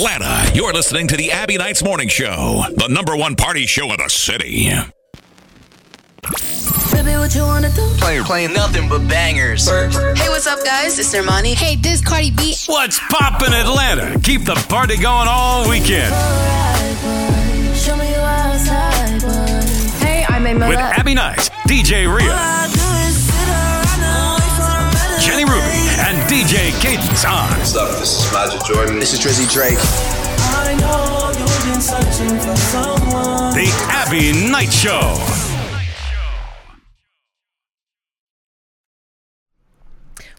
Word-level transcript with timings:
Atlanta. 0.00 0.50
You're 0.54 0.72
listening 0.72 1.08
to 1.08 1.16
the 1.16 1.30
Abbie 1.30 1.58
Knights 1.58 1.84
Morning 1.84 2.08
Show, 2.08 2.64
the 2.74 2.88
number 2.88 3.14
one 3.14 3.36
party 3.36 3.66
show 3.66 3.84
in 3.92 3.98
the 3.98 4.08
city. 4.08 4.70
Baby, 6.90 7.18
what 7.18 7.34
you 7.34 7.42
wanna 7.42 7.68
do? 7.68 7.86
Playing, 7.98 8.24
playing 8.24 8.52
nothing 8.54 8.88
but 8.88 9.06
bangers. 9.06 9.68
Hey, 9.68 10.28
what's 10.30 10.46
up, 10.46 10.64
guys? 10.64 10.98
It's 10.98 11.14
Armani. 11.14 11.52
Hey, 11.52 11.76
this 11.76 12.00
Cardi 12.02 12.30
B. 12.30 12.54
What's 12.64 12.98
poppin' 13.10 13.52
Atlanta? 13.52 14.18
Keep 14.20 14.46
the 14.46 14.54
party 14.70 14.96
going 14.96 15.28
all 15.28 15.68
weekend. 15.68 16.14
Show 17.76 17.94
me 17.96 18.08
you 18.08 18.16
outside, 18.16 19.20
boy. 19.20 20.06
Hey, 20.06 20.24
I'm 20.26 20.46
a 20.46 20.66
With 20.66 20.78
Abbie 20.78 21.12
Nice, 21.12 21.50
DJ 21.68 22.06
Ria, 22.06 22.32
DJ 26.40 26.72
Cadence 26.80 27.26
on 27.26 27.50
What's 27.58 27.76
up? 27.76 27.90
This 27.98 28.24
is 28.24 28.32
Magic 28.32 28.64
Jordan. 28.64 28.98
This 28.98 29.12
is 29.12 29.20
Drizzy 29.20 29.44
Drake. 29.52 29.76
The 33.52 33.68
Abbie 33.90 34.50
Knight 34.50 34.72
Show. 34.72 35.18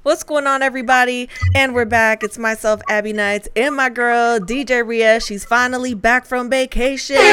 What's 0.02 0.24
going 0.24 0.48
on, 0.48 0.64
everybody? 0.64 1.30
And 1.54 1.76
we're 1.76 1.86
back. 1.86 2.24
It's 2.24 2.40
myself, 2.40 2.82
Abbie 2.90 3.14
Knights, 3.14 3.48
and 3.56 3.76
my 3.76 3.90
girl, 3.90 4.40
DJ 4.40 4.84
Ria. 4.84 5.20
She's 5.20 5.46
finally 5.46 5.94
back 5.94 6.26
from 6.26 6.50
vacation. 6.50 7.18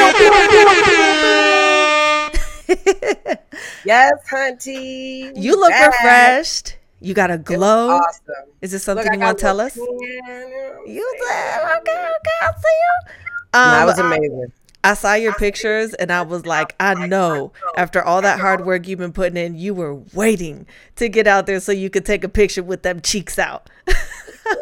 Yes, 3.85 4.13
Hunty. 4.31 5.31
you 5.35 5.59
look 5.59 5.71
Back. 5.71 5.91
refreshed. 5.93 6.75
You 7.01 7.13
got 7.13 7.31
a 7.31 7.37
glow. 7.37 7.89
Awesome. 7.91 8.23
Is 8.61 8.71
this 8.71 8.83
something 8.83 9.07
I 9.09 9.13
you 9.13 9.19
want 9.19 9.37
to 9.37 9.41
tell 9.41 9.59
us? 9.61 9.75
You 9.77 11.15
said, 11.27 11.77
okay, 11.77 11.91
okay, 11.91 12.37
I'll 12.41 12.53
see 12.53 12.77
you. 12.79 13.11
That 13.53 13.81
Um, 13.81 13.85
was 13.87 13.99
amazing. 13.99 14.51
I 14.83 14.93
saw 14.93 15.13
your 15.13 15.33
pictures 15.33 15.93
and 15.93 16.09
I 16.11 16.21
was 16.21 16.45
like, 16.45 16.73
I 16.79 17.05
know 17.07 17.51
after 17.75 18.01
all 18.01 18.21
that 18.21 18.39
hard 18.39 18.65
work 18.65 18.87
you've 18.87 18.99
been 18.99 19.11
putting 19.11 19.35
in, 19.37 19.57
you 19.57 19.73
were 19.73 19.95
waiting 20.13 20.65
to 20.95 21.09
get 21.09 21.27
out 21.27 21.47
there 21.47 21.59
so 21.59 21.73
you 21.73 21.89
could 21.89 22.05
take 22.05 22.23
a 22.23 22.29
picture 22.29 22.63
with 22.63 22.83
them 22.83 23.01
cheeks 23.01 23.37
out. 23.37 23.69
I 23.87 23.95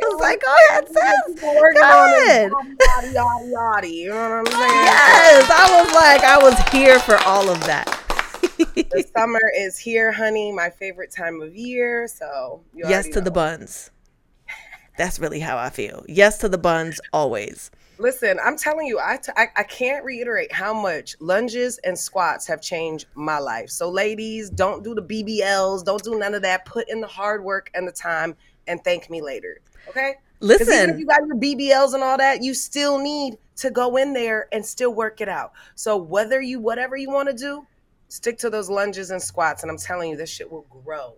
was 0.01 0.19
like, 0.19 0.41
go 0.43 0.53
ahead, 0.71 0.87
sis. 0.87 1.39
Go 1.41 1.61
ahead. 1.81 2.51
Yes, 4.49 5.49
I 5.51 5.81
was 5.83 5.93
like, 5.93 6.23
I 6.23 6.37
was 6.41 6.57
here 6.71 6.99
for 6.99 7.17
all 7.23 7.49
of 7.49 7.59
that. 7.65 7.96
The 8.91 9.05
summer 9.15 9.41
is 9.55 9.77
here, 9.77 10.11
honey. 10.11 10.51
My 10.51 10.69
favorite 10.69 11.11
time 11.11 11.41
of 11.41 11.55
year. 11.55 12.07
So 12.07 12.61
you 12.73 12.87
yes 12.87 13.09
to 13.09 13.21
the 13.21 13.31
buns. 13.31 13.91
That's 14.97 15.19
really 15.19 15.39
how 15.39 15.57
I 15.57 15.69
feel. 15.69 16.03
Yes 16.07 16.39
to 16.39 16.49
the 16.49 16.57
buns 16.57 16.99
always. 17.13 17.69
Listen, 17.99 18.39
I'm 18.43 18.57
telling 18.57 18.85
you, 18.87 18.99
I, 18.99 19.17
t- 19.17 19.31
I 19.35 19.47
I 19.55 19.63
can't 19.63 20.05
reiterate 20.05 20.51
how 20.51 20.73
much 20.73 21.15
lunges 21.19 21.79
and 21.79 21.97
squats 21.97 22.45
have 22.47 22.61
changed 22.61 23.07
my 23.15 23.39
life. 23.39 23.69
So, 23.69 23.89
ladies, 23.89 24.49
don't 24.49 24.83
do 24.83 24.93
the 24.95 25.01
BBLs, 25.01 25.83
don't 25.83 26.03
do 26.03 26.17
none 26.17 26.33
of 26.35 26.41
that. 26.43 26.65
Put 26.65 26.89
in 26.89 27.01
the 27.01 27.07
hard 27.07 27.43
work 27.43 27.71
and 27.73 27.87
the 27.87 27.91
time, 27.91 28.35
and 28.67 28.83
thank 28.83 29.09
me 29.09 29.21
later. 29.21 29.59
Okay? 29.89 30.15
'Cause 30.59 30.67
even 30.69 30.89
if 30.91 30.99
you 30.99 31.05
got 31.07 31.25
your 31.25 31.35
BBLs 31.35 31.93
and 31.95 32.03
all 32.03 32.17
that, 32.17 32.43
you 32.43 32.53
still 32.53 32.99
need 32.99 33.37
to 33.57 33.71
go 33.71 33.97
in 33.97 34.13
there 34.13 34.47
and 34.51 34.63
still 34.63 34.93
work 34.93 35.19
it 35.19 35.29
out. 35.29 35.51
So, 35.73 35.97
whether 35.97 36.39
you 36.39 36.59
whatever 36.59 36.95
you 36.95 37.09
want 37.09 37.29
to 37.29 37.33
do, 37.35 37.65
stick 38.07 38.37
to 38.39 38.49
those 38.49 38.69
lunges 38.69 39.11
and 39.11 39.21
squats, 39.21 39.63
and 39.63 39.71
I'm 39.71 39.77
telling 39.77 40.09
you, 40.09 40.17
this 40.17 40.29
shit 40.29 40.51
will 40.51 40.65
grow. 40.83 41.15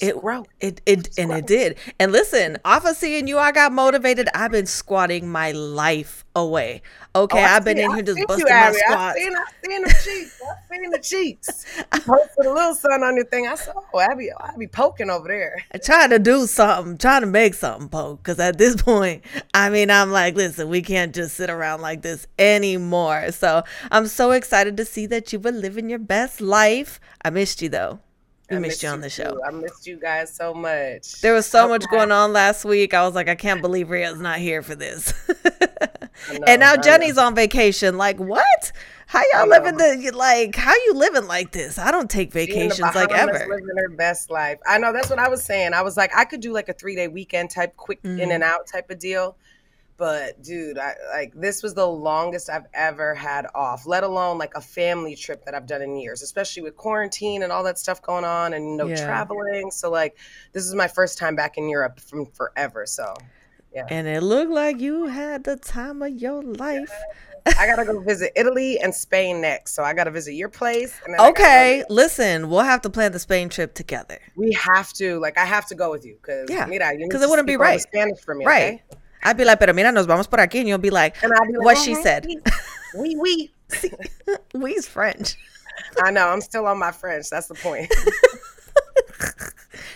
It 0.00 0.20
grow. 0.20 0.44
It 0.60 0.80
it 0.86 1.10
and 1.18 1.30
it 1.32 1.46
did. 1.46 1.76
And 2.00 2.12
listen, 2.12 2.58
off 2.64 2.84
of 2.84 2.96
seeing 2.96 3.26
you, 3.28 3.38
I 3.38 3.52
got 3.52 3.72
motivated. 3.72 4.28
I've 4.34 4.50
been 4.50 4.66
squatting 4.66 5.28
my 5.30 5.52
life 5.52 6.24
away. 6.34 6.82
Okay, 7.14 7.38
Oh, 7.38 7.42
I 7.42 7.56
I've 7.56 7.64
been 7.64 7.78
in 7.78 7.92
here 7.92 8.02
just 8.02 8.26
busting 8.26 8.46
you, 8.46 8.46
my 8.48 8.56
Abbie. 8.56 8.78
I 8.88 9.12
squats. 9.12 9.18
seen, 9.18 9.34
I 9.36 9.44
seen 9.64 9.82
the 9.82 9.90
cheeks. 10.02 10.40
I 10.42 10.74
seen 10.76 10.90
the 10.90 10.98
cheeks. 10.98 11.66
You 11.94 12.00
posted 12.00 12.46
a 12.46 12.52
little 12.52 12.74
sun 12.74 13.02
on 13.04 13.16
your 13.16 13.26
thing. 13.26 13.46
I 13.46 13.54
saw. 13.54 13.72
oh, 13.92 14.00
Abbie, 14.00 14.30
oh, 14.38 14.58
be 14.58 14.66
poking 14.66 15.10
over 15.10 15.28
there. 15.28 15.56
trying 15.84 16.10
to 16.10 16.18
do 16.18 16.46
something, 16.46 16.96
trying 16.98 17.20
to 17.20 17.26
make 17.26 17.54
something 17.54 17.88
poke. 17.88 18.22
Because 18.22 18.38
at 18.40 18.56
this 18.58 18.80
point, 18.80 19.24
I 19.52 19.68
mean, 19.70 19.90
I'm 19.90 20.10
like, 20.10 20.34
listen, 20.36 20.68
we 20.68 20.80
can't 20.82 21.14
just 21.14 21.36
sit 21.36 21.50
around 21.50 21.82
like 21.82 22.02
this 22.02 22.26
anymore. 22.38 23.30
So 23.32 23.62
I'm 23.90 24.06
so 24.06 24.30
excited 24.30 24.76
to 24.78 24.84
see 24.84 25.06
that 25.06 25.32
you 25.32 25.38
were 25.38 25.52
living 25.52 25.90
your 25.90 25.98
best 25.98 26.40
life. 26.40 26.98
I 27.24 27.30
missed 27.30 27.60
you 27.62 27.68
though. 27.68 28.00
We 28.52 28.56
I 28.58 28.60
missed 28.60 28.82
you 28.82 28.88
on 28.90 29.00
the 29.00 29.08
too. 29.10 29.22
show. 29.24 29.40
I 29.46 29.50
missed 29.50 29.86
you 29.86 29.96
guys 29.98 30.34
so 30.34 30.54
much. 30.54 31.20
There 31.20 31.34
was 31.34 31.46
so 31.46 31.60
How 31.62 31.68
much 31.68 31.84
going 31.90 32.12
on 32.12 32.32
last 32.32 32.64
week. 32.64 32.94
I 32.94 33.02
was 33.04 33.14
like, 33.14 33.28
I 33.28 33.34
can't 33.34 33.60
believe 33.60 33.90
Ria's 33.90 34.20
not 34.20 34.38
here 34.38 34.62
for 34.62 34.74
this. 34.74 35.12
Know, 36.32 36.38
and 36.46 36.60
now 36.60 36.76
Jenny's 36.76 37.18
on 37.18 37.34
vacation. 37.34 37.96
Like, 37.98 38.18
what? 38.18 38.72
How 39.06 39.22
y'all 39.32 39.48
living 39.48 39.76
the 39.76 40.12
like? 40.14 40.54
How 40.54 40.72
you 40.72 40.94
living 40.94 41.26
like 41.26 41.50
this? 41.50 41.78
I 41.78 41.90
don't 41.90 42.08
take 42.08 42.28
in 42.28 42.32
vacations 42.32 42.94
like 42.94 43.10
ever. 43.10 43.32
Living 43.32 43.66
her 43.76 43.88
best 43.88 44.30
life. 44.30 44.58
I 44.66 44.78
know. 44.78 44.92
That's 44.92 45.10
what 45.10 45.18
I 45.18 45.28
was 45.28 45.42
saying. 45.42 45.74
I 45.74 45.82
was 45.82 45.96
like, 45.96 46.14
I 46.16 46.24
could 46.24 46.40
do 46.40 46.52
like 46.52 46.68
a 46.68 46.72
three 46.74 46.94
day 46.94 47.08
weekend 47.08 47.50
type, 47.50 47.76
quick 47.76 47.98
in 48.04 48.12
Mm-hmm. 48.18 48.30
and 48.30 48.42
out 48.44 48.66
type 48.66 48.88
of 48.90 48.98
deal. 49.00 49.36
But 50.02 50.42
dude, 50.42 50.78
I 50.78 50.96
like 51.12 51.32
this 51.32 51.62
was 51.62 51.74
the 51.74 51.86
longest 51.86 52.50
I've 52.50 52.66
ever 52.74 53.14
had 53.14 53.46
off. 53.54 53.86
Let 53.86 54.02
alone 54.02 54.36
like 54.36 54.50
a 54.56 54.60
family 54.60 55.14
trip 55.14 55.44
that 55.44 55.54
I've 55.54 55.68
done 55.68 55.80
in 55.80 55.94
years, 55.96 56.22
especially 56.22 56.64
with 56.64 56.74
quarantine 56.74 57.44
and 57.44 57.52
all 57.52 57.62
that 57.62 57.78
stuff 57.78 58.02
going 58.02 58.24
on, 58.24 58.52
and 58.52 58.76
no 58.76 58.88
Yeah. 58.88 59.06
traveling. 59.06 59.70
So 59.70 59.92
like, 59.92 60.18
this 60.52 60.64
is 60.64 60.74
my 60.74 60.88
first 60.88 61.18
time 61.18 61.36
back 61.36 61.56
in 61.56 61.68
Europe 61.68 62.00
from 62.00 62.26
forever. 62.26 62.84
So 62.84 63.14
yeah. 63.72 63.84
And 63.90 64.08
it 64.08 64.24
looked 64.24 64.50
like 64.50 64.80
you 64.80 65.06
had 65.06 65.44
the 65.44 65.54
time 65.54 66.02
of 66.02 66.10
your 66.10 66.42
life. 66.42 66.92
I 67.46 67.68
gotta 67.68 67.84
go 67.84 68.00
visit 68.00 68.32
Italy 68.34 68.80
and 68.80 68.92
Spain 68.92 69.40
next. 69.40 69.72
So 69.74 69.84
I 69.84 69.94
gotta 69.94 70.10
visit 70.10 70.32
your 70.32 70.48
place. 70.48 71.00
I 71.06 71.16
go 71.16 71.28
Okay, 71.30 71.84
listen, 71.88 72.48
we'll 72.48 72.62
have 72.62 72.82
to 72.82 72.90
plan 72.90 73.12
the 73.12 73.20
Spain 73.20 73.48
trip 73.48 73.72
together. 73.74 74.18
We 74.34 74.50
have 74.54 74.92
to, 74.94 75.20
like, 75.20 75.38
I 75.38 75.44
have 75.44 75.66
to 75.66 75.76
go 75.76 75.92
with 75.92 76.04
you 76.04 76.16
because, 76.20 76.50
Yeah, 76.50 76.66
mira, 76.66 76.90
you 76.90 76.98
need 76.98 77.10
'cause 77.12 77.20
to 77.20 77.26
it 77.28 77.30
wouldn't 77.30 77.46
be 77.46 77.52
speak 77.52 77.60
all 77.60 77.66
the 77.66 77.72
right. 77.74 77.80
Spanish 77.80 78.18
for 78.24 78.34
me, 78.34 78.46
Right. 78.46 78.80
okay? 78.90 78.98
I'd 79.22 79.36
be 79.36 79.44
like, 79.44 79.58
pero 79.60 79.72
mira, 79.72 79.92
nos 79.92 80.06
vamos 80.06 80.26
por 80.26 80.38
aquí. 80.38 80.60
And 80.60 80.68
you'll 80.68 80.78
be 80.78 80.90
like, 80.90 81.20
be 81.20 81.28
like, 81.28 81.48
what 81.60 81.78
she 81.78 81.94
"Mhm, 81.94 82.02
said. 82.02 82.26
Oui, 82.94 83.16
oui. 83.18 83.50
We's 84.54 84.86
French. 84.86 85.36
I 86.02 86.10
know, 86.10 86.28
I'm 86.28 86.40
still 86.40 86.66
on 86.66 86.78
my 86.78 86.92
French. 86.92 87.30
That's 87.30 87.48
the 87.48 87.54
point. 87.54 87.92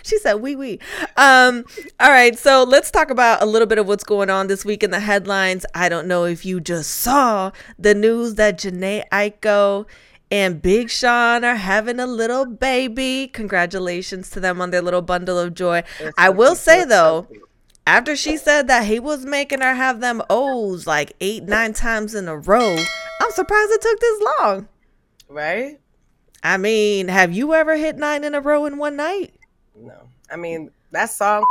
She 0.03 0.17
said, 0.19 0.35
"Wee 0.35 0.55
wee." 0.55 0.79
Um, 1.17 1.65
all 1.99 2.09
right, 2.09 2.37
so 2.37 2.63
let's 2.63 2.89
talk 2.89 3.09
about 3.09 3.41
a 3.41 3.45
little 3.45 3.65
bit 3.67 3.77
of 3.77 3.87
what's 3.87 4.03
going 4.03 4.29
on 4.29 4.47
this 4.47 4.63
week 4.63 4.83
in 4.83 4.91
the 4.91 5.01
headlines. 5.01 5.65
I 5.75 5.89
don't 5.89 6.07
know 6.07 6.23
if 6.23 6.45
you 6.45 6.59
just 6.61 6.89
saw 6.91 7.51
the 7.77 7.93
news 7.93 8.35
that 8.35 8.57
Jhene 8.57 9.03
Aiko 9.11 9.85
and 10.31 10.61
Big 10.61 10.89
Sean 10.89 11.43
are 11.43 11.55
having 11.55 11.99
a 11.99 12.07
little 12.07 12.45
baby. 12.45 13.29
Congratulations 13.33 14.29
to 14.31 14.39
them 14.39 14.61
on 14.61 14.71
their 14.71 14.81
little 14.81 15.01
bundle 15.01 15.37
of 15.37 15.53
joy. 15.53 15.83
I 16.17 16.29
will 16.29 16.55
say 16.55 16.85
though, 16.85 17.27
after 17.87 18.17
she 18.17 18.35
said 18.35 18.67
that 18.67 18.85
he 18.85 18.99
was 18.99 19.25
making 19.25 19.61
her 19.61 19.73
have 19.73 20.01
them 20.01 20.21
O's 20.29 20.85
like 20.85 21.13
eight, 21.21 21.43
nine 21.43 21.71
times 21.73 22.13
in 22.13 22.27
a 22.27 22.37
row, 22.37 22.75
I'm 23.21 23.31
surprised 23.31 23.71
it 23.71 23.81
took 23.81 23.99
this 23.99 24.23
long. 24.39 24.67
right? 25.29 25.79
I 26.43 26.57
mean, 26.57 27.07
have 27.07 27.33
you 27.33 27.53
ever 27.53 27.77
hit 27.77 27.97
nine 27.97 28.23
in 28.25 28.35
a 28.35 28.41
row 28.41 28.65
in 28.65 28.77
one 28.77 28.97
night? 28.97 29.33
No. 29.73 30.09
I 30.29 30.35
mean, 30.35 30.69
that 30.91 31.09
song, 31.09 31.45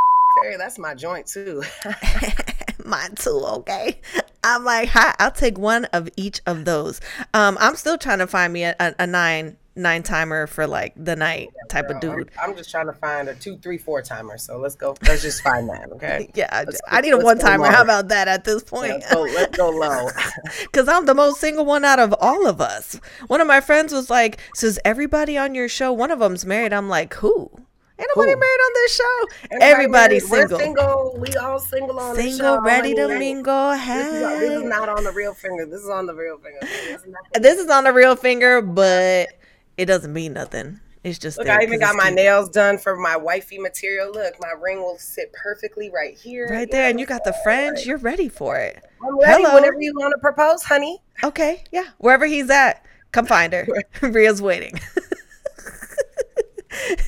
that's 0.58 0.78
my 0.78 0.94
joint 0.94 1.26
too. 1.26 1.62
Mine 2.84 3.14
too, 3.14 3.42
okay? 3.46 3.98
I'm 4.44 4.62
like, 4.62 4.90
hi, 4.90 5.14
I'll 5.18 5.32
take 5.32 5.58
one 5.58 5.86
of 5.86 6.08
each 6.16 6.40
of 6.46 6.66
those. 6.66 7.00
Um, 7.34 7.56
I'm 7.60 7.76
still 7.76 7.98
trying 7.98 8.18
to 8.18 8.26
find 8.26 8.52
me 8.52 8.64
a, 8.64 8.76
a, 8.78 8.94
a 9.00 9.06
nine 9.06 9.56
nine 9.76 10.02
timer 10.02 10.46
for 10.46 10.66
like 10.66 10.92
the 10.96 11.14
night 11.14 11.50
type 11.68 11.90
of 11.90 11.96
I'm, 11.96 12.00
dude. 12.00 12.30
I'm 12.40 12.56
just 12.56 12.70
trying 12.70 12.86
to 12.86 12.92
find 12.92 13.28
a 13.28 13.34
two, 13.34 13.58
three, 13.58 13.78
four 13.78 14.02
timer. 14.02 14.38
So 14.38 14.58
let's 14.58 14.74
go. 14.74 14.96
Let's 15.06 15.22
just 15.22 15.42
find 15.42 15.68
that, 15.68 15.90
okay? 15.92 16.30
Yeah, 16.34 16.48
I, 16.50 16.64
Let's 16.64 16.80
I 16.88 17.00
need 17.02 17.12
a 17.12 17.18
one 17.18 17.38
timer. 17.38 17.66
How 17.70 17.82
about 17.82 18.08
that 18.08 18.26
at 18.28 18.44
this 18.44 18.62
Yeah, 18.64 18.70
point? 18.70 18.92
let's, 18.92 19.12
go, 19.14 19.22
let's 19.22 19.56
go 19.56 19.70
low. 19.70 20.08
Because 20.62 20.88
I'm 20.88 21.06
the 21.06 21.14
most 21.14 21.40
single 21.40 21.64
one 21.64 21.84
out 21.84 21.98
of 21.98 22.14
all 22.20 22.46
of 22.46 22.60
us. 22.60 23.00
One 23.28 23.40
of 23.40 23.46
my 23.46 23.60
friends 23.60 23.92
was 23.92 24.10
like, 24.10 24.40
So 24.54 24.66
is 24.66 24.80
everybody 24.84 25.36
on 25.38 25.54
your 25.54 25.68
show? 25.68 25.92
One 25.92 26.10
of 26.10 26.18
them's 26.20 26.44
married. 26.46 26.72
I'm 26.72 26.88
like, 26.88 27.14
Who? 27.14 27.50
Ain't 27.98 28.10
nobody 28.14 28.32
Who? 28.32 28.40
married 28.40 28.60
on 28.60 28.72
this 28.74 28.94
show. 28.96 29.26
Everybody's 29.62 30.30
married. 30.30 30.50
single. 30.50 30.58
We're 30.58 30.58
single. 30.58 31.18
We 31.20 31.36
all 31.36 31.58
single 31.58 31.98
on. 31.98 32.14
Single, 32.14 32.56
show. 32.56 32.60
ready 32.60 32.94
to 32.94 33.02
honey. 33.08 33.18
mingle. 33.18 33.70
This 33.70 34.06
is, 34.06 34.40
this 34.40 34.50
is 34.58 34.64
not 34.64 34.88
on 34.90 35.02
the 35.04 35.12
real 35.12 35.32
finger. 35.32 35.64
This 35.64 35.80
is 35.80 35.88
on 35.88 36.04
the 36.04 36.14
real 36.14 36.36
finger. 36.38 36.58
This 36.60 37.02
is 37.04 37.14
This 37.40 37.58
is 37.58 37.70
on 37.70 37.84
the 37.84 37.92
real 37.94 38.14
finger, 38.14 38.60
but 38.60 39.30
it 39.76 39.86
doesn't 39.86 40.12
mean 40.12 40.32
nothing. 40.32 40.80
It's 41.04 41.20
just 41.20 41.38
Look, 41.38 41.46
there 41.46 41.60
I 41.60 41.62
even 41.62 41.78
got 41.78 41.94
my 41.94 42.06
cute. 42.06 42.16
nails 42.16 42.48
done 42.48 42.78
for 42.78 42.96
my 42.96 43.16
wifey 43.16 43.58
material. 43.58 44.10
Look, 44.12 44.34
my 44.40 44.52
ring 44.60 44.78
will 44.78 44.98
sit 44.98 45.32
perfectly 45.32 45.88
right 45.88 46.18
here. 46.18 46.48
right 46.50 46.68
there, 46.68 46.90
and 46.90 46.98
you 46.98 47.06
got 47.06 47.22
the 47.22 47.34
French. 47.44 47.86
You're 47.86 47.98
ready 47.98 48.28
for 48.28 48.56
it. 48.56 48.84
I'm 49.06 49.16
ready 49.20 49.44
Hello. 49.44 49.54
whenever 49.54 49.80
you 49.80 49.92
want 49.94 50.12
to 50.16 50.18
propose, 50.18 50.64
honey. 50.64 51.00
Okay, 51.22 51.62
yeah. 51.70 51.84
Wherever 51.98 52.26
he's 52.26 52.50
at, 52.50 52.84
come 53.12 53.24
find 53.24 53.52
her. 53.52 53.68
Ria's 54.02 54.42
waiting. 54.42 54.80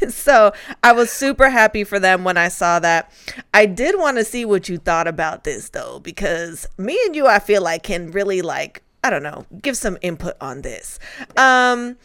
so 0.08 0.52
I 0.84 0.92
was 0.92 1.10
super 1.10 1.50
happy 1.50 1.82
for 1.82 1.98
them 1.98 2.22
when 2.22 2.36
I 2.36 2.48
saw 2.48 2.78
that. 2.78 3.10
I 3.52 3.66
did 3.66 3.98
want 3.98 4.18
to 4.18 4.24
see 4.24 4.44
what 4.44 4.68
you 4.68 4.78
thought 4.78 5.08
about 5.08 5.42
this 5.42 5.70
though, 5.70 5.98
because 5.98 6.68
me 6.76 6.96
and 7.06 7.16
you, 7.16 7.26
I 7.26 7.40
feel 7.40 7.62
like 7.62 7.82
can 7.82 8.12
really 8.12 8.42
like 8.42 8.84
I 9.04 9.10
don't 9.10 9.22
know, 9.22 9.46
give 9.62 9.76
some 9.76 9.96
input 10.02 10.36
on 10.40 10.62
this. 10.62 10.98
Um, 11.36 11.96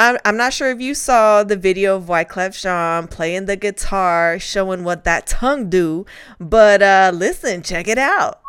I'm, 0.00 0.16
I'm 0.24 0.38
not 0.38 0.54
sure 0.54 0.70
if 0.70 0.80
you 0.80 0.94
saw 0.94 1.44
the 1.44 1.56
video 1.56 1.94
of 1.94 2.04
Wyclef 2.04 2.58
Jean 2.58 3.06
playing 3.06 3.44
the 3.44 3.54
guitar, 3.54 4.38
showing 4.38 4.82
what 4.82 5.04
that 5.04 5.26
tongue 5.26 5.68
do, 5.68 6.06
but 6.40 6.80
uh, 6.80 7.10
listen, 7.12 7.62
check 7.62 7.86
it 7.86 7.98
out. 7.98 8.40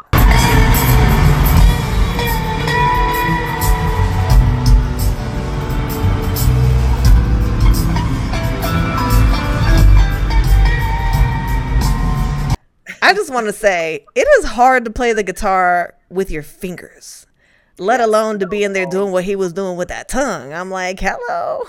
I 13.01 13.13
just 13.13 13.33
want 13.33 13.47
to 13.47 13.53
say 13.53 14.05
it 14.15 14.25
is 14.39 14.45
hard 14.45 14.85
to 14.85 14.91
play 14.91 15.11
the 15.11 15.23
guitar 15.23 15.95
with 16.09 16.31
your 16.31 16.43
fingers, 16.43 17.27
let 17.81 17.99
alone 17.99 18.37
to 18.39 18.47
be 18.47 18.63
in 18.63 18.73
there 18.73 18.85
doing 18.85 19.11
what 19.11 19.23
he 19.23 19.35
was 19.35 19.53
doing 19.53 19.75
with 19.75 19.87
that 19.87 20.07
tongue. 20.07 20.53
I'm 20.53 20.69
like, 20.69 20.99
hello. 20.99 21.63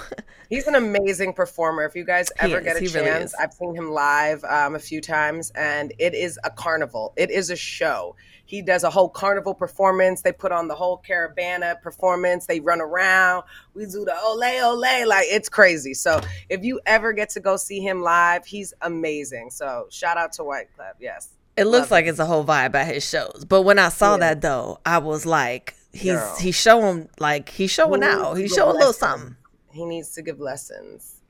He's 0.51 0.67
an 0.67 0.75
amazing 0.75 1.33
performer. 1.33 1.85
If 1.85 1.97
you 1.97 2.05
guys 2.05 2.29
ever 2.39 2.59
is, 2.59 2.65
get 2.65 2.77
a 2.77 2.81
he 2.81 2.87
really 2.89 3.07
chance. 3.07 3.35
I've 3.35 3.55
seen 3.55 3.75
him 3.75 3.91
live 3.91 4.45
um, 4.45 4.75
a 4.75 4.79
few 4.79 5.01
times, 5.01 5.51
and 5.55 5.95
it 5.99 6.15
is 6.15 6.39
a 6.45 6.51
carnival. 6.51 7.15
It 7.17 7.31
is 7.31 7.49
a 7.49 7.57
show. 7.57 8.15
He 8.45 8.61
does 8.61 8.85
a 8.85 8.91
whole 8.91 9.09
carnival 9.09 9.55
performance. 9.55 10.21
They 10.21 10.33
put 10.33 10.53
on 10.53 10.69
the 10.69 10.75
whole 10.75 10.99
caravana 10.99 11.77
performance. 11.83 12.45
They 12.45 12.61
run 12.61 12.83
around. 12.83 13.45
We 13.73 13.87
do 13.87 14.05
the 14.05 14.15
ole 14.23 14.45
ole, 14.45 15.09
like 15.09 15.27
it's 15.31 15.49
crazy. 15.49 15.95
So 15.95 16.21
if 16.51 16.63
you 16.63 16.79
ever 16.85 17.15
get 17.15 17.31
to 17.31 17.41
go 17.41 17.57
see 17.57 17.81
him 17.81 18.03
live, 18.03 18.45
he's 18.45 18.75
amazing. 18.83 19.51
So 19.51 19.87
shout 19.91 20.19
out 20.19 20.33
to 20.35 20.45
White 20.45 20.67
Club. 20.77 20.97
Yes. 21.01 21.31
It 21.57 21.65
looks 21.65 21.85
Love 21.85 21.91
like 21.93 22.07
it's 22.07 22.19
a 22.19 22.27
whole 22.27 22.45
vibe 22.45 22.75
at 22.75 22.93
his 22.93 23.09
shows. 23.09 23.47
But 23.49 23.63
when 23.63 23.79
I 23.79 23.89
saw 23.89 24.15
Yeah. 24.15 24.19
that 24.19 24.43
though, 24.43 24.81
I 24.85 24.99
was 24.99 25.25
like, 25.25 25.75
he's 25.93 26.13
Girl. 26.13 26.37
he's 26.39 26.55
showing 26.55 27.09
like 27.19 27.49
he's 27.51 27.71
showing 27.71 28.03
He 28.03 28.09
out. 28.09 28.35
He's 28.35 28.53
showing 28.53 28.77
a 28.77 28.79
little 28.79 28.93
something. 28.93 29.37
He 29.73 29.85
needs 29.85 30.11
to 30.15 30.23
give 30.23 30.41
lessons. 30.41 31.21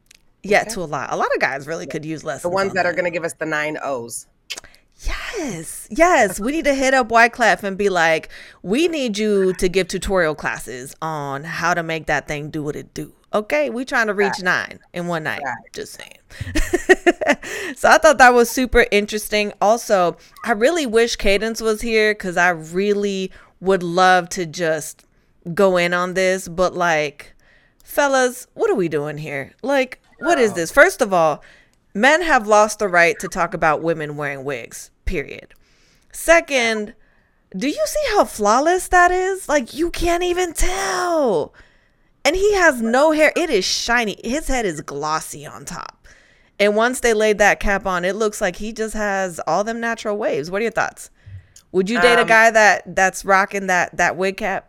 Yeah, 0.43 0.65
to 0.65 0.81
a 0.81 0.85
lot. 0.85 1.13
A 1.13 1.17
lot 1.17 1.33
of 1.35 1.41
guys 1.41 1.67
really 1.67 1.87
could 1.87 2.05
use 2.05 2.25
lessons. 2.25 2.43
The 2.43 2.49
ones 2.49 2.71
on 2.71 2.75
that 2.77 2.87
are 2.87 2.93
going 2.93 3.05
to 3.05 3.11
give 3.11 3.23
us 3.25 3.35
the 3.35 3.47
nine 3.47 3.79
O's. 3.83 4.27
Yes, 5.05 5.89
yes. 5.91 6.41
We 6.41 6.53
need 6.53 6.65
to 6.65 6.75
hit 6.75 6.95
up 6.95 7.09
Wyclef 7.09 7.63
and 7.63 7.79
be 7.79 7.89
like, 7.89 8.29
we 8.63 8.89
need 8.89 9.19
you 9.19 9.53
to 9.55 9.69
give 9.69 9.89
tutorial 9.89 10.35
classes 10.35 10.95
on 11.01 11.45
how 11.45 11.75
to 11.75 11.83
make 11.83 12.07
that 12.07 12.29
thing 12.29 12.51
do 12.51 12.63
what 12.63 12.77
it 12.77 12.93
do. 12.95 13.13
Okay, 13.35 13.71
we 13.71 13.85
trying 13.85 14.09
to 14.09 14.15
reach 14.15 14.43
nine 14.43 14.79
in 14.93 15.07
one 15.07 15.23
night. 15.23 15.41
Just 15.73 15.95
saying. 15.99 16.19
so 17.77 17.89
I 17.89 17.99
thought 17.99 18.19
that 18.19 18.35
was 18.35 18.51
super 18.51 18.87
interesting. 18.91 19.53
Also, 19.61 20.19
I 20.45 20.53
really 20.53 20.85
wish 20.85 21.17
Cadence 21.17 21.63
was 21.63 21.81
here 21.81 22.13
because 22.13 22.37
I 22.37 22.51
really 22.51 23.33
would 23.63 23.83
love 23.83 24.29
to 24.29 24.45
just 24.45 25.07
go 25.55 25.77
in 25.77 25.95
on 25.95 26.15
this. 26.15 26.49
But 26.49 26.75
like, 26.75 27.33
fellas, 27.85 28.49
what 28.55 28.71
are 28.71 28.75
we 28.75 28.89
doing 28.89 29.17
here? 29.17 29.53
Like, 29.63 30.03
what 30.19 30.39
is 30.39 30.53
this? 30.53 30.71
First 30.71 31.01
of 31.01 31.13
all, 31.13 31.43
men 31.95 32.23
have 32.23 32.47
lost 32.47 32.81
the 32.81 32.89
right 32.89 33.19
to 33.21 33.29
talk 33.29 33.55
about 33.55 33.83
women 33.83 34.17
wearing 34.17 34.45
wigs, 34.45 34.91
period. 35.05 35.55
Second, 36.13 36.95
do 37.57 37.69
you 37.69 37.87
see 37.87 38.05
how 38.11 38.25
flawless 38.25 38.89
that 38.89 39.13
is? 39.13 39.49
Like, 39.49 39.75
you 39.75 39.91
can't 39.91 40.25
even 40.25 40.53
tell. 40.53 41.55
And 42.25 42.35
he 42.35 42.55
has 42.55 42.83
no 42.83 43.13
hair. 43.13 43.33
It 43.37 43.49
is 43.49 43.65
shiny. 43.65 44.17
His 44.25 44.49
head 44.49 44.67
is 44.67 44.81
glossy 44.81 45.47
on 45.47 45.65
top. 45.65 46.09
And 46.59 46.75
once 46.77 47.01
they 47.01 47.15
laid 47.15 47.39
that 47.39 47.61
cap 47.61 47.87
on, 47.87 48.05
it 48.05 48.17
looks 48.17 48.41
like 48.41 48.57
he 48.57 48.73
just 48.73 48.95
has 48.95 49.41
all 49.47 49.65
them 49.65 49.81
natural 49.81 50.17
waves. 50.17 50.51
What 50.51 50.61
are 50.61 50.65
your 50.65 50.73
thoughts? 50.73 51.11
Would 51.73 51.89
you 51.91 52.01
date 52.01 52.19
a 52.19 52.23
Um, 52.23 52.27
guy 52.29 52.51
that 52.51 52.95
that's 52.95 53.25
rocking 53.25 53.67
that 53.69 53.97
that 53.97 54.17
wig 54.17 54.37
cap? 54.37 54.69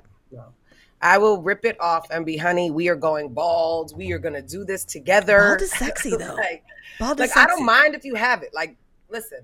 I 1.02 1.18
will 1.18 1.42
rip 1.42 1.66
it 1.66 1.76
off 1.82 2.08
and 2.12 2.26
be, 2.26 2.38
honey, 2.38 2.72
we 2.72 2.88
are 2.88 2.96
going 2.96 3.34
bald. 3.34 3.94
We 3.98 4.14
are 4.14 4.20
going 4.20 4.36
to 4.36 4.42
do 4.42 4.64
this 4.64 4.86
together. 4.86 5.50
Bald 5.50 5.62
is 5.62 5.72
sexy 5.78 6.12
though. 6.16 6.34
like, 6.36 6.64
Bald 6.98 7.20
is 7.20 7.36
like 7.36 7.38
I 7.38 7.46
don't 7.46 7.66
mind 7.66 7.94
if 7.94 8.06
you 8.06 8.16
have 8.16 8.42
it. 8.42 8.54
Like, 8.54 8.78
listen, 9.10 9.40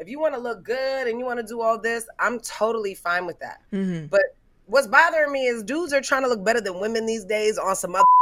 if 0.00 0.08
you 0.08 0.18
want 0.18 0.34
to 0.34 0.40
look 0.40 0.64
good 0.64 1.06
and 1.06 1.20
you 1.20 1.24
want 1.24 1.38
to 1.38 1.46
do 1.46 1.60
all 1.60 1.78
this, 1.78 2.04
I'm 2.18 2.40
totally 2.40 2.96
fine 2.96 3.26
with 3.26 3.38
that. 3.38 3.60
Mhm. 3.72 4.10
But 4.10 4.22
what's 4.66 4.88
bothering 4.88 5.30
me 5.30 5.46
is 5.46 5.62
dudes 5.62 5.92
are 5.92 6.00
trying 6.00 6.22
to 6.22 6.28
look 6.28 6.42
better 6.44 6.60
than 6.60 6.80
women 6.80 7.06
these 7.06 7.24
days 7.24 7.58
on 7.58 7.76
some 7.76 7.94
other. 7.94 8.04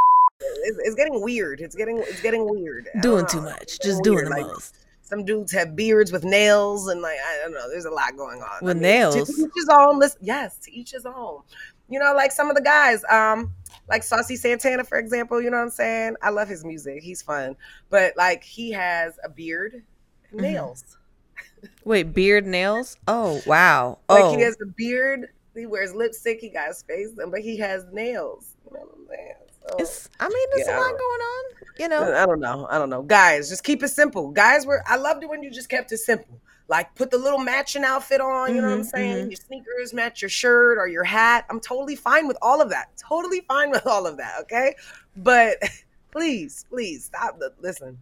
It's, 0.64 0.78
it's 0.84 0.94
getting 0.96 1.22
weird. 1.22 1.60
It's 1.62 1.74
getting 1.76 1.98
it's 1.98 2.20
getting 2.20 2.46
weird. 2.46 2.88
Doing 3.00 3.24
too 3.26 3.40
much. 3.40 3.78
Just 3.80 4.02
doing 4.02 4.16
weird. 4.16 4.26
the 4.26 4.30
Like, 4.32 4.46
most. 4.46 4.74
Some 5.12 5.26
dudes 5.26 5.52
have 5.52 5.76
beards 5.76 6.10
with 6.10 6.24
nails 6.24 6.88
and 6.88 7.02
like 7.02 7.18
I 7.18 7.38
don't 7.42 7.52
know. 7.52 7.68
There's 7.68 7.84
a 7.84 7.90
lot 7.90 8.16
going 8.16 8.40
on. 8.40 8.64
With 8.64 8.76
To 8.78 8.82
nails? 8.82 9.28
each 9.28 9.50
his 9.54 9.68
own. 9.70 9.98
Listen, 9.98 10.20
yes, 10.22 10.56
to 10.60 10.72
each 10.72 10.92
his 10.92 11.04
own. 11.04 11.42
You 11.90 11.98
know, 11.98 12.14
like 12.14 12.32
some 12.32 12.48
of 12.48 12.56
the 12.56 12.62
guys, 12.62 13.04
um, 13.10 13.52
like 13.90 14.02
Saucy 14.02 14.36
Santana, 14.36 14.84
for 14.84 14.98
example. 14.98 15.42
You 15.42 15.50
know 15.50 15.58
what 15.58 15.64
I'm 15.64 15.70
saying? 15.70 16.16
I 16.22 16.30
love 16.30 16.48
his 16.48 16.64
music. 16.64 17.02
He's 17.02 17.20
fun, 17.20 17.56
but 17.90 18.14
like 18.16 18.42
he 18.42 18.70
has 18.72 19.18
a 19.22 19.28
beard, 19.28 19.82
and 20.30 20.40
Mm-hmm. 20.40 20.40
nails. 20.40 20.96
Wait, 21.84 22.14
beard 22.14 22.46
nails? 22.46 22.96
Oh 23.06 23.42
wow. 23.46 23.98
Like 24.08 24.24
Oh, 24.24 24.36
he 24.36 24.40
has 24.42 24.56
a 24.62 24.66
beard. 24.66 25.28
He 25.54 25.66
wears 25.66 25.94
lipstick. 25.94 26.40
He 26.40 26.48
got 26.48 26.68
his 26.68 26.82
face, 26.82 27.10
done, 27.10 27.30
but 27.30 27.40
he 27.40 27.58
has 27.58 27.84
nails. 27.92 28.56
You 28.64 28.78
know 28.78 28.86
what 28.86 28.94
I'm 28.98 29.06
saying? 29.08 29.34
It's. 29.78 30.08
I 30.20 30.28
mean, 30.28 30.46
there's 30.50 30.68
Yeah, 30.68 30.76
a 30.76 30.80
lot 30.80 30.98
going 30.98 31.20
on. 31.20 31.44
You 31.78 31.88
know. 31.88 32.14
I 32.14 32.26
don't 32.26 32.40
know. 32.40 32.66
I 32.70 32.78
don't 32.78 32.90
know. 32.90 33.02
Guys, 33.02 33.48
just 33.48 33.64
keep 33.64 33.82
it 33.82 33.88
simple. 33.88 34.30
Guys 34.30 34.66
were 34.66 34.82
I 34.86 34.96
loved 34.96 35.22
it 35.22 35.28
when 35.28 35.42
you 35.42 35.50
just 35.50 35.68
kept 35.68 35.92
it 35.92 35.98
simple. 35.98 36.40
Like 36.68 36.94
put 36.94 37.10
the 37.10 37.18
little 37.18 37.38
matching 37.38 37.84
outfit 37.84 38.20
on, 38.20 38.54
you 38.54 38.62
know 38.62 38.68
what 38.68 38.74
I'm 38.74 38.82
Mhm, 38.82 38.86
saying? 38.86 39.30
Your 39.30 39.36
sneakers 39.36 39.92
match 39.92 40.22
your 40.22 40.28
shirt 40.28 40.78
or 40.78 40.86
your 40.86 41.04
hat. 41.04 41.44
I'm 41.50 41.60
totally 41.60 41.96
fine 41.96 42.28
with 42.28 42.38
all 42.40 42.60
of 42.62 42.70
that. 42.70 42.96
Totally 42.96 43.40
fine 43.48 43.70
with 43.70 43.86
all 43.86 44.06
of 44.06 44.16
that, 44.18 44.40
okay? 44.42 44.74
But 45.16 45.56
please, 46.12 46.64
please 46.70 47.04
stop 47.04 47.38
the 47.38 47.52
listen. 47.60 47.98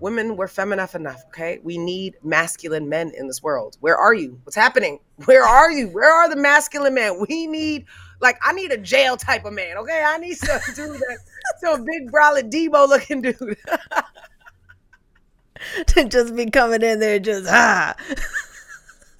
Women, 0.00 0.36
we're 0.36 0.48
feminine 0.48 0.88
enough, 0.94 1.22
okay? 1.28 1.60
We 1.62 1.76
need 1.76 2.16
masculine 2.22 2.88
men 2.88 3.12
in 3.16 3.26
this 3.28 3.42
world. 3.42 3.76
Where 3.80 3.96
are 3.98 4.14
you? 4.14 4.40
What's 4.44 4.56
happening? 4.56 4.98
Where 5.26 5.44
are 5.44 5.70
you? 5.70 5.88
Where 5.88 6.10
are 6.10 6.28
the 6.28 6.36
masculine 6.36 6.94
men? 6.94 7.24
We 7.28 7.46
need, 7.46 7.84
like, 8.20 8.38
I 8.44 8.52
need 8.52 8.72
a 8.72 8.78
jail 8.78 9.16
type 9.16 9.44
of 9.44 9.52
man, 9.52 9.76
okay? 9.78 10.02
I 10.06 10.18
need 10.18 10.34
some 10.34 10.60
dude 10.74 11.00
that, 11.00 11.18
some 11.60 11.84
big 11.84 12.10
brolic 12.10 12.50
Debo 12.50 12.88
looking 12.88 13.22
dude. 13.22 13.56
to 15.86 16.04
just 16.04 16.34
be 16.34 16.50
coming 16.50 16.82
in 16.82 17.00
there 17.00 17.18
just 17.18 17.46
ah. 17.48 17.94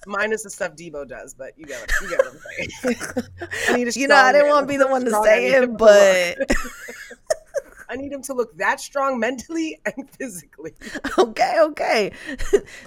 Minus 0.07 0.43
the 0.43 0.49
stuff 0.49 0.75
Debo 0.75 1.07
does, 1.07 1.33
but 1.35 1.53
you 1.57 1.65
get 1.65 1.79
what, 1.79 1.91
you 2.01 2.09
get 2.09 2.19
what 2.19 2.33
I'm 2.33 2.39
saying. 2.57 2.95
I 3.69 3.73
need 3.77 3.87
a 3.87 3.91
You 3.91 4.07
know, 4.07 4.15
I 4.15 4.31
didn't 4.31 4.49
want 4.49 4.63
to 4.63 4.67
be 4.67 4.77
the 4.77 4.87
one 4.87 5.05
to 5.05 5.11
say 5.23 5.51
it, 5.51 5.77
but 5.77 6.37
I 7.87 7.97
need 7.97 8.11
him 8.11 8.21
to 8.23 8.33
look 8.33 8.57
that 8.57 8.79
strong 8.79 9.19
mentally 9.19 9.79
and 9.85 10.09
physically. 10.11 10.73
okay, 11.19 11.57
okay. 11.59 12.11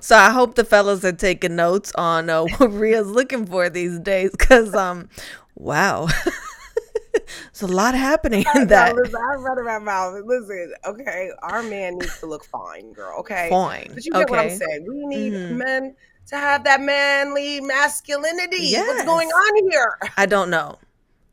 So 0.01 0.17
I 0.17 0.31
hope 0.31 0.55
the 0.55 0.65
fellas 0.65 1.05
are 1.05 1.13
taking 1.13 1.55
notes 1.55 1.93
on 1.95 2.31
uh, 2.31 2.45
what 2.45 2.73
Ria's 2.73 3.11
looking 3.11 3.47
for 3.47 3.69
these 3.69 3.99
days, 4.01 4.31
because 4.33 4.75
um, 4.75 5.09
wow, 5.55 6.09
it's 7.49 7.63
a 7.63 7.67
lot 7.67 7.95
happening 7.95 8.45
in 8.55 8.69
that. 8.69 8.95
Listen, 8.95 9.15
I 9.17 9.35
run 9.37 9.65
my 9.65 9.79
mouth. 9.79 10.23
Listen, 10.25 10.73
okay, 10.87 11.31
our 11.43 11.63
man 11.63 11.99
needs 11.99 12.19
to 12.21 12.27
look 12.27 12.45
fine, 12.45 12.93
girl. 12.93 13.19
Okay, 13.21 13.49
Fine, 13.51 13.91
But 13.95 14.05
you 14.05 14.13
get 14.13 14.31
what 14.31 14.39
I'm 14.39 14.51
saying. 14.51 14.87
We 14.89 15.07
need 15.07 15.33
Mhm. 15.33 15.57
men 15.57 15.97
to 16.29 16.37
have 16.37 16.65
that 16.65 16.81
manly 16.81 17.61
masculinity. 17.61 18.57
Yes. 18.61 18.87
What's 18.89 19.05
going 19.05 19.29
on 19.29 19.71
here? 19.71 19.99
I 20.17 20.27
don't 20.27 20.51
know. 20.51 20.79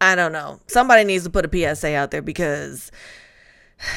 I 0.01 0.15
don't 0.15 0.31
know. 0.31 0.59
Somebody 0.67 1.03
needs 1.03 1.23
to 1.25 1.29
put 1.29 1.45
a 1.45 1.49
PSA 1.75 1.95
out 1.95 2.11
there 2.11 2.21
because 2.23 2.91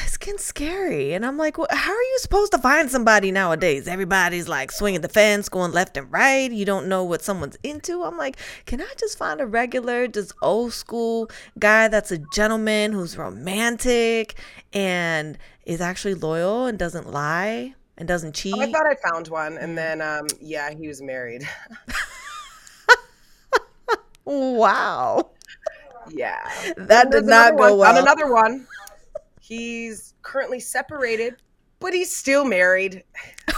it's 0.03 0.17
getting 0.17 0.39
scary. 0.39 1.13
And 1.13 1.25
I'm 1.25 1.37
like, 1.37 1.57
well, 1.57 1.67
how 1.69 1.91
are 1.91 2.01
you 2.01 2.17
supposed 2.19 2.51
to 2.53 2.57
find 2.57 2.89
somebody 2.89 3.31
nowadays? 3.31 3.87
Everybody's 3.87 4.47
like 4.47 4.71
swinging 4.71 5.01
the 5.01 5.09
fence, 5.09 5.49
going 5.49 5.71
left 5.71 5.97
and 5.97 6.11
right. 6.11 6.51
You 6.51 6.65
don't 6.65 6.87
know 6.87 7.03
what 7.03 7.21
someone's 7.21 7.57
into. 7.63 8.03
I'm 8.03 8.17
like, 8.17 8.37
can 8.65 8.81
I 8.81 8.91
just 8.97 9.17
find 9.17 9.41
a 9.41 9.45
regular, 9.45 10.07
just 10.07 10.33
old 10.41 10.73
school 10.73 11.29
guy 11.59 11.87
that's 11.87 12.11
a 12.11 12.17
gentleman 12.33 12.93
who's 12.93 13.17
romantic 13.17 14.35
and 14.73 15.37
is 15.65 15.81
actually 15.81 16.15
loyal 16.15 16.65
and 16.65 16.79
doesn't 16.79 17.11
lie 17.11 17.75
and 17.97 18.07
doesn't 18.07 18.35
cheat? 18.35 18.55
Oh, 18.55 18.61
I 18.61 18.71
thought 18.71 18.87
I 18.87 18.95
found 19.11 19.27
one, 19.27 19.57
and 19.57 19.77
then 19.77 20.01
um, 20.01 20.27
yeah, 20.41 20.71
he 20.71 20.87
was 20.87 21.01
married. 21.01 21.47
wow. 24.25 25.29
Yeah. 26.09 26.39
That 26.77 27.11
There's 27.11 27.23
did 27.23 27.29
not 27.29 27.57
go 27.57 27.63
one. 27.63 27.71
On 27.71 27.95
well. 27.95 27.97
another 27.97 28.31
one, 28.31 28.67
he's 29.47 30.13
currently 30.21 30.59
separated, 30.59 31.35
but 31.79 31.93
he's 31.93 32.15
still 32.15 32.45
married. 32.45 33.03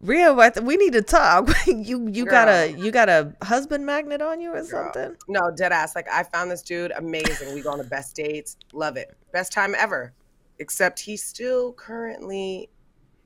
What- 0.00 0.62
we 0.62 0.76
need 0.76 0.92
to 0.92 1.02
talk. 1.02 1.48
you 1.66 2.08
you 2.08 2.24
got 2.24 2.48
a 2.48 2.70
you 2.72 2.92
got 2.92 3.08
a 3.08 3.34
husband 3.42 3.84
magnet 3.84 4.22
on 4.22 4.40
you 4.40 4.52
or 4.54 4.62
something? 4.64 5.16
No, 5.28 5.50
dead 5.50 5.72
ass. 5.72 5.96
Like 5.96 6.08
I 6.10 6.22
found 6.22 6.50
this 6.50 6.62
dude 6.62 6.92
amazing. 6.92 7.52
We 7.52 7.62
go 7.62 7.70
on 7.72 7.78
the 7.78 7.84
best 7.84 8.14
dates. 8.14 8.56
Love 8.72 8.96
it. 8.96 9.16
Best 9.32 9.52
time 9.52 9.74
ever. 9.76 10.12
except 10.60 11.00
he's 11.00 11.24
still 11.24 11.72
currently 11.72 12.68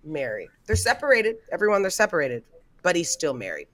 married. 0.04 0.48
They're 0.66 0.76
separated. 0.76 1.36
Everyone, 1.50 1.82
they're 1.82 1.90
separated, 1.90 2.44
but 2.82 2.96
he's 2.96 3.10
still 3.10 3.34
married. 3.34 3.68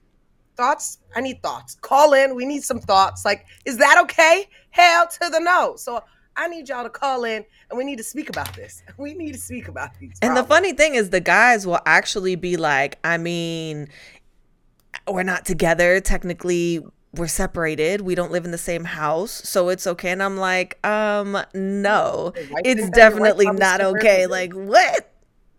Thoughts? 0.57 0.99
I 1.15 1.21
need 1.21 1.41
thoughts. 1.41 1.75
Call 1.81 2.13
in. 2.13 2.35
We 2.35 2.45
need 2.45 2.63
some 2.63 2.79
thoughts. 2.79 3.23
Like, 3.25 3.45
is 3.65 3.77
that 3.77 3.97
okay? 4.03 4.47
Hell 4.71 5.07
to 5.07 5.29
the 5.29 5.39
no. 5.39 5.75
So 5.77 6.03
I 6.35 6.47
need 6.47 6.69
y'all 6.69 6.83
to 6.83 6.89
call 6.89 7.23
in 7.25 7.45
and 7.69 7.77
we 7.77 7.83
need 7.83 7.97
to 7.97 8.03
speak 8.03 8.29
about 8.29 8.55
this. 8.55 8.81
We 8.97 9.13
need 9.13 9.33
to 9.33 9.39
speak 9.39 9.67
about 9.67 9.91
these. 9.99 10.17
And 10.21 10.35
the 10.35 10.43
funny 10.43 10.73
thing 10.73 10.95
is, 10.95 11.09
the 11.09 11.21
guys 11.21 11.65
will 11.65 11.79
actually 11.85 12.35
be 12.35 12.57
like, 12.57 12.99
I 13.03 13.17
mean, 13.17 13.87
we're 15.07 15.23
not 15.23 15.45
together. 15.45 15.99
Technically, 15.99 16.81
we're 17.13 17.27
separated. 17.27 18.01
We 18.01 18.15
don't 18.15 18.31
live 18.31 18.45
in 18.45 18.51
the 18.51 18.57
same 18.57 18.83
house. 18.83 19.31
So 19.31 19.69
it's 19.69 19.87
okay. 19.87 20.11
And 20.11 20.21
I'm 20.21 20.37
like, 20.37 20.85
um, 20.85 21.37
no, 21.53 22.33
it's 22.35 22.47
think 22.47 22.57
that? 22.57 22.65
Your 22.65 22.85
wife 22.85 22.93
definitely 22.93 23.51
not 23.51 23.81
okay. 23.81 24.27
Like, 24.27 24.53
what? 24.53 25.11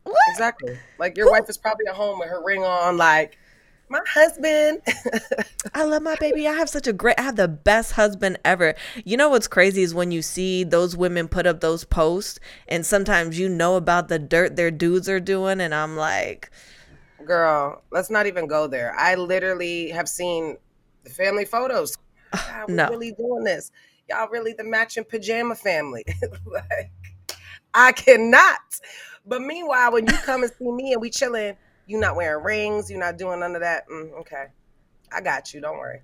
What? 0.04 0.16
Exactly. 0.30 0.78
Like 0.98 1.16
your 1.16 1.30
wife 1.30 1.48
is 1.48 1.58
probably 1.58 1.86
at 1.86 1.94
home 1.94 2.18
with 2.18 2.28
her 2.28 2.42
ring 2.44 2.62
on, 2.62 2.96
like, 2.96 3.38
my 3.90 4.00
husband. 4.08 4.80
I 5.74 5.84
love 5.84 6.02
my 6.02 6.16
baby. 6.16 6.46
I 6.46 6.52
have 6.52 6.68
such 6.68 6.86
a 6.86 6.92
great, 6.92 7.18
I 7.18 7.22
have 7.22 7.36
the 7.36 7.48
best 7.48 7.92
husband 7.92 8.38
ever. 8.44 8.74
You 9.04 9.16
know 9.16 9.28
what's 9.28 9.48
crazy 9.48 9.82
is 9.82 9.92
when 9.92 10.12
you 10.12 10.22
see 10.22 10.64
those 10.64 10.96
women 10.96 11.28
put 11.28 11.46
up 11.46 11.60
those 11.60 11.84
posts, 11.84 12.38
and 12.68 12.86
sometimes 12.86 13.38
you 13.38 13.48
know 13.48 13.76
about 13.76 14.08
the 14.08 14.18
dirt 14.18 14.56
their 14.56 14.70
dudes 14.70 15.08
are 15.08 15.20
doing, 15.20 15.60
and 15.60 15.74
I'm 15.74 15.96
like, 15.96 16.50
Girl, 17.24 17.82
let's 17.90 18.08
not 18.10 18.26
even 18.26 18.46
go 18.46 18.66
there. 18.66 18.94
I 18.96 19.14
literally 19.16 19.90
have 19.90 20.08
seen 20.08 20.56
the 21.04 21.10
family 21.10 21.44
photos. 21.44 21.96
God, 22.32 22.68
no. 22.68 22.88
really 22.88 23.12
doing 23.12 23.44
this. 23.44 23.72
Y'all 24.08 24.28
really 24.28 24.54
the 24.54 24.64
matching 24.64 25.04
pajama 25.04 25.54
family. 25.54 26.04
like, 26.46 26.90
I 27.74 27.92
cannot. 27.92 28.60
But 29.26 29.42
meanwhile, 29.42 29.92
when 29.92 30.06
you 30.06 30.14
come 30.24 30.42
and 30.42 30.52
see 30.58 30.72
me 30.72 30.92
and 30.92 31.00
we 31.00 31.10
chilling, 31.10 31.56
you 31.86 31.98
not 31.98 32.16
wearing 32.16 32.44
rings, 32.44 32.90
You're 32.90 33.00
not 33.00 33.18
doing 33.18 33.40
none 33.40 33.54
of 33.54 33.60
that. 33.60 33.88
Mm, 33.88 34.12
okay, 34.20 34.46
I 35.12 35.20
got 35.20 35.52
you. 35.52 35.60
Don't 35.60 35.78
worry. 35.78 36.02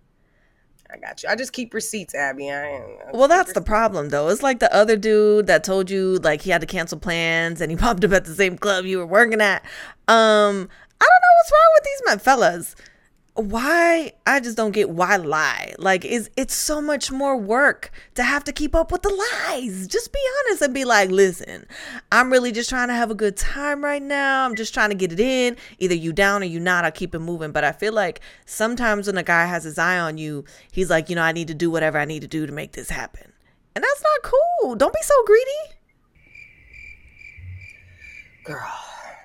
I 0.92 0.99
got 0.99 1.23
you. 1.23 1.28
I 1.28 1.35
just 1.35 1.52
keep 1.52 1.75
receipts, 1.75 2.14
Abbie. 2.14 2.50
I 2.50 2.66
ain't, 2.66 2.85
I 3.09 3.11
Well, 3.12 3.28
that's 3.28 3.52
the 3.52 3.61
problem, 3.61 4.11
though. 4.11 4.28
It's 4.28 4.42
like 4.42 4.61
the 4.61 4.73
other 4.73 4.97
dude 4.97 5.49
that 5.49 5.64
told 5.64 5.90
you 5.90 6.18
like 6.18 6.42
he 6.42 6.50
had 6.50 6.61
to 6.61 6.66
cancel 6.66 6.99
plans 6.99 7.61
and 7.61 7.71
he 7.71 7.76
popped 7.76 8.04
up 8.04 8.12
at 8.12 8.25
the 8.25 8.35
same 8.35 8.56
club 8.56 8.85
you 8.85 8.99
were 8.99 9.06
working 9.06 9.40
at. 9.40 9.62
Um, 10.09 10.68
I 11.00 11.04
don't 11.04 11.23
know 11.23 11.35
what's 11.38 11.52
wrong 11.52 11.73
with 11.75 11.85
these 11.85 12.02
men, 12.06 12.18
fellas. 12.21 12.76
Why? 13.37 14.12
I 14.26 14.40
just 14.40 14.57
don't 14.57 14.73
get 14.73 14.90
why 14.90 15.16
lie. 15.16 15.75
Like, 15.78 16.05
is 16.05 16.31
it's 16.37 16.55
so 16.55 16.81
much 16.81 17.12
more 17.12 17.37
work 17.37 17.90
to 18.14 18.23
have 18.23 18.45
to 18.45 18.52
keep 18.52 18.75
up 18.75 18.90
with 18.90 19.02
the 19.02 19.11
lies. 19.11 19.87
Just 19.87 20.12
be 20.12 20.19
honest 20.40 20.62
and 20.62 20.75
be 20.75 20.85
like, 20.85 21.11
listen, 21.11 21.66
I'm 22.11 22.33
really 22.33 22.50
just 22.50 22.71
trying 22.71 22.88
to 22.88 22.95
have 22.95 23.11
a 23.11 23.14
good 23.14 23.37
time 23.37 23.85
right 23.85 24.02
now. 24.02 24.45
I'm 24.47 24.57
just 24.57 24.73
trying 24.73 24.88
to 24.90 24.97
get 24.97 25.12
it 25.12 25.21
in. 25.21 25.57
Either 25.78 25.95
you 25.95 26.12
down 26.12 26.43
or 26.43 26.47
you 26.47 26.59
not. 26.61 26.85
I'll 26.85 26.93
keep 26.93 27.14
it 27.14 27.19
moving. 27.21 27.52
But 27.52 27.64
I 27.64 27.73
feel 27.73 27.93
like 27.93 28.21
sometimes 28.47 29.07
when 29.07 29.19
a 29.19 29.23
guy 29.23 29.45
has 29.45 29.64
his 29.64 29.78
eye 29.78 29.99
on 29.99 30.19
you, 30.19 30.45
he's 30.73 30.90
like, 30.90 31.11
you 31.11 31.16
know, 31.16 31.23
I 31.23 31.33
need 31.33 31.49
to 31.49 31.55
do 31.55 31.71
whatever 31.71 31.99
I 31.99 32.07
need 32.07 32.23
to 32.23 32.28
do 32.28 32.47
to 32.47 32.52
make 32.52 32.73
this 32.73 32.88
happen. 32.88 33.33
And 33.75 33.85
that's 33.85 34.02
not 34.02 34.33
cool. 34.33 34.75
Don't 34.76 34.95
be 34.95 35.02
so 35.02 35.14
greedy. 35.26 35.76
girl 38.45 38.73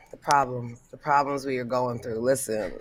the 0.10 0.18
problems 0.18 0.82
the 0.89 0.98
problems 0.98 1.46
we 1.46 1.58
are 1.58 1.63
going 1.63 2.00
through 2.00 2.20
listen 2.20 2.74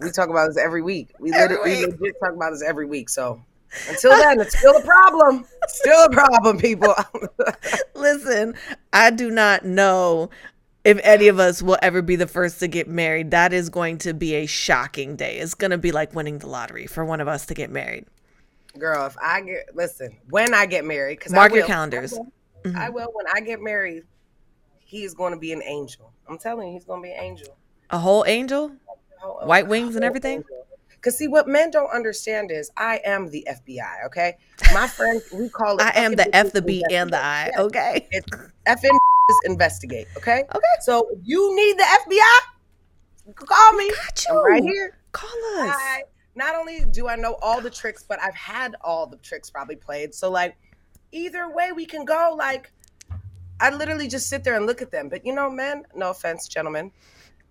we 0.00 0.10
talk 0.10 0.28
about 0.28 0.48
this 0.48 0.56
every 0.56 0.82
week 0.82 1.10
we 1.18 1.32
Every 1.32 1.56
literally 1.56 1.86
we 1.86 1.92
legit 1.92 2.20
talk 2.20 2.34
about 2.34 2.50
this 2.50 2.62
every 2.62 2.86
week 2.86 3.08
so 3.08 3.42
until 3.88 4.12
then 4.12 4.40
it's 4.40 4.56
still 4.58 4.76
a 4.76 4.82
problem 4.82 5.44
still 5.66 6.04
a 6.04 6.10
problem 6.10 6.58
people 6.58 6.94
Listen, 8.04 8.54
I 8.92 9.10
do 9.10 9.30
not 9.30 9.64
know 9.64 10.28
if 10.84 11.00
any 11.02 11.28
of 11.28 11.38
us 11.38 11.62
will 11.62 11.78
ever 11.80 12.02
be 12.02 12.16
the 12.16 12.26
first 12.26 12.60
to 12.60 12.68
get 12.68 12.86
married. 12.86 13.30
That 13.30 13.52
is 13.52 13.70
going 13.70 13.98
to 13.98 14.12
be 14.12 14.34
a 14.34 14.46
shocking 14.46 15.16
day. 15.16 15.38
It's 15.38 15.54
going 15.54 15.70
to 15.70 15.78
be 15.78 15.90
like 15.90 16.14
winning 16.14 16.38
the 16.38 16.46
lottery 16.46 16.86
for 16.86 17.04
one 17.04 17.22
of 17.22 17.28
us 17.28 17.46
to 17.46 17.54
get 17.54 17.70
married. 17.70 18.04
girl 18.78 19.06
if 19.06 19.16
i 19.22 19.40
get 19.40 19.74
listen 19.74 20.16
when 20.30 20.52
i 20.52 20.66
get 20.66 20.84
married 20.84 21.18
because 21.18 21.32
Mark 21.32 21.52
I 21.52 21.56
your 21.56 21.66
calendars. 21.66 22.12
I 22.12 22.16
will, 22.16 22.32
mm-hmm. 22.64 22.76
I 22.76 22.88
will 22.90 23.10
when 23.14 23.26
i 23.32 23.40
get 23.40 23.62
married 23.62 24.02
he 24.80 25.04
is 25.04 25.14
going 25.14 25.32
to 25.32 25.38
be 25.38 25.52
an 25.52 25.62
angel 25.62 26.12
i'm 26.28 26.38
telling 26.38 26.68
you 26.68 26.74
he's 26.74 26.84
going 26.84 27.00
to 27.00 27.06
be 27.06 27.12
an 27.12 27.22
angel 27.22 27.56
A 27.90 27.98
whole 27.98 28.24
angel? 28.26 28.72
Oh, 29.24 29.38
oh, 29.40 29.46
White 29.46 29.64
oh, 29.64 29.70
wings 29.70 29.96
and 29.96 30.04
everything? 30.04 30.44
Because 30.90 31.18
see, 31.18 31.28
what 31.28 31.48
men 31.48 31.70
don't 31.70 31.90
understand 31.90 32.50
is 32.50 32.70
I 32.76 33.00
am 33.04 33.30
the 33.30 33.46
FBI. 33.50 34.06
Okay, 34.06 34.36
my 34.72 34.86
friends, 34.96 35.24
we 35.32 35.48
call 35.48 35.76
it. 35.76 35.82
I 35.82 36.00
am 36.00 36.14
the 36.14 36.34
F, 36.34 36.52
the 36.52 36.62
B, 36.62 36.84
and 36.90 37.10
the 37.10 37.22
I. 37.22 37.50
Okay. 37.58 38.08
It's 38.10 38.28
effing 38.66 38.98
investigate. 39.44 40.06
Okay. 40.16 40.44
Okay. 40.54 40.74
So 40.80 41.08
you 41.22 41.54
need 41.56 41.78
the 41.78 41.84
FBI, 41.84 43.34
call 43.34 43.72
me. 43.72 43.90
Got 43.90 44.24
I'm 44.30 44.44
right 44.44 44.62
here. 44.62 44.98
Call 45.12 45.30
us. 45.58 45.76
I, 45.78 46.02
not 46.34 46.54
only 46.56 46.84
do 46.90 47.08
I 47.08 47.16
know 47.16 47.36
all 47.40 47.60
the 47.60 47.70
tricks, 47.70 48.04
but 48.06 48.20
I've 48.20 48.34
had 48.34 48.74
all 48.80 49.06
the 49.06 49.16
tricks 49.18 49.50
probably 49.50 49.76
played. 49.76 50.14
So 50.14 50.30
like, 50.30 50.56
either 51.12 51.48
way 51.54 51.72
we 51.72 51.86
can 51.86 52.04
go. 52.04 52.34
Like, 52.36 52.72
I 53.60 53.70
literally 53.70 54.08
just 54.08 54.28
sit 54.28 54.44
there 54.44 54.56
and 54.56 54.66
look 54.66 54.82
at 54.82 54.90
them. 54.90 55.08
But 55.08 55.24
you 55.24 55.34
know, 55.34 55.48
men, 55.48 55.84
no 55.94 56.10
offense, 56.10 56.48
gentlemen, 56.48 56.90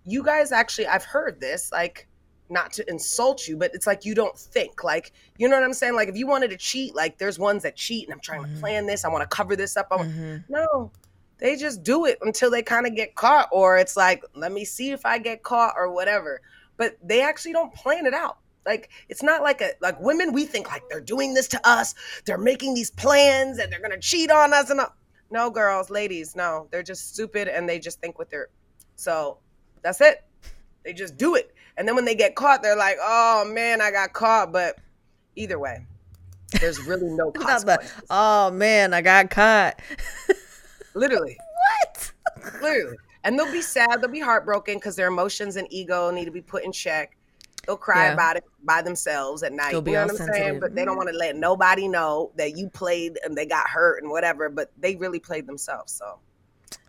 you 0.06 0.24
guys 0.24 0.52
actually, 0.52 0.88
I've 0.88 1.04
heard 1.06 1.40
this. 1.40 1.72
Like, 1.72 2.08
not 2.50 2.74
to 2.74 2.88
insult 2.90 3.48
you, 3.48 3.58
but 3.58 3.72
it's 3.74 3.88
like 3.88 4.06
you 4.06 4.14
don't 4.14 4.38
think. 4.38 4.84
Like, 4.84 5.14
you 5.38 5.48
know 5.48 5.56
what 5.56 5.64
I'm 5.64 5.74
saying? 5.74 5.96
Like, 5.96 6.10
if 6.10 6.16
you 6.18 6.28
wanted 6.28 6.50
to 6.52 6.58
cheat, 6.58 6.94
like 6.94 7.18
there's 7.18 7.40
ones 7.40 7.64
that 7.64 7.76
cheat, 7.76 8.06
and 8.06 8.14
I'm 8.14 8.20
trying 8.20 8.44
to 8.44 8.60
plan 8.60 8.86
this. 8.86 9.06
I 9.06 9.10
want 9.10 9.22
to 9.30 9.36
cover 9.36 9.56
this 9.56 9.76
up. 9.78 9.88
I 9.92 9.96
want, 9.96 10.10
Mhm. 10.12 10.44
no, 10.50 10.92
they 11.40 11.56
just 11.56 11.84
do 11.84 12.06
it 12.06 12.20
until 12.22 12.52
they 12.52 12.62
kind 12.62 12.86
of 12.86 12.96
get 12.96 13.16
caught, 13.16 13.50
or 13.52 13.78
it's 13.78 13.96
like, 13.98 14.24
let 14.36 14.52
me 14.52 14.66
see 14.66 14.92
if 14.92 15.06
I 15.06 15.18
get 15.18 15.42
caught 15.44 15.74
or 15.78 15.92
whatever. 15.92 16.42
But 16.78 16.98
they 17.02 17.22
actually 17.22 17.54
don't 17.54 17.74
plan 17.74 18.06
it 18.06 18.14
out. 18.14 18.38
Like 18.66 18.90
it's 19.10 19.24
not 19.24 19.42
like 19.42 19.62
a 19.62 19.72
like 19.82 20.00
women. 20.00 20.32
We 20.32 20.46
think 20.46 20.70
like 20.70 20.84
they're 20.90 21.02
doing 21.02 21.34
this 21.34 21.48
to 21.50 21.68
us. 21.68 21.96
They're 22.26 22.38
making 22.38 22.76
these 22.76 22.92
plans 22.92 23.58
and 23.60 23.72
they're 23.72 23.82
gonna 23.82 24.00
cheat 24.00 24.32
on 24.32 24.54
us. 24.54 24.70
And 24.70 24.80
all. 24.80 24.96
no, 25.32 25.50
girls, 25.50 25.90
ladies, 25.90 26.36
no, 26.36 26.68
they're 26.72 26.84
just 26.84 27.14
stupid 27.14 27.48
and 27.48 27.68
they 27.68 27.78
just 27.80 28.00
think 28.00 28.18
with 28.20 28.30
their. 28.30 28.48
So 28.96 29.40
that's 29.84 30.02
it. 30.02 30.24
They 30.84 30.94
just 30.94 31.18
do 31.18 31.36
it, 31.36 31.54
and 31.78 31.88
then 31.88 31.96
when 31.96 32.06
they 32.06 32.16
get 32.16 32.36
caught, 32.36 32.62
they're 32.64 32.76
like, 32.76 32.98
"Oh 33.02 33.46
man, 33.46 33.82
I 33.82 33.92
got 33.92 34.14
caught." 34.14 34.52
But 34.52 34.78
either 35.36 35.60
way, 35.60 35.86
there's 36.60 36.80
really 36.86 37.10
no 37.10 37.32
consequences. 37.34 37.92
oh 38.10 38.52
man, 38.52 38.94
I 38.94 39.02
got 39.02 39.30
caught. 39.30 39.80
Literally. 40.94 41.38
What? 41.84 42.12
Clearly. 42.60 42.98
And 43.24 43.40
they'll 43.40 43.52
be 43.52 43.62
sad, 43.62 44.02
they'll 44.02 44.10
be 44.12 44.20
heartbroken 44.20 44.76
because 44.76 44.96
their 44.96 45.08
emotions 45.08 45.56
and 45.56 45.68
ego 45.72 46.12
need 46.12 46.26
to 46.26 46.32
be 46.32 46.42
put 46.42 46.64
in 46.66 46.72
check. 46.72 47.16
They'll 47.66 47.78
cry 47.78 48.08
Yeah. 48.08 48.14
about 48.14 48.36
it 48.36 48.44
by 48.66 48.82
themselves 48.82 49.44
at 49.44 49.54
night. 49.54 49.72
They'll 49.72 49.88
you 49.88 49.94
know 49.94 50.08
what 50.08 50.20
I'm 50.22 50.28
saying? 50.34 50.60
But 50.60 50.76
they 50.76 50.84
don't 50.84 50.98
want 50.98 51.08
to 51.10 51.16
let 51.16 51.38
nobody 51.38 51.88
know 51.88 52.32
that 52.36 52.58
you 52.58 52.70
played 52.70 53.18
and 53.24 53.38
they 53.38 53.46
got 53.46 53.70
hurt 53.70 54.04
and 54.04 54.12
whatever, 54.12 54.50
but 54.50 54.72
they 54.78 54.98
really 54.98 55.20
played 55.20 55.48
themselves. 55.48 55.94
So 55.94 56.20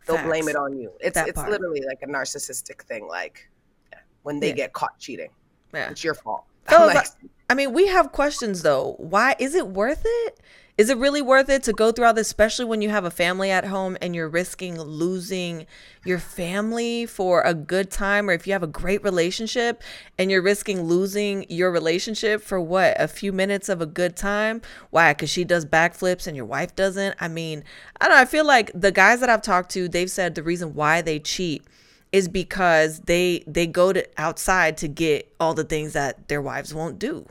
they'll 0.06 0.22
blame 0.22 0.48
it 0.48 0.56
on 0.56 0.76
you. 0.78 0.92
It's 1.00 1.14
That 1.14 1.28
it's 1.28 1.36
part. 1.38 1.50
literally 1.50 1.82
like 1.86 2.00
a 2.02 2.06
narcissistic 2.06 2.82
thing. 2.82 3.06
Like 3.08 3.48
yeah, 3.92 3.98
when 4.22 4.40
they 4.40 4.48
Yeah. 4.48 4.54
get 4.54 4.72
caught 4.72 4.98
cheating, 4.98 5.30
Yeah. 5.72 5.90
it's 5.90 6.02
your 6.04 6.14
fault. 6.14 6.44
Like, 6.70 7.06
I 7.50 7.54
mean, 7.54 7.72
we 7.74 7.86
have 7.88 8.10
questions 8.12 8.62
though. 8.62 8.94
Why 8.98 9.36
is 9.38 9.54
it 9.54 9.68
worth 9.68 10.02
it? 10.04 10.40
Is 10.76 10.90
it 10.90 10.98
really 10.98 11.22
worth 11.22 11.48
it 11.50 11.62
to 11.64 11.72
go 11.72 11.92
through 11.92 12.06
all 12.06 12.14
this, 12.14 12.26
especially 12.26 12.64
when 12.64 12.82
you 12.82 12.90
have 12.90 13.04
a 13.04 13.10
family 13.10 13.48
at 13.48 13.66
home 13.66 13.96
and 14.02 14.12
you're 14.12 14.28
risking 14.28 14.80
losing 14.80 15.66
your 16.04 16.18
family 16.18 17.06
for 17.06 17.42
a 17.42 17.54
good 17.54 17.92
time, 17.92 18.28
or 18.28 18.32
if 18.32 18.44
you 18.44 18.52
have 18.54 18.64
a 18.64 18.68
great 18.68 19.04
relationship 19.04 19.84
and 20.18 20.32
you're 20.32 20.42
risking 20.42 20.82
losing 20.82 21.46
your 21.48 21.70
relationship 21.70 22.42
for 22.42 22.60
what 22.60 23.00
a 23.00 23.06
few 23.06 23.32
minutes 23.32 23.68
of 23.68 23.80
a 23.80 23.86
good 23.86 24.16
time? 24.16 24.62
Why? 24.90 25.12
Because 25.12 25.30
she 25.30 25.44
does 25.44 25.64
backflips 25.64 26.26
and 26.26 26.34
your 26.34 26.44
wife 26.44 26.74
doesn't. 26.74 27.14
I 27.20 27.28
mean, 27.28 27.62
I 28.00 28.08
don't 28.08 28.16
know. 28.16 28.20
I 28.20 28.24
feel 28.24 28.44
like 28.44 28.72
the 28.74 28.90
guys 28.90 29.20
that 29.20 29.30
I've 29.30 29.42
talked 29.42 29.70
to, 29.72 29.88
they've 29.88 30.10
said 30.10 30.34
the 30.34 30.42
reason 30.42 30.74
why 30.74 31.02
they 31.02 31.20
cheat 31.20 31.62
is 32.10 32.26
because 32.26 32.98
they 33.00 33.44
they 33.46 33.68
go 33.68 33.92
to 33.92 34.04
outside 34.16 34.76
to 34.78 34.88
get 34.88 35.32
all 35.38 35.54
the 35.54 35.64
things 35.64 35.92
that 35.92 36.26
their 36.26 36.42
wives 36.42 36.74
won't 36.74 36.98
do. 36.98 37.26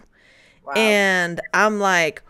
wow. 0.66 0.74
And 0.76 1.42
I'm 1.54 1.80
like, 1.80 2.22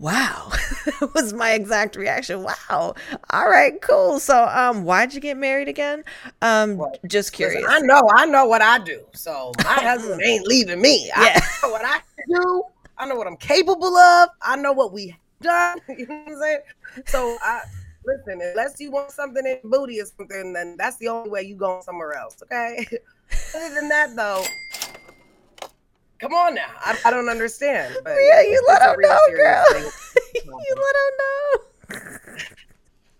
wow. 0.00 0.50
that 1.00 1.14
was 1.14 1.32
my 1.32 1.52
exact 1.52 1.94
reaction. 1.94 2.42
Wow. 2.42 2.94
All 3.30 3.48
right, 3.48 3.80
cool. 3.80 4.18
So 4.18 4.44
um 4.48 4.84
why'd 4.84 5.14
you 5.14 5.20
get 5.20 5.36
married 5.36 5.68
again? 5.68 6.02
Um 6.42 6.78
Well, 6.78 6.92
just 7.06 7.32
curious. 7.32 7.64
I 7.68 7.78
know, 7.80 8.02
I 8.12 8.26
know 8.26 8.46
what 8.46 8.62
I 8.62 8.78
do. 8.78 9.04
So 9.14 9.52
my 9.58 9.64
husband 9.74 10.20
ain't 10.24 10.46
leaving 10.46 10.80
me. 10.80 11.06
Yeah. 11.06 11.38
I 11.38 11.66
know 11.66 11.72
what 11.72 11.84
I 11.84 12.00
do. 12.26 12.64
I 12.98 13.06
know 13.06 13.14
what 13.14 13.26
I'm 13.26 13.36
capable 13.36 13.96
of. 13.96 14.30
I 14.42 14.56
know 14.56 14.72
what 14.72 14.92
we 14.92 15.16
done. 15.40 15.78
You 15.88 16.06
know 16.06 16.14
what 16.14 16.32
I'm 16.32 16.40
saying? 16.40 16.60
So 17.06 17.36
I 17.42 17.60
listen, 18.04 18.40
unless 18.42 18.80
you 18.80 18.90
want 18.90 19.10
something 19.10 19.46
in 19.46 19.70
booty 19.70 20.00
or 20.00 20.06
something, 20.06 20.52
then 20.54 20.76
that's 20.78 20.96
the 20.96 21.08
only 21.08 21.30
way 21.30 21.42
you 21.42 21.54
going 21.54 21.82
somewhere 21.82 22.14
else. 22.14 22.42
Okay. 22.42 22.86
Other 23.54 23.74
than 23.74 23.88
that 23.90 24.16
though, 24.16 24.42
come 26.20 26.32
on 26.32 26.54
now. 26.54 26.66
I, 26.80 26.98
I 27.04 27.10
don't 27.10 27.28
understand. 27.28 27.96
But 28.04 28.16
yeah, 28.20 28.42
you 28.42 28.62
let 28.68 28.82
him 28.82 28.96
know, 29.00 29.18
girl. 29.30 29.64
you 30.34 30.74
let 30.76 30.96
him 30.96 31.16
know. 31.18 32.36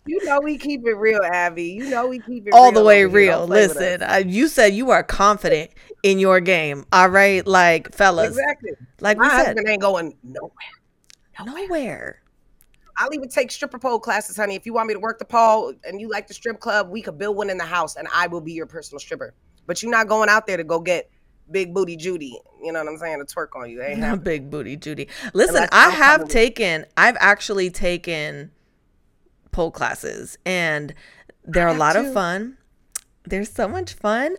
You 0.07 0.25
know 0.25 0.41
we 0.41 0.59
keep 0.59 0.87
it 0.87 0.95
real, 0.95 1.21
Abbie. 1.23 1.65
You 1.65 1.89
know 1.89 2.09
we 2.09 2.19
keep 2.21 2.47
it 2.47 2.55
all 2.55 2.73
the 2.73 2.83
way 2.83 3.05
real. 3.05 3.41
Don't 3.41 3.49
play 3.49 3.69
with 3.69 3.77
Listen. 3.77 4.03
I, 4.03 4.19
you 4.19 4.49
said 4.49 4.75
you 4.75 4.91
are 4.91 5.03
confident 5.03 5.71
in 6.03 6.19
your 6.19 6.41
game. 6.41 6.85
All 6.93 7.09
right, 7.09 7.47
like 7.47 7.95
fellas, 7.95 8.31
exactly. 8.31 8.73
like 9.01 9.19
My 9.19 9.25
we 9.25 9.31
said, 9.31 9.47
husband 9.47 9.69
ain't 9.69 9.81
going 9.83 10.17
nowhere. 10.23 10.51
nowhere. 11.45 12.23
I'll 12.97 13.15
even 13.15 13.29
take 13.29 13.51
stripper 13.51 13.79
pole 13.79 13.99
classes, 13.99 14.37
honey. 14.37 14.57
If 14.57 14.67
you 14.67 14.75
want 14.75 14.89
me 14.89 14.95
to 14.95 15.01
work 15.01 15.19
the 15.19 15.25
pole 15.25 15.73
and 15.85 16.01
you 16.01 16.09
like 16.11 16.27
the 16.27 16.35
strip 16.35 16.61
club, 16.61 16.91
we 16.91 17.03
could 17.03 17.17
build 17.17 17.37
one 17.37 17.49
in 17.49 17.57
the 17.57 17.65
house, 17.65 17.97
and 17.97 18.09
I 18.15 18.27
will 18.27 18.41
be 18.41 18.53
your 18.53 18.67
personal 18.67 18.99
stripper. 18.99 19.35
But 19.67 19.83
you're 19.83 19.91
not 19.93 20.09
going 20.09 20.29
out 20.29 20.47
there 20.47 20.57
to 20.57 20.65
go 20.65 20.81
get 20.81 21.11
big 21.51 21.75
booty 21.75 21.97
Judy. 21.97 22.39
You 22.63 22.73
know 22.73 22.81
what 22.81 22.89
I'm 22.93 22.99
saying? 22.99 23.25
To 23.25 23.35
twerk 23.35 23.49
on 23.57 23.71
you. 23.71 23.83
Ain't 23.83 24.01
Not 24.01 24.25
big 24.25 24.51
booty 24.51 24.77
Judy. 24.77 25.09
Listen, 25.35 25.57
Unless 25.57 25.71
I 25.73 25.91
have 25.91 26.29
taken, 26.29 26.87
I've 26.97 27.17
actually 27.21 27.71
taken 27.71 28.51
pole 29.53 29.71
classes, 29.71 30.39
and 30.45 30.95
they're 31.45 31.69
a 31.69 31.75
lot 31.75 31.97
of 31.97 32.13
fun. 32.13 32.57
They're 33.25 33.45
so 33.45 33.69
much 33.69 33.95
fun, 33.95 34.37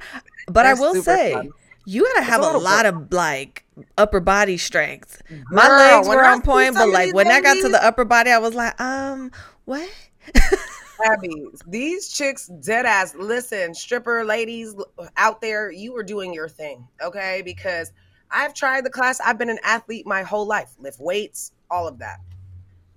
but 0.48 0.66
I 0.66 0.74
They're 0.74 0.82
will 0.82 1.02
say. 1.02 1.34
fun. 1.34 1.52
You 1.86 2.04
gotta 2.14 2.24
have 2.24 2.42
a 2.42 2.58
lot 2.58 2.86
of 2.86 2.96
of 2.96 3.12
like 3.12 3.66
upper 3.98 4.20
body 4.20 4.58
strength. 4.58 5.22
My 5.50 5.68
Girl, 5.68 5.78
legs 5.78 6.08
were 6.08 6.24
on 6.24 6.42
point, 6.42 6.76
but 6.76 6.90
like 6.90 7.14
when 7.16 7.28
I 7.28 7.42
got 7.42 7.56
to 7.56 7.70
the 7.70 7.84
upper 7.84 8.06
body, 8.06 8.30
I 8.32 8.38
was 8.38 8.54
like, 8.54 8.80
um, 8.80 9.32
what? 9.66 9.90
Abbie, 11.06 11.46
these 11.68 12.10
chicks 12.10 12.48
dead 12.48 12.86
ass. 12.86 13.16
Listen, 13.16 13.74
stripper 13.74 14.24
ladies 14.24 14.76
out 15.18 15.42
there, 15.42 15.72
you 15.72 15.96
are 15.96 16.04
doing 16.04 16.34
your 16.34 16.50
thing, 16.50 16.88
okay? 17.02 17.42
Because 17.44 17.92
I've 18.30 18.54
tried 18.54 18.86
the 18.86 18.90
class. 18.90 19.20
I've 19.20 19.38
been 19.38 19.50
an 19.50 19.60
athlete 19.64 20.06
my 20.06 20.24
whole 20.24 20.46
life, 20.46 20.74
lift 20.80 21.00
weights, 21.00 21.52
all 21.70 21.88
of 21.88 22.00
that. 22.00 22.20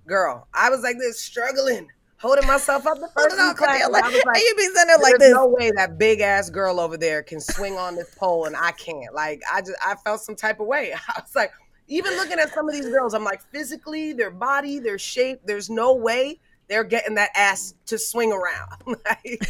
Girl, 0.07 0.47
I 0.53 0.69
was 0.69 0.81
like 0.81 0.97
this, 0.99 1.19
struggling, 1.19 1.89
holding 2.17 2.47
myself 2.47 2.85
up 2.85 2.99
the 2.99 3.09
first 3.15 3.33
it 3.33 3.37
few 3.39 3.45
up, 3.49 3.57
Cordelia. 3.57 3.89
classes. 3.89 4.13
I 4.13 4.17
was 4.17 4.25
like, 4.25 4.37
you 4.37 4.53
be 4.55 4.63
sitting 4.63 4.87
there 4.87 4.97
like 4.99 5.17
There's 5.17 5.31
this. 5.31 5.33
no 5.33 5.47
way 5.47 5.71
that 5.75 5.97
big 5.97 6.21
ass 6.21 6.49
girl 6.49 6.79
over 6.79 6.95
there 6.97 7.23
can 7.23 7.39
swing 7.39 7.75
on 7.77 7.95
this 7.95 8.13
pole 8.15 8.45
and 8.45 8.55
I 8.55 8.71
can't. 8.71 9.13
Like 9.13 9.41
I 9.51 9.61
just 9.61 9.73
I 9.85 9.95
felt 9.95 10.21
some 10.21 10.35
type 10.35 10.59
of 10.59 10.67
way. 10.67 10.93
I 11.07 11.21
was 11.21 11.35
like, 11.35 11.51
even 11.87 12.15
looking 12.17 12.39
at 12.39 12.53
some 12.53 12.67
of 12.67 12.73
these 12.73 12.87
girls, 12.87 13.13
I'm 13.13 13.23
like, 13.23 13.41
physically, 13.51 14.13
their 14.13 14.31
body, 14.31 14.79
their 14.79 14.97
shape, 14.97 15.41
there's 15.45 15.69
no 15.69 15.93
way 15.93 16.39
they're 16.67 16.83
getting 16.83 17.15
that 17.15 17.31
ass 17.35 17.73
to 17.87 17.97
swing 17.97 18.31
around. 18.31 18.69
like, 19.05 19.41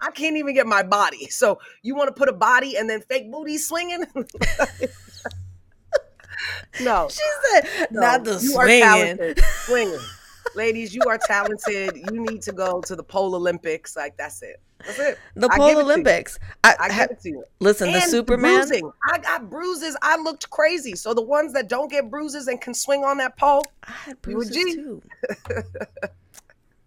I 0.00 0.10
can't 0.10 0.36
even 0.36 0.54
get 0.54 0.66
my 0.66 0.82
body. 0.82 1.28
So 1.28 1.58
you 1.82 1.94
want 1.94 2.08
to 2.08 2.12
put 2.14 2.28
a 2.28 2.32
body 2.32 2.76
and 2.76 2.88
then 2.88 3.00
fake 3.00 3.30
booty 3.30 3.58
swinging? 3.58 4.04
no. 6.80 7.08
She 7.08 7.20
said, 7.52 7.88
No, 7.90 8.00
not 8.00 8.24
the 8.24 8.38
swinging. 8.38 8.80
talented. 8.80 9.40
Swinging. 9.64 10.00
Ladies, 10.54 10.94
you 10.94 11.00
are 11.08 11.18
talented. 11.26 11.96
You 11.96 12.20
need 12.20 12.42
to 12.42 12.52
go 12.52 12.80
to 12.82 12.94
the 12.94 13.02
pole 13.02 13.34
Olympics. 13.34 13.96
Like 13.96 14.16
that's 14.16 14.42
it. 14.42 14.60
That's 14.84 14.98
it. 14.98 15.18
The 15.34 15.48
I 15.50 15.56
pole 15.56 15.68
give 15.68 15.78
it 15.78 15.80
to 15.80 15.86
you. 15.86 15.92
Olympics. 15.92 16.38
I, 16.62 16.76
I 16.78 16.88
give 16.88 17.10
it 17.10 17.20
to 17.22 17.28
you. 17.30 17.44
listen, 17.60 17.90
the 17.90 18.00
Superman. 18.00 18.68
bruising. 18.68 18.92
I 19.10 19.18
got 19.18 19.50
bruises. 19.50 19.96
I 20.02 20.16
looked 20.16 20.50
crazy. 20.50 20.94
So 20.94 21.14
the 21.14 21.22
ones 21.22 21.54
that 21.54 21.68
don't 21.68 21.90
get 21.90 22.10
bruises 22.10 22.46
and 22.46 22.60
can 22.60 22.74
swing 22.74 23.02
on 23.04 23.16
that 23.18 23.36
pole, 23.36 23.64
I 23.82 23.90
had 23.92 24.22
bruises 24.22 24.54
too. 24.54 25.02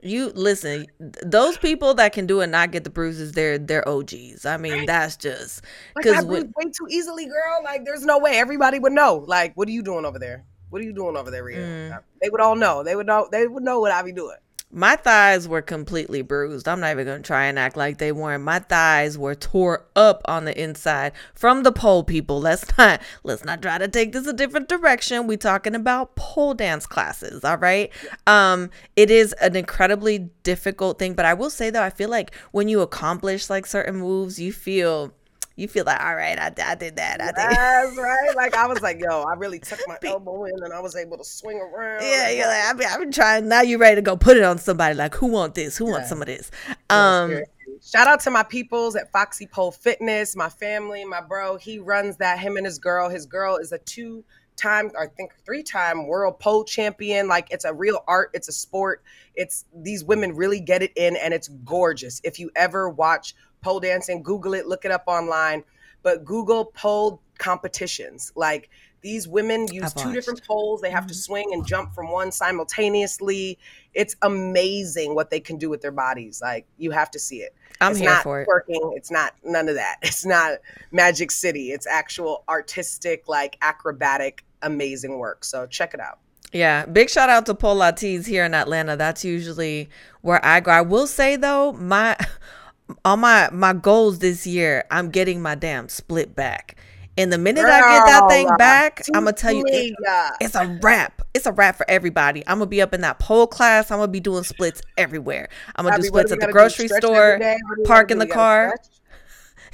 You 0.08 0.32
listen, 0.36 0.88
those 1.00 1.58
people 1.58 1.94
that 1.96 2.14
can 2.14 2.26
do 2.26 2.42
it 2.42 2.44
and 2.44 2.52
not 2.52 2.72
get 2.72 2.84
the 2.84 2.90
bruises, 2.90 3.34
they're 3.34 3.58
they're 3.58 3.88
OGs. 3.88 4.46
I 4.46 4.58
mean, 4.58 4.86
that's 4.86 5.18
just 5.18 5.64
like 5.96 6.06
I 6.06 6.10
because 6.10 6.26
bruise 6.26 6.46
way 6.56 6.64
too 6.66 6.88
easily, 6.90 7.26
girl. 7.26 7.62
Like 7.64 7.86
there's 7.86 8.06
no 8.06 8.20
way 8.20 8.38
everybody 8.38 8.80
would 8.80 8.94
know. 8.94 9.26
Like, 9.28 9.56
what 9.56 9.68
are 9.68 9.72
you 9.72 9.84
doing 9.84 10.06
over 10.06 10.20
there? 10.20 10.46
What 10.70 10.82
are 10.82 10.86
you 10.86 10.94
doing 10.94 11.16
over 11.16 11.32
there, 11.32 11.44
Ria? 11.44 11.60
Mm. 11.60 12.04
They 12.22 12.30
would 12.30 12.42
all 12.42 12.56
know. 12.56 12.84
They 12.84 12.96
would 12.96 13.08
know. 13.08 13.28
They 13.32 13.48
would 13.48 13.64
know 13.64 13.80
what 13.80 13.92
I 13.92 14.02
be 14.02 14.12
doing. 14.12 14.38
My 14.72 14.98
thighs 14.98 15.48
were 15.48 15.62
completely 15.62 16.22
bruised. 16.22 16.68
I'm 16.68 16.82
not 16.82 16.92
even 16.92 17.06
gonna 17.06 17.20
try 17.22 17.46
and 17.46 17.58
act 17.58 17.77
like 17.77 18.00
they 18.00 18.12
weren't. 18.12 18.44
My 18.44 18.60
thighs 18.60 19.18
were 19.18 19.34
tore 19.34 19.86
up 19.96 20.22
on 20.25 20.44
the 20.44 20.62
inside 20.62 21.14
from 21.34 21.64
the 21.64 21.72
pole 21.72 22.03
people. 22.03 22.42
Let's 22.42 22.77
not 22.77 23.01
let's 23.24 23.46
not 23.46 23.62
try 23.62 23.77
to 23.77 23.88
take 23.88 24.12
this 24.12 24.27
a 24.27 24.34
different 24.34 24.68
direction. 24.68 25.25
We 25.25 25.38
talking 25.38 25.74
about 25.74 26.16
pole 26.16 26.53
dance 26.53 26.86
classes, 26.86 27.46
all 27.46 27.58
right? 27.58 27.92
Um, 28.25 28.70
it 28.98 29.10
is 29.10 29.32
an 29.34 29.56
incredibly 29.56 30.30
difficult 30.44 31.00
thing, 31.00 31.14
but 31.14 31.25
I 31.25 31.34
will 31.34 31.50
say 31.50 31.70
though, 31.70 31.84
I 31.84 31.90
feel 31.90 32.10
like 32.10 32.36
when 32.51 32.68
you 32.68 32.82
accomplish 32.82 33.50
like 33.50 33.66
certain 33.66 33.96
moves, 33.96 34.38
you 34.38 34.51
feel 34.51 35.14
you 35.57 35.67
feel 35.67 35.85
like 35.85 36.00
all 36.00 36.15
right, 36.15 36.37
I, 36.39 36.53
I 36.63 36.75
did 36.75 36.96
that. 36.96 37.20
I 37.20 37.25
did. 37.25 37.35
That's 37.35 37.98
right. 37.98 38.35
Like 38.35 38.55
I 38.55 38.67
was 38.67 38.81
like, 38.81 39.00
yo, 39.01 39.24
I 39.24 39.33
really 39.33 39.59
took 39.59 39.79
my 39.87 39.98
elbow 40.05 40.46
in 40.46 40.53
and 40.63 40.72
I 40.72 40.79
was 40.79 40.96
able 40.96 41.17
to 41.17 41.24
swing 41.24 41.59
around. 41.59 42.03
Yeah, 42.03 42.29
you're 42.29 42.48
like, 42.48 42.63
I've 42.63 42.77
been, 42.77 42.87
I've 42.87 43.00
been 43.00 43.11
trying. 43.11 43.48
Now 43.48 43.61
you're 43.61 43.79
ready 43.79 43.96
to 43.96 44.01
go 44.01 44.15
put 44.15 44.37
it 44.37 44.43
on 44.43 44.59
somebody. 44.59 44.96
Like, 44.96 45.15
who 45.15 45.27
want 45.27 45.55
this? 45.55 45.75
Who 45.75 45.85
wants 45.85 46.09
some 46.09 46.22
of 46.22 46.27
this? 46.27 46.50
Um. 46.89 47.41
Shout 47.83 48.07
out 48.07 48.22
to 48.22 48.31
my 48.31 48.41
peoples 48.41 48.96
at 48.96 49.11
Foxy 49.11 49.46
Pole 49.46 49.72
Fitness, 49.72 50.35
my 50.35 50.50
family, 50.50 51.05
my 51.05 51.22
bro. 51.22 51.57
He 51.57 51.77
runs 51.77 52.17
that. 52.17 52.39
Him 52.39 52.57
and 52.57 52.65
his 52.65 52.79
girl. 52.79 53.07
His 53.07 53.27
girl 53.27 53.57
is 53.57 53.72
a 53.72 53.77
two 53.77 54.24
time, 54.57 54.91
I 55.00 55.05
think 55.05 55.33
three 55.46 55.63
time 55.63 56.07
world 56.07 56.39
pole 56.39 56.63
champion. 56.65 57.27
Like 57.27 57.48
it's 57.51 57.63
a 57.63 57.74
real 57.74 58.03
art. 58.07 58.31
It's 58.33 58.50
a 58.50 58.51
sport. 58.51 59.03
It's 59.35 59.65
these 59.74 60.03
women 60.03 60.35
really 60.35 60.59
get 60.59 60.81
it 60.81 60.91
in, 60.96 61.15
and 61.15 61.33
it's 61.33 61.48
gorgeous. 61.63 62.20
If 62.24 62.39
you 62.39 62.51
ever 62.55 62.89
watch 62.89 63.35
pole 63.61 63.79
dancing, 63.79 64.24
Google 64.24 64.53
it, 64.53 64.67
look 64.67 64.85
it 64.85 64.91
up 64.91 65.03
online. 65.07 65.63
But 66.03 66.25
Google 66.25 66.65
pole 66.65 67.22
competitions. 67.37 68.31
Like 68.35 68.70
these 69.01 69.27
women 69.27 69.67
use 69.72 69.83
I've 69.83 69.96
two 69.96 70.03
watched. 70.05 70.13
different 70.13 70.43
poles. 70.43 70.81
They 70.81 70.89
have 70.89 71.07
to 71.07 71.13
mm-hmm. 71.13 71.20
swing 71.20 71.53
and 71.53 71.65
jump 71.65 71.93
from 71.93 72.11
one 72.11 72.31
simultaneously. 72.31 73.57
It's 73.93 74.15
amazing 74.22 75.15
what 75.15 75.29
they 75.29 75.39
can 75.39 75.57
do 75.57 75.70
with 75.70 75.81
their 75.81 75.91
bodies. 75.91 76.41
Like 76.41 76.65
you 76.77 76.91
have 76.91 77.11
to 77.11 77.20
see 77.20 77.37
it. 77.37 77.55
I'm 77.79 77.91
it's 77.91 78.00
here 78.00 78.09
not 78.09 78.24
for 78.24 78.41
it. 78.41 78.48
Working. 78.48 78.93
It's 78.96 79.11
not 79.11 79.33
none 79.43 79.70
of 79.70 79.75
that. 79.75 79.98
It's 80.01 80.25
not 80.25 80.59
Magic 80.91 81.31
City. 81.31 81.72
It's 81.72 81.85
actual 81.85 82.43
artistic, 82.50 83.27
like 83.27 83.57
acrobatic, 83.61 84.43
amazing 84.61 85.20
work. 85.20 85.46
So 85.46 85.67
check 85.67 85.93
it 85.93 86.00
out. 86.00 86.20
Yeah, 86.53 86.85
big 86.85 87.09
shout 87.09 87.29
out 87.29 87.46
to 87.48 87.55
Pole 87.55 87.75
Lattes 87.75 88.25
here 88.25 88.46
in 88.46 88.53
Atlanta. 88.53 88.96
That's 88.96 89.25
usually 89.25 89.89
where 90.22 90.43
I 90.43 90.61
go. 90.61 90.72
I 90.72 90.81
will 90.81 91.07
say 91.07 91.35
though, 91.35 91.74
my 91.74 92.15
on 93.06 93.20
my 93.20 93.50
my 93.52 93.74
goals 93.74 94.20
this 94.20 94.46
year, 94.48 94.84
I'm 94.92 95.10
getting 95.10 95.42
my 95.42 95.56
damn 95.56 95.90
split 95.90 96.36
back. 96.36 96.76
And 97.20 97.34
the 97.34 97.38
minute 97.40 97.66
I 97.66 97.80
get 97.80 98.06
that 98.06 98.30
thing 98.30 98.48
back, 98.58 99.02
I'm 99.16 99.24
gonna 99.24 99.34
tell 99.34 99.52
you, 99.52 99.64
it- 99.90 99.96
it's 100.40 100.54
a 100.56 100.80
wrap. 100.84 101.22
It's 101.34 101.48
a 101.48 101.52
wrap 101.52 101.76
for 101.76 101.86
everybody. 101.90 102.44
I'm 102.46 102.60
gonna 102.60 102.68
be 102.68 102.82
up 102.82 102.94
in 102.94 103.02
that 103.02 103.18
pole 103.20 103.48
class. 103.48 103.90
I'm 103.90 103.98
gonna 103.98 104.08
be 104.12 104.20
doing 104.20 104.44
splits 104.44 104.82
everywhere. 104.98 105.50
I'm 105.76 105.86
gonna 105.86 105.96
do 105.98 106.08
splits 106.08 106.32
at 106.32 106.40
the 106.40 106.48
grocery 106.54 106.88
store, 106.88 107.38
day? 107.40 107.58
What 107.68 107.76
do 107.76 107.82
we 107.82 107.86
park 107.88 108.12
in 108.12 108.20
the 108.20 108.28
car. 108.28 108.74
stretch? 108.78 108.97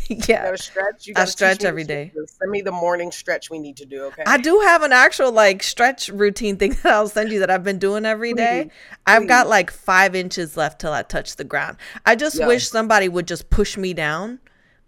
You 0.10 0.18
yeah, 0.28 0.44
gotta 0.46 0.58
stretch. 0.58 1.08
You 1.08 1.14
I 1.16 1.26
stretch 1.26 1.64
every 1.64 1.84
to- 1.84 1.88
day. 1.88 2.12
Send 2.28 2.52
me 2.52 2.62
the 2.62 2.72
morning 2.72 3.12
stretch 3.12 3.50
we 3.50 3.60
need 3.60 3.78
to 3.78 3.86
do. 3.86 4.04
Okay. 4.06 4.24
I 4.26 4.38
do 4.38 4.60
have 4.60 4.84
an 4.84 4.92
actual 4.92 5.32
like 5.32 5.64
stretch 5.64 6.10
routine 6.10 6.58
thing 6.58 6.72
that 6.84 6.94
I'll 6.94 7.08
send 7.08 7.32
you 7.32 7.40
that 7.40 7.50
I've 7.50 7.64
been 7.64 7.80
doing 7.80 8.06
every 8.06 8.34
day. 8.34 8.70
I've 9.08 9.28
got 9.28 9.48
like 9.48 9.72
five 9.72 10.16
inches 10.16 10.58
left 10.58 10.80
till 10.82 10.92
I 10.94 11.04
touch 11.04 11.36
the 11.38 11.44
ground. 11.44 11.78
I 12.06 12.16
just 12.16 12.40
Yo. 12.40 12.48
wish 12.48 12.68
somebody 12.70 13.08
would 13.10 13.28
just 13.28 13.50
push 13.50 13.78
me 13.78 13.94
down. 13.94 14.40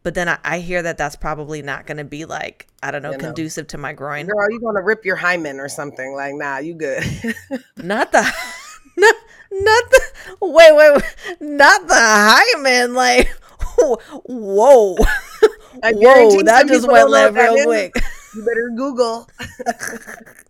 But 0.04 0.13
then 0.13 0.30
I, 0.30 0.38
I 0.43 0.60
hear 0.60 0.84
that 0.84 0.99
that's 0.99 1.15
probably 1.15 1.63
not 1.63 1.88
going 1.88 1.97
to 1.97 2.04
be 2.04 2.25
like, 2.25 2.67
I 2.84 2.91
don't 2.91 3.01
know, 3.01 3.10
You 3.12 3.17
know. 3.17 3.23
conducive 3.25 3.65
to 3.67 3.80
my 3.80 3.91
groin. 3.91 4.28
Girl, 4.28 4.51
you 4.51 4.60
gonna 4.60 4.84
rip 4.84 5.04
your 5.04 5.15
hymen 5.15 5.60
or 5.60 5.67
something? 5.67 6.13
Like, 6.13 6.36
nah, 6.36 6.60
you 6.60 6.75
good. 6.75 7.04
Not 7.78 8.12
the, 8.12 8.21
not, 8.97 9.15
not 9.51 9.84
the, 9.89 10.01
wait, 10.41 10.75
wait, 10.75 10.93
wait, 10.93 11.39
not 11.41 11.88
the 11.88 11.95
hymen. 11.97 12.93
Like, 12.93 13.36
whoa, 13.78 14.98
I 15.84 15.94
whoa, 15.94 16.42
that 16.44 16.68
just 16.68 16.88
went 16.88 17.10
left 17.10 17.36
real 17.36 17.64
quick. 17.66 17.94
you 18.36 18.46
better 18.46 18.72
Google. 18.76 19.30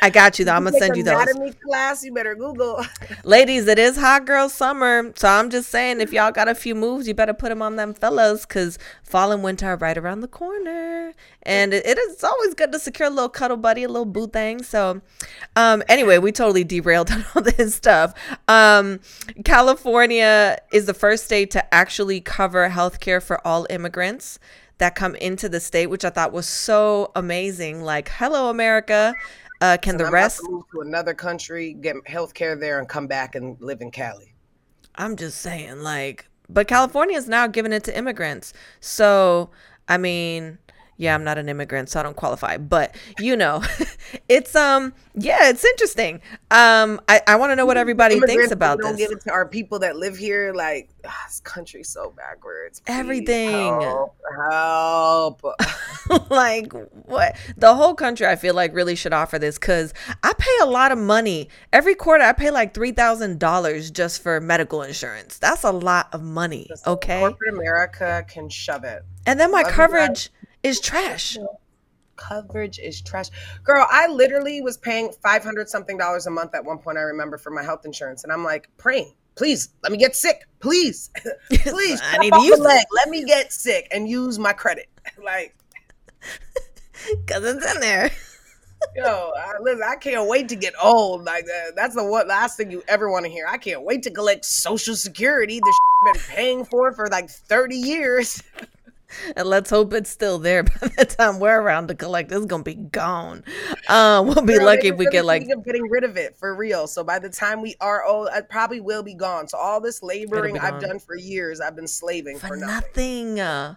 I 0.00 0.10
got 0.10 0.38
you 0.38 0.44
though. 0.44 0.52
I'm 0.52 0.64
gonna 0.64 0.78
send 0.78 0.96
you 0.96 1.02
those. 1.02 1.14
anatomy 1.14 1.52
class. 1.52 2.04
You 2.04 2.12
better 2.12 2.34
Google. 2.34 2.84
Ladies, 3.24 3.66
it 3.66 3.78
is 3.78 3.96
hot 3.96 4.26
girl 4.26 4.48
summer. 4.48 5.12
So 5.16 5.28
I'm 5.28 5.50
just 5.50 5.70
saying, 5.70 6.00
if 6.00 6.12
y'all 6.12 6.32
got 6.32 6.48
a 6.48 6.54
few 6.54 6.74
moves, 6.74 7.08
you 7.08 7.14
better 7.14 7.34
put 7.34 7.48
them 7.48 7.62
on 7.62 7.76
them 7.76 7.94
fellas 7.94 8.46
because 8.46 8.78
fall 9.02 9.32
and 9.32 9.42
winter 9.42 9.66
are 9.66 9.76
right 9.76 9.96
around 9.96 10.20
the 10.20 10.28
corner. 10.28 11.12
And 11.42 11.74
it, 11.74 11.86
it 11.86 11.98
is 11.98 12.24
always 12.24 12.54
good 12.54 12.72
to 12.72 12.78
secure 12.78 13.08
a 13.08 13.10
little 13.10 13.28
cuddle 13.28 13.56
buddy, 13.56 13.84
a 13.84 13.88
little 13.88 14.04
boo 14.04 14.26
thing. 14.26 14.62
So, 14.62 15.02
um, 15.56 15.82
anyway, 15.88 16.18
we 16.18 16.32
totally 16.32 16.64
derailed 16.64 17.10
on 17.12 17.24
all 17.34 17.42
this 17.42 17.74
stuff. 17.74 18.14
Um, 18.48 19.00
California 19.44 20.58
is 20.72 20.86
the 20.86 20.94
first 20.94 21.24
state 21.24 21.50
to 21.52 21.74
actually 21.74 22.20
cover 22.20 22.68
health 22.68 23.00
care 23.00 23.20
for 23.20 23.44
all 23.46 23.66
immigrants 23.70 24.38
that 24.78 24.94
come 24.94 25.14
into 25.16 25.48
the 25.48 25.60
state, 25.60 25.86
which 25.86 26.04
I 26.04 26.10
thought 26.10 26.32
was 26.32 26.46
so 26.46 27.12
amazing. 27.14 27.82
Like, 27.82 28.08
hello, 28.08 28.50
America. 28.50 29.14
Uh, 29.64 29.78
can 29.78 29.96
the 29.96 30.04
I'm 30.04 30.12
about 30.12 30.34
to 30.36 30.42
rest? 30.42 30.42
move 30.42 30.64
to 30.72 30.80
another 30.82 31.14
country, 31.14 31.72
get 31.72 31.96
health 32.06 32.34
care 32.34 32.54
there, 32.54 32.78
and 32.78 32.86
come 32.86 33.06
back 33.06 33.34
and 33.34 33.56
live 33.62 33.80
in 33.80 33.90
Cali. 33.90 34.34
I'm 34.96 35.16
just 35.16 35.40
saying, 35.40 35.80
like, 35.80 36.26
but 36.50 36.68
California 36.68 37.16
is 37.16 37.28
now 37.28 37.46
giving 37.46 37.72
it 37.72 37.82
to 37.84 37.96
immigrants. 37.96 38.52
So, 38.80 39.48
I 39.88 39.96
mean, 39.96 40.58
Yeah, 40.96 41.14
I'm 41.14 41.24
not 41.24 41.38
an 41.38 41.48
immigrant, 41.48 41.88
so 41.88 42.00
I 42.00 42.02
don't 42.02 42.16
qualify. 42.16 42.56
But 42.56 42.94
you 43.18 43.36
know, 43.36 43.62
it's 44.28 44.54
um, 44.54 44.94
yeah, 45.14 45.48
it's 45.50 45.64
interesting. 45.64 46.20
Um, 46.50 47.00
I, 47.08 47.20
I 47.26 47.36
want 47.36 47.52
to 47.52 47.56
know 47.56 47.66
what 47.66 47.76
everybody 47.76 48.20
thinks 48.20 48.50
about 48.50 48.78
don't 48.80 48.92
this. 48.92 49.08
give 49.08 49.16
it 49.16 49.22
to 49.22 49.32
our 49.32 49.46
people 49.48 49.80
that 49.80 49.96
live 49.96 50.16
here. 50.16 50.52
Like 50.54 50.90
ah, 51.06 51.24
this 51.26 51.40
country's 51.40 51.88
so 51.88 52.12
backwards. 52.16 52.80
Please 52.80 52.92
Everything. 52.94 53.80
help, 53.80 54.16
help. 54.50 55.42
like 56.30 56.72
what 57.06 57.36
the 57.56 57.74
whole 57.74 57.94
country 57.94 58.26
i 58.26 58.36
feel 58.36 58.54
like 58.54 58.74
really 58.74 58.94
should 58.94 59.12
offer 59.12 59.38
this 59.38 59.58
because 59.58 59.94
i 60.22 60.32
pay 60.36 60.50
a 60.62 60.66
lot 60.66 60.92
of 60.92 60.98
money 60.98 61.48
every 61.72 61.94
quarter 61.94 62.22
i 62.22 62.32
pay 62.32 62.50
like 62.50 62.74
$3000 62.74 63.92
just 63.92 64.22
for 64.22 64.40
medical 64.40 64.82
insurance 64.82 65.38
that's 65.38 65.64
a 65.64 65.70
lot 65.70 66.08
of 66.12 66.22
money 66.22 66.68
okay 66.86 67.20
Corporate 67.20 67.54
America 67.54 68.24
can 68.28 68.48
shove 68.48 68.84
it. 68.84 69.02
and 69.26 69.40
then 69.40 69.50
my 69.50 69.62
Love 69.62 69.72
coverage 69.72 70.30
is 70.64 70.80
trash 70.80 71.38
Coverage 72.16 72.78
is 72.78 73.00
trash. 73.00 73.28
Girl, 73.62 73.86
I 73.90 74.06
literally 74.06 74.60
was 74.60 74.76
paying 74.76 75.12
500 75.22 75.68
something 75.68 75.98
dollars 75.98 76.26
a 76.26 76.30
month 76.30 76.54
at 76.54 76.64
one 76.64 76.78
point, 76.78 76.98
I 76.98 77.02
remember, 77.02 77.38
for 77.38 77.50
my 77.50 77.62
health 77.62 77.84
insurance. 77.84 78.24
And 78.24 78.32
I'm 78.32 78.44
like, 78.44 78.68
praying, 78.76 79.14
please, 79.34 79.70
let 79.82 79.92
me 79.92 79.98
get 79.98 80.14
sick. 80.14 80.44
Please, 80.60 81.10
please, 81.50 82.00
I 82.04 82.18
need 82.18 82.32
to 82.32 82.42
use 82.42 82.58
leg. 82.58 82.84
Let 82.94 83.08
me 83.08 83.24
get 83.24 83.52
sick 83.52 83.88
and 83.90 84.08
use 84.08 84.38
my 84.38 84.52
credit. 84.52 84.88
like, 85.24 85.56
because 87.26 87.44
it's 87.44 87.74
in 87.74 87.80
there 87.80 88.10
yo, 88.94 89.32
I, 89.36 89.52
listen, 89.60 89.82
I 89.86 89.96
can't 89.96 90.28
wait 90.28 90.48
to 90.50 90.56
get 90.56 90.74
old. 90.82 91.24
Like, 91.24 91.46
that. 91.46 91.72
that's 91.76 91.94
the 91.94 92.04
one 92.04 92.28
last 92.28 92.56
thing 92.56 92.70
you 92.70 92.82
ever 92.88 93.10
want 93.10 93.24
to 93.24 93.30
hear. 93.30 93.46
I 93.48 93.58
can't 93.58 93.82
wait 93.82 94.02
to 94.04 94.10
collect 94.10 94.44
Social 94.44 94.94
Security. 94.94 95.60
The 95.60 95.74
I've 96.06 96.14
been 96.14 96.22
paying 96.28 96.64
for 96.64 96.92
for 96.92 97.06
like 97.08 97.30
30 97.30 97.76
years. 97.76 98.42
And 99.36 99.48
let's 99.48 99.70
hope 99.70 99.92
it's 99.92 100.10
still 100.10 100.38
there 100.38 100.62
by 100.80 100.88
the 100.96 101.04
time 101.04 101.38
we're 101.38 101.60
around 101.60 101.88
to 101.88 101.94
collect 101.94 102.30
it's 102.32 102.46
gonna 102.46 102.62
be 102.62 102.74
gone 102.74 103.42
um 103.88 104.26
we'll 104.26 104.42
be 104.42 104.54
Girl, 104.54 104.66
lucky 104.66 104.88
if 104.88 104.96
we 104.96 105.06
really 105.06 105.12
get 105.12 105.24
like 105.24 105.46
getting 105.64 105.88
rid 105.88 106.04
of 106.04 106.16
it 106.16 106.36
for 106.36 106.54
real. 106.54 106.86
So 106.86 107.02
by 107.02 107.18
the 107.18 107.28
time 107.28 107.62
we 107.62 107.74
are 107.80 108.04
old, 108.04 108.28
it 108.32 108.48
probably 108.48 108.80
will 108.80 109.02
be 109.02 109.14
gone. 109.14 109.48
So 109.48 109.58
all 109.58 109.80
this 109.80 110.02
laboring 110.02 110.58
I've 110.58 110.80
done 110.80 110.98
for 110.98 111.16
years, 111.16 111.60
I've 111.60 111.76
been 111.76 111.88
slaving 111.88 112.38
for, 112.38 112.48
for 112.48 112.56
nothing. 112.56 113.34
nothing. 113.36 113.40
Uh, 113.40 113.74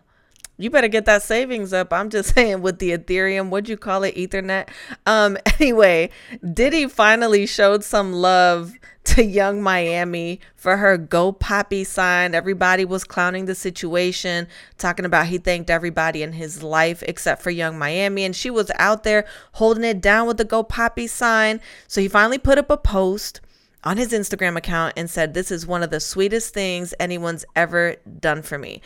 you 0.57 0.69
better 0.71 0.87
get 0.87 1.05
that 1.05 1.21
savings 1.21 1.71
up. 1.71 1.93
I'm 1.93 2.09
just 2.09 2.33
saying 2.35 2.61
with 2.61 2.79
the 2.79 2.97
Ethereum, 2.97 3.49
what'd 3.49 3.69
you 3.69 3.77
call 3.77 4.03
it? 4.03 4.15
Ethernet. 4.15 4.69
Um, 5.05 5.37
anyway, 5.59 6.09
Diddy 6.53 6.87
finally 6.87 7.45
showed 7.45 7.83
some 7.83 8.13
love 8.13 8.73
to 9.07 9.23
Yung 9.23 9.61
Miami 9.61 10.39
for 10.55 10.77
her 10.77 10.97
Go 10.97 11.31
Poppy 11.31 11.83
sign. 11.83 12.35
Everybody 12.35 12.83
was 12.83 13.03
clowning 13.03 13.45
the 13.45 13.55
situation, 13.55 14.47
talking 14.77 15.05
about 15.05 15.27
he 15.27 15.37
thanked 15.37 15.69
everybody 15.69 16.23
in 16.23 16.33
his 16.33 16.61
life 16.61 17.03
except 17.03 17.41
for 17.41 17.49
Yung 17.49 17.77
Miami. 17.79 18.25
And 18.25 18.35
she 18.35 18.49
was 18.49 18.69
out 18.75 19.03
there 19.03 19.25
holding 19.53 19.83
it 19.83 20.01
down 20.01 20.27
with 20.27 20.37
the 20.37 20.45
Go 20.45 20.61
Poppy 20.61 21.07
sign. 21.07 21.61
So 21.87 22.01
he 22.01 22.07
finally 22.07 22.37
put 22.37 22.57
up 22.57 22.69
a 22.69 22.77
post 22.77 23.39
on 23.83 23.97
his 23.97 24.11
Instagram 24.11 24.57
account 24.57 24.93
and 24.97 25.09
said, 25.09 25.33
This 25.33 25.51
is 25.51 25.65
one 25.65 25.83
of 25.83 25.89
the 25.89 25.99
sweetest 25.99 26.53
things 26.53 26.93
anyone's 26.99 27.45
ever 27.55 27.95
done 28.19 28.41
for 28.41 28.57
me. 28.57 28.81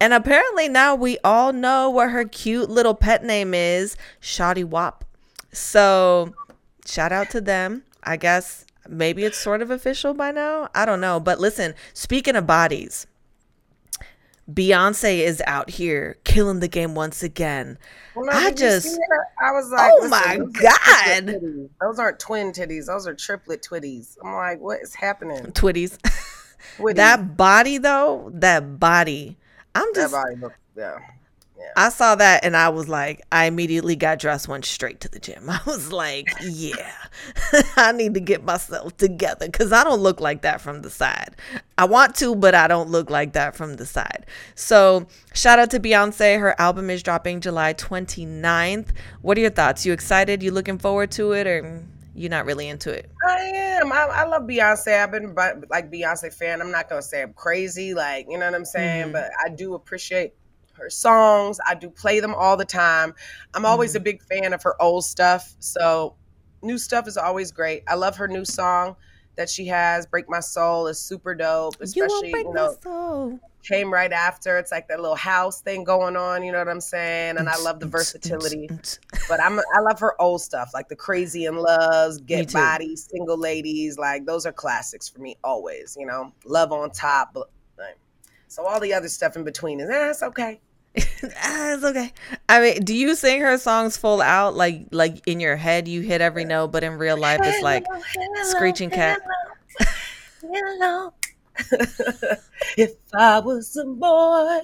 And 0.00 0.12
apparently 0.12 0.68
now 0.68 0.94
we 0.94 1.18
all 1.24 1.52
know 1.52 1.90
what 1.90 2.10
her 2.10 2.24
cute 2.24 2.70
little 2.70 2.94
pet 2.94 3.24
name 3.24 3.54
is, 3.54 3.96
Shoddy 4.20 4.64
Wop. 4.64 5.04
So 5.52 6.34
shout 6.86 7.12
out 7.12 7.30
to 7.30 7.40
them. 7.40 7.82
I 8.02 8.16
guess 8.16 8.66
maybe 8.88 9.24
it's 9.24 9.38
sort 9.38 9.62
of 9.62 9.70
official 9.70 10.14
by 10.14 10.30
now. 10.30 10.68
I 10.74 10.84
don't 10.84 11.00
know. 11.00 11.20
But 11.20 11.40
listen, 11.40 11.74
speaking 11.92 12.36
of 12.36 12.46
bodies, 12.46 13.06
Beyonce 14.52 15.20
is 15.20 15.42
out 15.46 15.70
here 15.70 16.18
killing 16.24 16.60
the 16.60 16.68
game 16.68 16.94
once 16.94 17.22
again. 17.22 17.78
Well, 18.14 18.26
no, 18.26 18.32
I 18.32 18.50
just? 18.50 18.98
I 19.42 19.52
was 19.52 19.70
like, 19.70 19.92
Oh 19.94 20.08
my 20.08 20.38
God. 20.60 21.40
Those 21.80 21.98
aren't 21.98 22.20
twin 22.20 22.52
titties. 22.52 22.86
Those 22.86 23.06
are 23.06 23.14
triplet 23.14 23.62
twitties. 23.62 24.16
I'm 24.22 24.34
like, 24.34 24.60
what 24.60 24.80
is 24.82 24.94
happening? 24.94 25.38
Twitties. 25.52 25.98
Twitties. 26.78 26.96
that 26.96 27.36
body 27.36 27.78
though, 27.78 28.30
that 28.34 28.78
body. 28.80 29.36
I'm 29.74 29.86
that 29.94 30.00
just 30.00 30.12
body 30.12 30.36
look, 30.36 30.52
yeah. 30.76 30.98
I 31.76 31.88
saw 31.88 32.14
that 32.14 32.44
and 32.44 32.56
I 32.56 32.68
was 32.68 32.88
like, 32.88 33.22
I 33.32 33.46
immediately 33.46 33.96
got 33.96 34.20
dressed, 34.20 34.46
went 34.46 34.64
straight 34.64 35.00
to 35.00 35.08
the 35.08 35.18
gym. 35.18 35.48
I 35.50 35.60
was 35.66 35.90
like, 35.92 36.28
yeah, 36.42 36.92
I 37.76 37.90
need 37.92 38.14
to 38.14 38.20
get 38.20 38.44
myself 38.44 38.96
together 38.96 39.46
because 39.46 39.72
I 39.72 39.82
don't 39.82 40.00
look 40.00 40.20
like 40.20 40.42
that 40.42 40.60
from 40.60 40.82
the 40.82 40.90
side. 40.90 41.34
I 41.76 41.86
want 41.86 42.14
to, 42.16 42.36
but 42.36 42.54
I 42.54 42.68
don't 42.68 42.90
look 42.90 43.10
like 43.10 43.32
that 43.32 43.56
from 43.56 43.74
the 43.74 43.86
side. 43.86 44.26
So, 44.54 45.06
shout 45.32 45.58
out 45.58 45.70
to 45.72 45.80
Beyonce. 45.80 46.38
Her 46.38 46.54
album 46.60 46.90
is 46.90 47.02
dropping 47.02 47.40
July 47.40 47.74
29th. 47.74 48.90
What 49.22 49.36
are 49.36 49.40
your 49.40 49.50
thoughts? 49.50 49.84
You 49.84 49.92
excited? 49.92 50.42
You 50.42 50.52
looking 50.52 50.78
forward 50.78 51.10
to 51.12 51.32
it 51.32 51.46
or 51.46 51.82
You're 52.14 52.30
not 52.30 52.46
really 52.46 52.68
into 52.68 52.92
it? 52.92 53.10
I 53.28 53.40
am. 53.80 53.90
I, 53.92 54.02
I 54.04 54.24
love 54.26 54.42
Beyonce. 54.42 55.02
I've 55.02 55.10
been 55.10 55.34
like 55.68 55.90
Beyonce 55.90 56.32
fan. 56.32 56.60
I'm 56.60 56.70
not 56.70 56.88
gonna 56.88 57.02
say 57.02 57.22
I'm 57.22 57.32
crazy, 57.32 57.92
like 57.94 58.26
you 58.30 58.38
know 58.38 58.46
what 58.46 58.54
I'm 58.54 58.64
saying, 58.64 59.08
Mhm. 59.08 59.12
but 59.12 59.30
I 59.44 59.48
do 59.48 59.74
appreciate 59.74 60.34
her 60.76 60.90
songs. 60.90 61.58
I 61.66 61.74
do 61.74 61.90
play 61.90 62.20
them 62.20 62.34
all 62.34 62.56
the 62.56 62.64
time. 62.64 63.14
I'm 63.54 63.64
always 63.64 63.94
a 63.94 64.00
big 64.00 64.22
fan 64.22 64.52
of 64.52 64.62
her 64.62 64.80
old 64.80 65.04
stuff. 65.04 65.54
So 65.58 66.14
new 66.62 66.78
stuff 66.78 67.06
is 67.08 67.16
always 67.16 67.52
great. 67.52 67.82
I 67.88 67.94
love 67.94 68.16
her 68.16 68.28
new 68.28 68.44
song 68.44 68.96
that 69.36 69.50
she 69.50 69.66
has, 69.66 70.06
"Break 70.06 70.28
My 70.28 70.40
Soul," 70.40 70.86
is 70.86 71.00
super 71.00 71.34
dope. 71.34 71.74
you 71.80 71.84
Especially 71.84 72.30
you 72.30 72.44
my 72.44 72.52
know 72.52 72.76
soul. 72.82 73.40
came 73.64 73.92
right 73.92 74.12
after. 74.12 74.58
It's 74.58 74.70
like 74.70 74.86
that 74.88 75.00
little 75.00 75.16
house 75.16 75.60
thing 75.60 75.82
going 75.84 76.16
on. 76.16 76.44
You 76.44 76.52
know 76.52 76.58
what 76.58 76.68
I'm 76.68 76.80
saying? 76.80 77.38
And 77.38 77.48
I 77.48 77.56
love 77.58 77.80
the 77.80 77.86
versatility. 77.86 78.68
But 79.28 79.40
I'm 79.42 79.58
I 79.58 79.80
love 79.80 79.98
her 80.00 80.20
old 80.20 80.40
stuff, 80.40 80.70
like 80.72 80.88
the 80.88 80.96
Crazy 80.96 81.46
in 81.46 81.56
Loves, 81.56 82.18
Get. 82.18 82.52
Body, 82.52 82.94
Single 82.94 83.38
Ladies. 83.38 83.98
Like 83.98 84.24
those 84.24 84.46
are 84.46 84.52
classics 84.52 85.08
for 85.08 85.20
me 85.20 85.36
always. 85.42 85.96
You 85.98 86.06
know, 86.06 86.32
Love 86.44 86.70
on 86.72 86.90
Top. 86.90 87.36
So 88.54 88.64
all 88.64 88.78
the 88.78 88.94
other 88.94 89.08
stuff 89.08 89.34
in 89.34 89.42
between 89.42 89.80
is 89.80 89.88
that's 89.88 90.18
it's 90.18 90.22
okay. 90.22 90.60
Ah, 91.42 91.74
it's 91.74 91.82
okay. 91.82 92.12
I 92.48 92.60
mean, 92.60 92.84
do 92.84 92.94
you 92.94 93.16
sing 93.16 93.40
her 93.40 93.58
songs 93.58 93.96
full 93.96 94.22
out, 94.22 94.54
like 94.54 94.86
like 94.92 95.26
in 95.26 95.40
your 95.40 95.56
head 95.56 95.88
you 95.88 96.02
hit 96.02 96.20
every 96.20 96.44
note, 96.44 96.68
but 96.68 96.84
in 96.84 96.92
real 96.92 97.16
life 97.16 97.40
it's 97.42 97.64
like 97.64 97.84
screeching 98.44 98.90
cat. 98.90 99.20
Hello. 100.40 101.12
if 102.76 102.92
I 103.14 103.38
was 103.40 103.76
a 103.76 103.84
boy. 103.84 104.60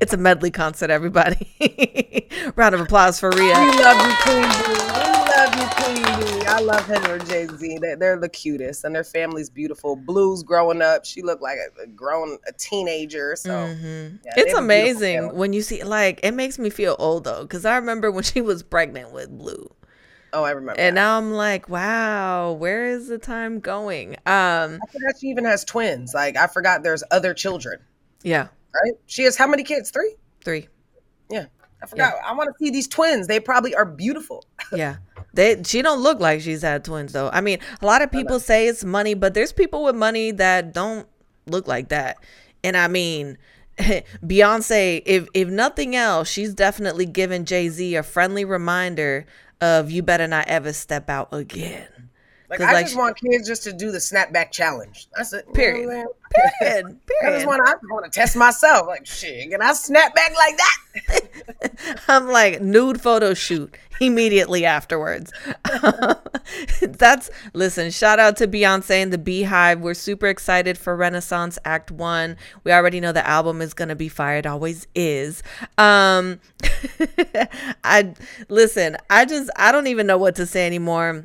It's 0.00 0.12
a 0.12 0.16
medley 0.16 0.50
concert, 0.50 0.90
everybody. 0.90 1.48
Round 2.56 2.74
of 2.74 2.80
applause 2.80 3.20
for 3.20 3.30
We 3.30 3.40
Ria. 3.40 3.54
love 3.54 4.06
you, 4.06 4.14
Queen 4.22 4.42
Bee. 4.42 4.72
We 4.72 5.10
love 5.30 5.54
you, 5.58 5.66
Queen 5.76 6.40
Bee. 6.40 6.46
I 6.46 6.60
love 6.60 6.82
her 6.86 7.14
and 7.16 7.26
Jay 7.26 7.46
Z. 7.46 7.78
They're, 7.98 8.18
the 8.18 8.28
cutest, 8.28 8.84
and 8.84 8.94
their 8.94 9.04
family's 9.04 9.50
beautiful. 9.50 9.96
Blue's 9.96 10.42
growing 10.42 10.82
up. 10.82 11.04
She 11.04 11.20
looked 11.22 11.42
like 11.42 11.58
a, 11.82 11.86
grown, 11.88 12.38
a 12.48 12.52
teenager. 12.52 13.34
So 13.36 13.50
Mhm. 13.50 14.18
yeah, 14.24 14.32
It's 14.36 14.36
have 14.36 14.38
a 14.38 14.42
beautiful 14.42 14.58
amazing 14.64 15.36
when 15.36 15.52
you 15.52 15.62
see 15.62 15.82
like 15.84 16.20
it 16.22 16.32
makes 16.32 16.58
me 16.58 16.70
feel 16.70 16.96
old 16.98 17.24
though, 17.24 17.42
because 17.42 17.64
I 17.64 17.76
remember 17.76 18.10
when 18.10 18.24
she 18.24 18.40
was 18.40 18.62
pregnant 18.62 19.12
with 19.12 19.30
Blue, 19.36 19.68
Oh, 20.34 20.42
I 20.44 20.50
remember. 20.50 20.80
and 20.80 20.96
that. 20.96 21.00
now 21.00 21.16
I'm 21.16 21.32
like, 21.32 21.68
wow, 21.68 22.52
where 22.52 22.84
is 22.86 23.08
the 23.08 23.18
time 23.18 23.60
going? 23.60 24.16
Um, 24.26 24.78
I 24.82 24.86
forgot 24.92 25.14
she 25.20 25.28
even 25.28 25.44
has 25.44 25.64
twins. 25.64 26.12
Like 26.12 26.36
I 26.36 26.46
forgot 26.48 26.82
there's 26.82 27.02
other 27.10 27.32
children. 27.32 27.80
yeah, 28.22 28.48
Right? 28.74 28.94
She 29.06 29.22
has 29.22 29.36
how 29.36 29.46
many 29.46 29.62
kids? 29.62 29.90
Three. 29.90 30.16
three. 30.44 30.68
Yeah. 31.30 31.46
I 31.82 31.86
forgot. 31.86 32.14
I 32.26 32.32
want 32.34 32.48
to 32.48 32.64
see 32.64 32.70
these 32.70 32.88
twins. 32.88 33.26
They 33.28 33.38
probably 33.40 33.74
are 33.74 33.84
beautiful. 33.86 34.44
Yeah. 34.72 34.96
They 35.34 35.62
she 35.64 35.82
don't 35.82 36.00
look 36.00 36.18
like 36.20 36.40
she's 36.40 36.62
had 36.62 36.84
twins 36.84 37.12
though. 37.12 37.28
I 37.32 37.40
mean, 37.40 37.58
a 37.82 37.86
lot 37.86 38.02
of 38.02 38.10
people 38.10 38.40
say 38.40 38.66
it's 38.66 38.84
money, 38.84 39.14
but 39.14 39.34
there's 39.34 39.52
people 39.52 39.84
with 39.84 39.94
money 39.96 40.30
that 40.32 40.72
don't 40.72 41.06
look 41.46 41.66
like 41.68 41.88
that. 41.90 42.16
And 42.62 42.76
I 42.76 42.88
mean, 42.88 43.36
Beyonce, 44.24 45.02
if 45.04 45.28
if 45.34 45.48
nothing 45.48 45.94
else, 45.96 46.28
she's 46.28 46.54
definitely 46.54 47.06
given 47.06 47.44
Jay-Z 47.44 47.94
a 47.94 48.02
friendly 48.02 48.44
reminder 48.44 49.26
of 49.60 49.90
you 49.90 50.02
better 50.02 50.26
not 50.26 50.48
ever 50.48 50.72
step 50.72 51.08
out 51.08 51.28
again. 51.32 52.10
Like 52.50 52.60
I 52.60 52.72
like, 52.72 52.86
just 52.86 52.96
want 52.96 53.16
kids 53.16 53.48
just 53.48 53.64
to 53.64 53.72
do 53.72 53.90
the 53.90 53.98
snapback 53.98 54.50
challenge. 54.50 55.08
That's 55.16 55.32
it. 55.32 55.52
Period. 55.54 55.88
I'm? 55.88 56.06
Period. 56.60 56.86
I 56.86 57.20
Period. 57.20 57.36
just 57.36 57.46
want 57.46 57.64
to. 57.64 57.70
I 57.70 57.74
just 57.74 57.90
want 57.90 58.04
to 58.04 58.10
test 58.10 58.36
myself. 58.36 58.86
Like 58.86 59.06
shit, 59.06 59.50
can 59.50 59.62
I 59.62 59.72
snap 59.72 60.14
back 60.14 60.32
like 60.36 60.56
that? 60.56 62.00
I'm 62.08 62.28
like 62.28 62.60
nude 62.60 63.00
photo 63.00 63.34
shoot 63.34 63.74
immediately 64.00 64.64
afterwards. 64.64 65.32
That's 66.82 67.30
listen, 67.54 67.90
shout 67.90 68.18
out 68.18 68.36
to 68.38 68.48
Beyonce 68.48 69.02
and 69.02 69.12
the 69.12 69.18
Beehive. 69.18 69.80
We're 69.80 69.94
super 69.94 70.26
excited 70.26 70.76
for 70.76 70.96
Renaissance 70.96 71.58
Act 71.64 71.90
1. 71.90 72.36
We 72.64 72.72
already 72.72 73.00
know 73.00 73.12
the 73.12 73.26
album 73.26 73.62
is 73.62 73.74
going 73.74 73.88
to 73.88 73.96
be 73.96 74.08
fired, 74.08 74.46
always 74.46 74.86
is. 74.94 75.42
Um 75.78 76.40
I 77.84 78.14
listen, 78.48 78.96
I 79.08 79.24
just 79.24 79.50
I 79.56 79.72
don't 79.72 79.86
even 79.86 80.06
know 80.06 80.18
what 80.18 80.36
to 80.36 80.46
say 80.46 80.66
anymore. 80.66 81.24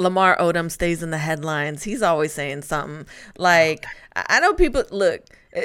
Lamar 0.00 0.36
Odom 0.38 0.70
stays 0.70 1.02
in 1.02 1.10
the 1.10 1.18
headlines. 1.18 1.82
He's 1.84 2.02
always 2.02 2.32
saying 2.32 2.62
something. 2.62 3.06
Like 3.38 3.86
I 4.16 4.40
know 4.40 4.54
people 4.54 4.82
look. 4.90 5.22
eh, 5.52 5.62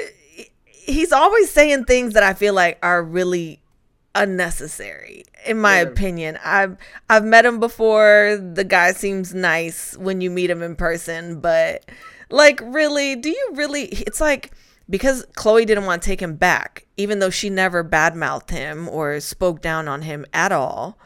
He's 0.64 1.10
always 1.10 1.50
saying 1.50 1.84
things 1.86 2.12
that 2.12 2.22
I 2.22 2.32
feel 2.34 2.54
like 2.54 2.78
are 2.80 3.02
really 3.02 3.60
unnecessary 4.14 5.24
in 5.44 5.58
my 5.60 5.76
opinion. 5.76 6.38
I've 6.44 6.76
I've 7.08 7.24
met 7.24 7.44
him 7.46 7.60
before. 7.60 8.36
The 8.36 8.64
guy 8.64 8.92
seems 8.92 9.34
nice 9.34 9.96
when 9.96 10.20
you 10.20 10.30
meet 10.30 10.50
him 10.50 10.62
in 10.62 10.76
person, 10.76 11.40
but 11.40 11.84
like 12.30 12.60
really, 12.62 13.16
do 13.16 13.30
you 13.30 13.50
really 13.54 13.84
it's 13.86 14.20
like 14.20 14.52
because 14.88 15.26
Khloe 15.36 15.66
didn't 15.66 15.86
want 15.86 16.02
to 16.02 16.06
take 16.06 16.20
him 16.20 16.36
back, 16.36 16.86
even 16.96 17.18
though 17.18 17.30
she 17.30 17.50
never 17.50 17.82
badmouthed 17.82 18.50
him 18.50 18.88
or 18.88 19.18
spoke 19.20 19.60
down 19.60 19.88
on 19.88 20.02
him 20.02 20.24
at 20.32 20.52
all. 20.52 20.98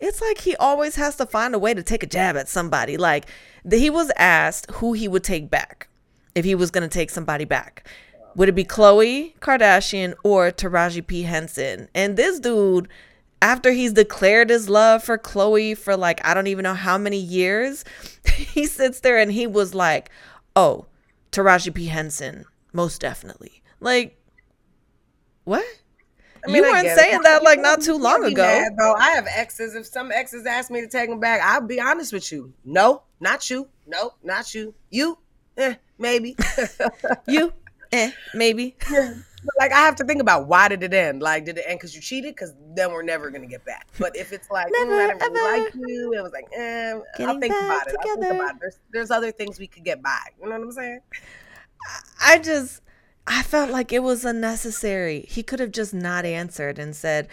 It's 0.00 0.20
like 0.20 0.38
he 0.38 0.54
always 0.56 0.96
has 0.96 1.16
to 1.16 1.26
find 1.26 1.54
a 1.54 1.58
way 1.58 1.74
to 1.74 1.82
take 1.82 2.02
a 2.02 2.06
jab 2.06 2.36
at 2.36 2.48
somebody. 2.48 2.96
Like 2.96 3.26
he 3.68 3.90
was 3.90 4.10
asked 4.16 4.70
who 4.72 4.92
he 4.92 5.08
would 5.08 5.24
take 5.24 5.50
back 5.50 5.88
if 6.34 6.44
he 6.44 6.54
was 6.54 6.70
going 6.70 6.88
to 6.88 6.92
take 6.92 7.10
somebody 7.10 7.44
back. 7.44 7.88
Would 8.36 8.48
it 8.48 8.54
be 8.54 8.64
Khloe 8.64 9.34
Kardashian 9.40 10.14
or 10.22 10.52
Taraji 10.52 11.04
P. 11.04 11.22
Henson? 11.22 11.88
And 11.94 12.16
this 12.16 12.38
dude, 12.38 12.88
after 13.42 13.72
he's 13.72 13.92
declared 13.92 14.50
his 14.50 14.68
love 14.68 15.02
for 15.02 15.18
Khloe 15.18 15.76
for 15.76 15.96
like, 15.96 16.24
I 16.24 16.34
don't 16.34 16.46
even 16.46 16.62
know 16.62 16.74
how 16.74 16.98
many 16.98 17.18
years, 17.18 17.84
he 18.32 18.66
sits 18.66 19.00
there 19.00 19.18
and 19.18 19.32
he 19.32 19.46
was 19.46 19.74
like, 19.74 20.10
oh, 20.54 20.86
Taraji 21.32 21.74
P. 21.74 21.86
Henson, 21.86 22.44
most 22.72 23.00
definitely. 23.00 23.62
Like, 23.80 24.16
what? 25.44 25.64
I 26.46 26.46
mean, 26.46 26.56
you 26.56 26.62
weren't 26.62 26.82
get 26.82 26.98
it. 26.98 27.00
saying 27.00 27.20
that 27.22 27.42
like 27.42 27.60
not 27.60 27.80
too 27.82 27.96
long 27.98 28.24
ago. 28.24 28.42
mad, 28.42 28.72
though. 28.78 28.94
I 28.94 29.10
have 29.10 29.26
exes. 29.28 29.74
If 29.74 29.86
some 29.86 30.12
exes 30.12 30.46
ask 30.46 30.70
me 30.70 30.80
to 30.80 30.88
take 30.88 31.08
them 31.10 31.20
back, 31.20 31.40
I'll 31.42 31.66
be 31.66 31.80
honest 31.80 32.12
with 32.12 32.30
you. 32.32 32.52
No, 32.64 33.02
not 33.20 33.48
you. 33.50 33.68
No, 33.86 34.14
not 34.22 34.54
you. 34.54 34.74
You, 34.90 35.18
eh, 35.56 35.74
maybe. 35.98 36.36
You, 37.28 37.52
eh, 37.92 38.10
maybe. 38.34 38.76
like 39.58 39.72
I 39.72 39.80
have 39.80 39.96
to 39.96 40.04
think 40.04 40.20
about 40.20 40.46
why 40.48 40.68
did 40.68 40.82
it 40.82 40.92
end? 40.94 41.22
Like, 41.22 41.44
did 41.44 41.58
it 41.58 41.64
end 41.66 41.78
because 41.78 41.94
you 41.94 42.00
cheated? 42.00 42.34
Because 42.34 42.54
then 42.74 42.92
we're 42.92 43.02
never 43.02 43.30
gonna 43.30 43.46
get 43.46 43.64
back. 43.64 43.86
But 43.98 44.16
if 44.16 44.32
it's 44.32 44.50
like, 44.50 44.66
mm, 44.66 44.70
I 44.76 44.84
Never, 44.84 45.06
didn't 45.18 45.32
really 45.32 45.58
ever. 45.58 45.64
like 45.64 45.74
you, 45.74 46.12
it 46.14 46.22
was 46.22 46.32
like, 46.32 46.48
eh, 46.56 46.98
I'll 47.20 47.38
think 47.40 47.54
about 47.54 47.86
it. 47.88 47.96
I'll 48.00 48.16
think 48.16 48.34
about 48.34 48.54
it. 48.54 48.60
There's, 48.60 48.78
there's 48.92 49.10
other 49.10 49.30
things 49.32 49.58
we 49.58 49.66
could 49.66 49.84
get 49.84 50.02
by. 50.02 50.18
You 50.40 50.48
know 50.48 50.56
what 50.58 50.62
I'm 50.62 50.72
saying? 50.72 51.00
I 52.20 52.38
just 52.38 52.82
I 53.28 53.42
felt 53.42 53.70
like 53.70 53.92
it 53.92 54.02
was 54.02 54.24
unnecessary. 54.24 55.26
He 55.28 55.42
could 55.42 55.60
have 55.60 55.70
just 55.70 55.92
not 55.92 56.24
answered 56.24 56.78
and 56.78 56.96
said, 56.96 57.28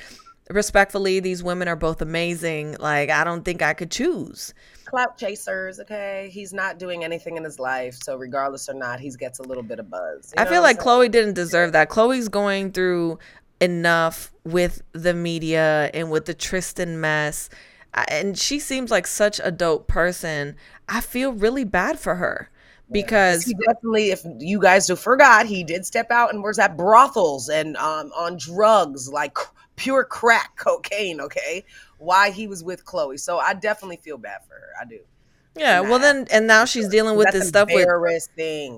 respectfully, 0.49 1.21
these 1.21 1.41
women 1.41 1.69
are 1.69 1.77
both 1.77 2.01
amazing. 2.01 2.75
Like, 2.79 3.09
I 3.09 3.23
don't 3.23 3.45
think 3.45 3.61
I 3.61 3.73
could 3.73 3.91
choose. 3.91 4.53
Clout 4.83 5.17
chasers, 5.17 5.79
okay. 5.79 6.29
He's 6.31 6.51
not 6.53 6.79
doing 6.79 7.05
anything 7.05 7.37
in 7.37 7.43
his 7.45 7.59
life, 7.59 7.95
so 7.95 8.17
regardless 8.17 8.67
or 8.67 8.73
not, 8.73 8.99
he 8.99 9.09
gets 9.11 9.39
a 9.39 9.43
little 9.43 9.63
bit 9.63 9.79
of 9.79 9.89
buzz. 9.89 10.33
You 10.35 10.43
I 10.43 10.45
feel 10.45 10.61
like? 10.61 10.79
Khloe 10.79 11.09
didn't 11.09 11.33
deserve 11.33 11.71
that. 11.71 11.89
Khloe's 11.89 12.27
going 12.27 12.73
through 12.73 13.17
enough 13.61 14.33
with 14.43 14.81
the 14.91 15.13
media 15.13 15.89
and 15.93 16.11
with 16.11 16.25
the 16.25 16.33
Tristan 16.33 16.99
mess. 16.99 17.49
And 18.09 18.37
she 18.37 18.59
seems 18.59 18.91
like 18.91 19.07
such 19.07 19.39
a 19.41 19.49
dope 19.49 19.87
person. 19.87 20.57
I 20.89 20.99
feel 20.99 21.31
really 21.31 21.63
bad 21.63 21.97
for 21.97 22.15
her 22.15 22.49
because 22.91 23.43
he 23.43 23.53
definitely, 23.53 24.11
if 24.11 24.25
you 24.39 24.59
guys 24.59 24.87
do 24.87 24.95
forgot, 24.95 25.45
he 25.45 25.63
did 25.63 25.85
step 25.85 26.11
out 26.11 26.33
and 26.33 26.43
was 26.43 26.59
at 26.59 26.77
brothels 26.77 27.49
and 27.49 27.75
um, 27.77 28.11
on 28.15 28.37
drugs, 28.37 29.09
like 29.09 29.37
pure 29.75 30.03
crack 30.03 30.55
cocaine. 30.57 31.19
Okay, 31.21 31.65
why 31.97 32.29
he 32.29 32.47
was 32.47 32.63
with 32.63 32.85
Khloe. 32.85 33.19
So 33.19 33.37
I 33.37 33.53
definitely 33.53 33.97
feel 33.97 34.17
bad 34.17 34.41
for 34.47 34.53
her. 34.53 34.69
I 34.79 34.85
do. 34.85 34.99
yeah, 35.55 35.79
well 35.79 35.99
then 35.99 36.27
and 36.31 36.47
now 36.47 36.65
she's 36.65 36.87
dealing 36.87 37.17
with 37.17 37.31
this 37.31 37.47
stuff 37.47 37.69
with 37.71 37.87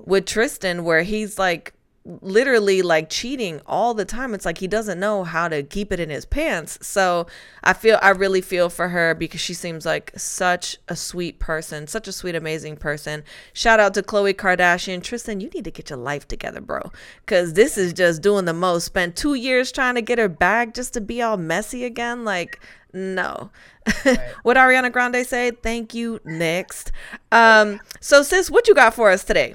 with 0.06 0.26
Tristan 0.26 0.84
where 0.84 1.02
he's 1.02 1.38
like 1.38 1.74
literally 2.22 2.80
like 2.82 3.10
cheating 3.10 3.60
all 3.66 3.92
the 3.94 4.04
time. 4.04 4.34
It's 4.34 4.46
like 4.46 4.58
he 4.58 4.66
doesn't 4.66 4.98
know 4.98 5.24
how 5.24 5.48
to 5.48 5.62
keep 5.62 5.92
it 5.92 6.00
in 6.00 6.10
his 6.10 6.24
pants. 6.24 6.78
So 6.80 7.26
I 7.62 7.74
feel 7.74 7.98
I 8.02 8.10
really 8.10 8.40
feel 8.40 8.70
for 8.70 8.88
her 8.88 9.14
because 9.14 9.40
she 9.40 9.54
seems 9.54 9.84
like 9.84 10.12
such 10.16 10.78
a 10.88 10.96
sweet 10.96 11.38
person, 11.38 11.86
such 11.86 12.08
a 12.08 12.12
sweet, 12.12 12.34
amazing 12.34 12.76
person. 12.76 13.24
Shout 13.52 13.80
out 13.80 13.94
to 13.94 14.02
Khloe 14.02 14.34
Kardashian. 14.34 15.02
Tristan, 15.02 15.40
you 15.40 15.48
need 15.50 15.64
to 15.64 15.70
get 15.70 15.90
your 15.90 15.98
life 15.98 16.26
together, 16.26 16.60
bro. 16.60 16.90
Cause 17.26 17.52
this 17.52 17.76
is 17.76 17.92
just 17.92 18.22
doing 18.22 18.46
the 18.46 18.54
most. 18.54 18.86
Spent 18.86 19.16
two 19.16 19.34
years 19.34 19.70
trying 19.70 19.94
to 19.96 20.02
get 20.02 20.18
her 20.18 20.28
back 20.28 20.74
just 20.74 20.94
to 20.94 21.00
be 21.00 21.20
all 21.20 21.36
messy 21.36 21.84
again. 21.84 22.24
Like, 22.24 22.58
no. 22.92 23.50
what 24.42 24.56
Ariana 24.56 24.90
Grande 24.90 25.26
said, 25.26 25.62
thank 25.62 25.92
you. 25.92 26.20
Next. 26.24 26.90
Um, 27.30 27.80
so 28.00 28.22
sis, 28.22 28.50
what 28.50 28.66
you 28.66 28.74
got 28.74 28.94
for 28.94 29.10
us 29.10 29.24
today? 29.24 29.54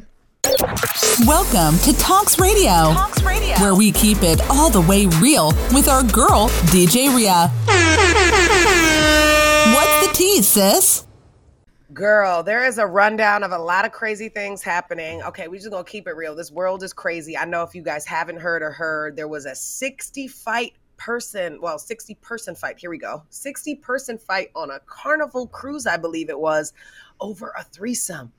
Welcome 1.25 1.79
to 1.79 1.97
Talks 1.97 2.38
Radio. 2.38 2.91
Talks 2.93 3.23
Radio. 3.23 3.56
Where 3.60 3.75
we 3.75 3.93
keep 3.93 4.23
it 4.23 4.41
all 4.49 4.69
the 4.69 4.82
way 4.82 5.06
real 5.21 5.53
with 5.71 5.88
our 5.88 6.03
girl, 6.03 6.49
DJ 6.67 7.15
Ria. 7.15 7.47
What's 9.73 10.08
the 10.08 10.13
tea, 10.13 10.41
sis? 10.41 11.08
Girl, 11.93 12.43
there 12.43 12.65
is 12.65 12.77
a 12.77 12.86
rundown 12.86 13.43
of 13.43 13.51
a 13.51 13.58
lot 13.58 13.86
of 13.86 13.93
crazy 13.93 14.27
things 14.27 14.62
happening. 14.62 15.23
Okay, 15.23 15.47
we 15.47 15.58
just 15.58 15.71
gonna 15.71 15.86
keep 15.86 16.08
it 16.08 16.15
real. 16.17 16.36
This 16.36 16.51
world 16.51 16.84
is 16.84 16.91
crazy. 16.91 17.38
I 17.38 17.45
know 17.45 17.63
if 17.63 17.73
you 17.73 17.82
guys 17.82 18.06
haven't 18.06 18.41
heard 18.41 18.62
or 18.62 18.71
heard, 18.71 19.15
there 19.15 19.29
was 19.29 19.45
a 19.45 19.56
60 19.56 20.27
fight 20.27 20.73
person, 20.97 21.58
well, 21.62 21.79
60 21.79 22.15
person 22.15 22.53
fight. 22.53 22.77
Here 22.77 22.89
we 22.89 22.97
go. 22.97 23.23
60 23.29 23.75
person 23.75 24.17
fight 24.17 24.49
on 24.56 24.71
a 24.71 24.79
carnival 24.88 25.47
cruise, 25.47 25.88
I 25.88 25.95
believe 25.95 26.29
it 26.29 26.39
was, 26.39 26.73
over 27.21 27.53
a 27.58 27.63
threesome. 27.63 28.34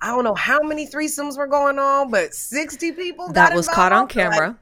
I 0.00 0.08
don't 0.08 0.24
know 0.24 0.34
how 0.34 0.60
many 0.60 0.86
threesomes 0.86 1.36
were 1.36 1.46
going 1.46 1.78
on, 1.78 2.10
but 2.10 2.34
60 2.34 2.92
people 2.92 3.26
got 3.26 3.34
That 3.50 3.54
was 3.56 3.68
caught 3.68 3.92
on 3.92 4.02
involved. 4.02 4.16
Like, 4.16 4.30
camera. 4.32 4.58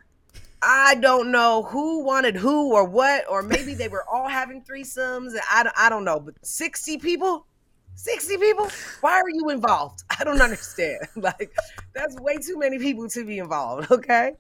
I 0.63 0.95
don't 0.97 1.31
know 1.31 1.63
who 1.65 2.03
wanted 2.03 2.35
who 2.37 2.73
or 2.73 2.85
what, 2.85 3.25
or 3.29 3.43
maybe 3.43 3.75
they 3.75 3.89
were 3.89 4.05
all 4.11 4.27
having 4.29 4.63
threesomes. 4.63 5.33
I, 5.53 5.63
don't- 5.63 5.75
I 5.79 5.89
don't 5.89 6.05
know, 6.05 6.19
but 6.19 6.35
60 6.45 6.99
people? 6.99 7.47
60 7.95 8.37
people? 8.39 8.69
Why 9.01 9.13
are 9.13 9.29
you 9.33 9.51
involved? 9.51 10.03
I 10.19 10.25
don't 10.25 10.41
understand. 10.41 10.99
Like, 11.17 11.55
that's 11.93 12.15
way 12.21 12.37
too 12.39 12.59
many 12.59 12.79
people 12.79 13.09
to 13.11 13.25
be 13.25 13.39
involved, 13.39 13.91
okay? 13.91 14.33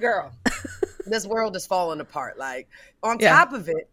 Girl, 0.00 0.32
this 1.06 1.26
world 1.26 1.56
is 1.56 1.66
falling 1.66 2.00
apart. 2.00 2.38
Like, 2.38 2.68
on 3.02 3.18
Yeah. 3.20 3.34
top 3.36 3.52
of 3.52 3.68
it, 3.68 3.88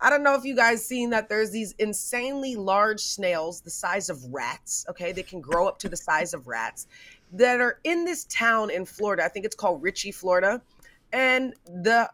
I 0.00 0.10
don't 0.10 0.22
know 0.22 0.34
if 0.34 0.44
you 0.44 0.54
guys 0.54 0.84
seen 0.84 1.10
that 1.10 1.28
there's 1.28 1.50
these 1.50 1.74
insanely 1.78 2.54
large 2.54 3.00
snails 3.00 3.60
the 3.62 3.70
size 3.70 4.10
of 4.10 4.22
rats, 4.32 4.84
okay? 4.90 5.12
They 5.12 5.22
can 5.22 5.40
grow 5.40 5.66
up 5.66 5.78
to 5.80 5.88
the 5.88 5.96
size 5.96 6.34
of 6.34 6.46
rats 6.46 6.86
that 7.32 7.60
are 7.60 7.80
in 7.84 8.04
this 8.04 8.24
town 8.24 8.70
in 8.70 8.84
Florida. 8.84 9.24
I 9.24 9.28
think 9.28 9.46
it's 9.46 9.56
called 9.56 9.82
Richey, 9.82 10.12
Florida. 10.12 10.60
And 11.12 11.54
the 11.66 12.10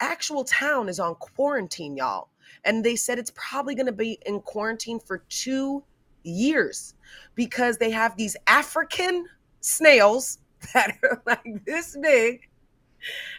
actual 0.00 0.44
town 0.44 0.88
is 0.88 1.00
on 1.00 1.14
quarantine, 1.16 1.96
y'all. 1.96 2.28
And 2.64 2.84
they 2.84 2.96
said 2.96 3.18
it's 3.18 3.32
probably 3.34 3.74
going 3.74 3.86
to 3.86 3.92
be 3.92 4.18
in 4.24 4.40
quarantine 4.40 5.00
for 5.00 5.18
two 5.28 5.82
years 6.22 6.94
because 7.34 7.78
they 7.78 7.90
have 7.90 8.16
these 8.16 8.36
African 8.46 9.26
snails 9.60 10.38
that 10.74 10.96
are 11.02 11.22
like 11.26 11.64
this 11.64 11.96
big 12.00 12.48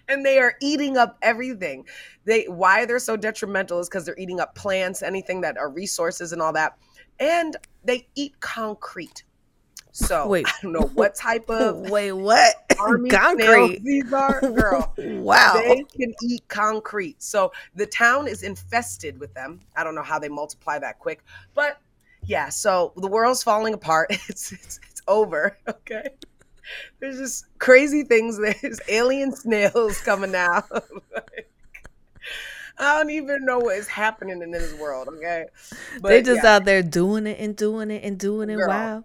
and 0.07 0.25
they 0.25 0.39
are 0.39 0.55
eating 0.61 0.97
up 0.97 1.17
everything. 1.21 1.85
They 2.25 2.45
why 2.45 2.85
they're 2.85 2.99
so 2.99 3.17
detrimental 3.17 3.79
is 3.79 3.89
because 3.89 4.05
they're 4.05 4.17
eating 4.17 4.39
up 4.39 4.55
plants, 4.55 5.01
anything 5.01 5.41
that 5.41 5.57
are 5.57 5.69
resources 5.69 6.33
and 6.33 6.41
all 6.41 6.53
that. 6.53 6.77
And 7.19 7.55
they 7.83 8.07
eat 8.15 8.39
concrete. 8.39 9.23
So 9.91 10.27
Wait. 10.27 10.45
I 10.47 10.51
don't 10.61 10.73
know 10.73 10.91
what 10.93 11.15
type 11.15 11.49
of 11.49 11.77
Wait, 11.89 12.11
what? 12.11 12.55
army 12.79 13.09
Concrete. 13.09 13.83
these 13.83 14.13
are, 14.13 14.39
girl. 14.51 14.93
Wow. 14.97 15.53
They 15.55 15.83
can 15.83 16.13
eat 16.23 16.47
concrete. 16.47 17.21
So 17.23 17.51
the 17.75 17.87
town 17.87 18.27
is 18.27 18.43
infested 18.43 19.19
with 19.19 19.33
them. 19.33 19.61
I 19.75 19.83
don't 19.83 19.95
know 19.95 20.03
how 20.03 20.19
they 20.19 20.29
multiply 20.29 20.77
that 20.79 20.99
quick, 20.99 21.23
but 21.55 21.79
yeah. 22.23 22.49
So 22.49 22.93
the 22.97 23.07
world's 23.07 23.41
falling 23.41 23.73
apart. 23.73 24.09
It's 24.29 24.51
it's, 24.51 24.79
it's 24.91 25.01
over. 25.07 25.57
Okay. 25.67 26.09
There's 26.99 27.17
just 27.17 27.45
crazy 27.59 28.03
things. 28.03 28.39
There's 28.61 28.79
alien 28.87 29.35
snails 29.35 29.99
coming 30.01 30.35
out. 30.35 30.65
I 32.79 32.97
don't 32.97 33.09
even 33.09 33.43
know 33.43 33.57
what 33.57 33.75
is 33.77 33.87
happening 33.87 34.41
in 34.43 34.51
this 34.51 34.73
world. 34.75 35.07
Okay. 35.07 35.45
But 35.99 36.09
they 36.09 36.21
just 36.21 36.43
yeah. 36.43 36.57
out 36.57 36.65
there 36.65 36.83
doing 36.83 37.25
it 37.25 37.39
and 37.39 37.55
doing 37.55 37.89
it 37.89 38.03
and 38.03 38.19
doing 38.19 38.51
it. 38.51 38.57
Girl. 38.57 38.67
Wow. 38.69 39.03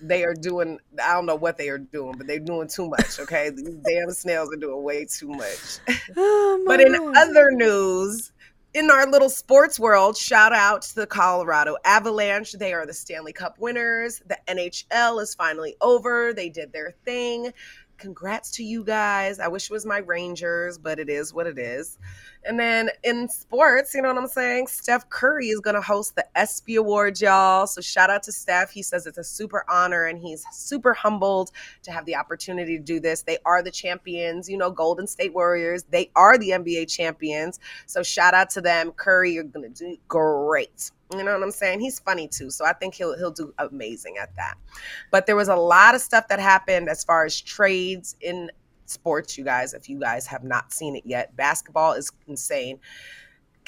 they 0.00 0.22
are 0.24 0.34
doing 0.34 0.78
i 1.02 1.12
don't 1.12 1.26
know 1.26 1.34
what 1.34 1.56
they 1.56 1.68
are 1.68 1.78
doing 1.78 2.14
but 2.16 2.28
they're 2.28 2.38
doing 2.38 2.68
too 2.68 2.88
much 2.88 3.18
okay 3.18 3.50
these 3.50 3.74
damn 3.84 4.10
snails 4.12 4.48
are 4.52 4.56
doing 4.56 4.80
way 4.84 5.04
too 5.04 5.26
much 5.26 5.80
Oh, 6.16 6.62
my 6.64 6.76
but 6.76 6.86
in 6.86 6.92
Lord. 6.92 7.16
other 7.16 7.50
news 7.50 8.30
in 8.74 8.90
our 8.90 9.06
little 9.06 9.30
sports 9.30 9.80
world 9.80 10.16
shout 10.16 10.52
out 10.52 10.82
to 10.82 10.94
the 10.94 11.06
colorado 11.06 11.76
avalanche 11.84 12.52
they 12.52 12.72
are 12.72 12.84
the 12.84 12.92
stanley 12.92 13.32
cup 13.32 13.58
winners 13.58 14.20
the 14.26 14.38
nhl 14.46 15.22
is 15.22 15.34
finally 15.34 15.74
over 15.80 16.32
they 16.34 16.50
did 16.50 16.72
their 16.72 16.92
thing 17.04 17.52
congrats 17.98 18.50
to 18.52 18.64
you 18.64 18.84
guys. 18.84 19.38
I 19.38 19.48
wish 19.48 19.64
it 19.64 19.72
was 19.72 19.84
my 19.84 19.98
Rangers, 19.98 20.78
but 20.78 20.98
it 20.98 21.10
is 21.10 21.34
what 21.34 21.46
it 21.46 21.58
is. 21.58 21.98
And 22.44 22.58
then 22.58 22.90
in 23.04 23.28
sports, 23.28 23.94
you 23.94 24.02
know 24.02 24.08
what 24.08 24.18
I'm 24.18 24.28
saying? 24.28 24.68
Steph 24.68 25.08
Curry 25.10 25.48
is 25.48 25.60
going 25.60 25.74
to 25.74 25.80
host 25.80 26.16
the 26.16 26.26
ESPY 26.36 26.76
Awards, 26.76 27.20
y'all. 27.20 27.66
So 27.66 27.80
shout 27.80 28.10
out 28.10 28.22
to 28.24 28.32
Steph. 28.32 28.70
He 28.70 28.82
says 28.82 29.06
it's 29.06 29.18
a 29.18 29.24
super 29.24 29.64
honor 29.68 30.04
and 30.04 30.18
he's 30.18 30.44
super 30.52 30.94
humbled 30.94 31.50
to 31.82 31.90
have 31.90 32.06
the 32.06 32.16
opportunity 32.16 32.78
to 32.78 32.82
do 32.82 33.00
this. 33.00 33.22
They 33.22 33.38
are 33.44 33.62
the 33.62 33.70
champions, 33.70 34.48
you 34.48 34.56
know, 34.56 34.70
Golden 34.70 35.06
State 35.06 35.34
Warriors. 35.34 35.84
They 35.90 36.10
are 36.16 36.38
the 36.38 36.50
NBA 36.50 36.90
champions. 36.90 37.60
So 37.86 38.02
shout 38.02 38.34
out 38.34 38.50
to 38.50 38.60
them. 38.60 38.92
Curry, 38.92 39.32
you're 39.32 39.44
going 39.44 39.72
to 39.72 39.84
do 39.84 39.96
great. 40.08 40.90
You 41.16 41.24
know 41.24 41.32
what 41.32 41.42
I'm 41.42 41.50
saying? 41.50 41.80
He's 41.80 41.98
funny 41.98 42.28
too, 42.28 42.50
so 42.50 42.66
I 42.66 42.74
think 42.74 42.94
he'll 42.94 43.16
he'll 43.16 43.30
do 43.30 43.54
amazing 43.58 44.18
at 44.18 44.34
that. 44.36 44.58
But 45.10 45.24
there 45.24 45.36
was 45.36 45.48
a 45.48 45.56
lot 45.56 45.94
of 45.94 46.02
stuff 46.02 46.28
that 46.28 46.38
happened 46.38 46.90
as 46.90 47.02
far 47.02 47.24
as 47.24 47.40
trades 47.40 48.14
in 48.20 48.50
sports, 48.90 49.36
you 49.38 49.44
guys, 49.44 49.74
if 49.74 49.88
you 49.88 49.98
guys 49.98 50.26
have 50.26 50.44
not 50.44 50.72
seen 50.72 50.96
it 50.96 51.04
yet. 51.06 51.34
Basketball 51.36 51.92
is 51.92 52.10
insane. 52.26 52.80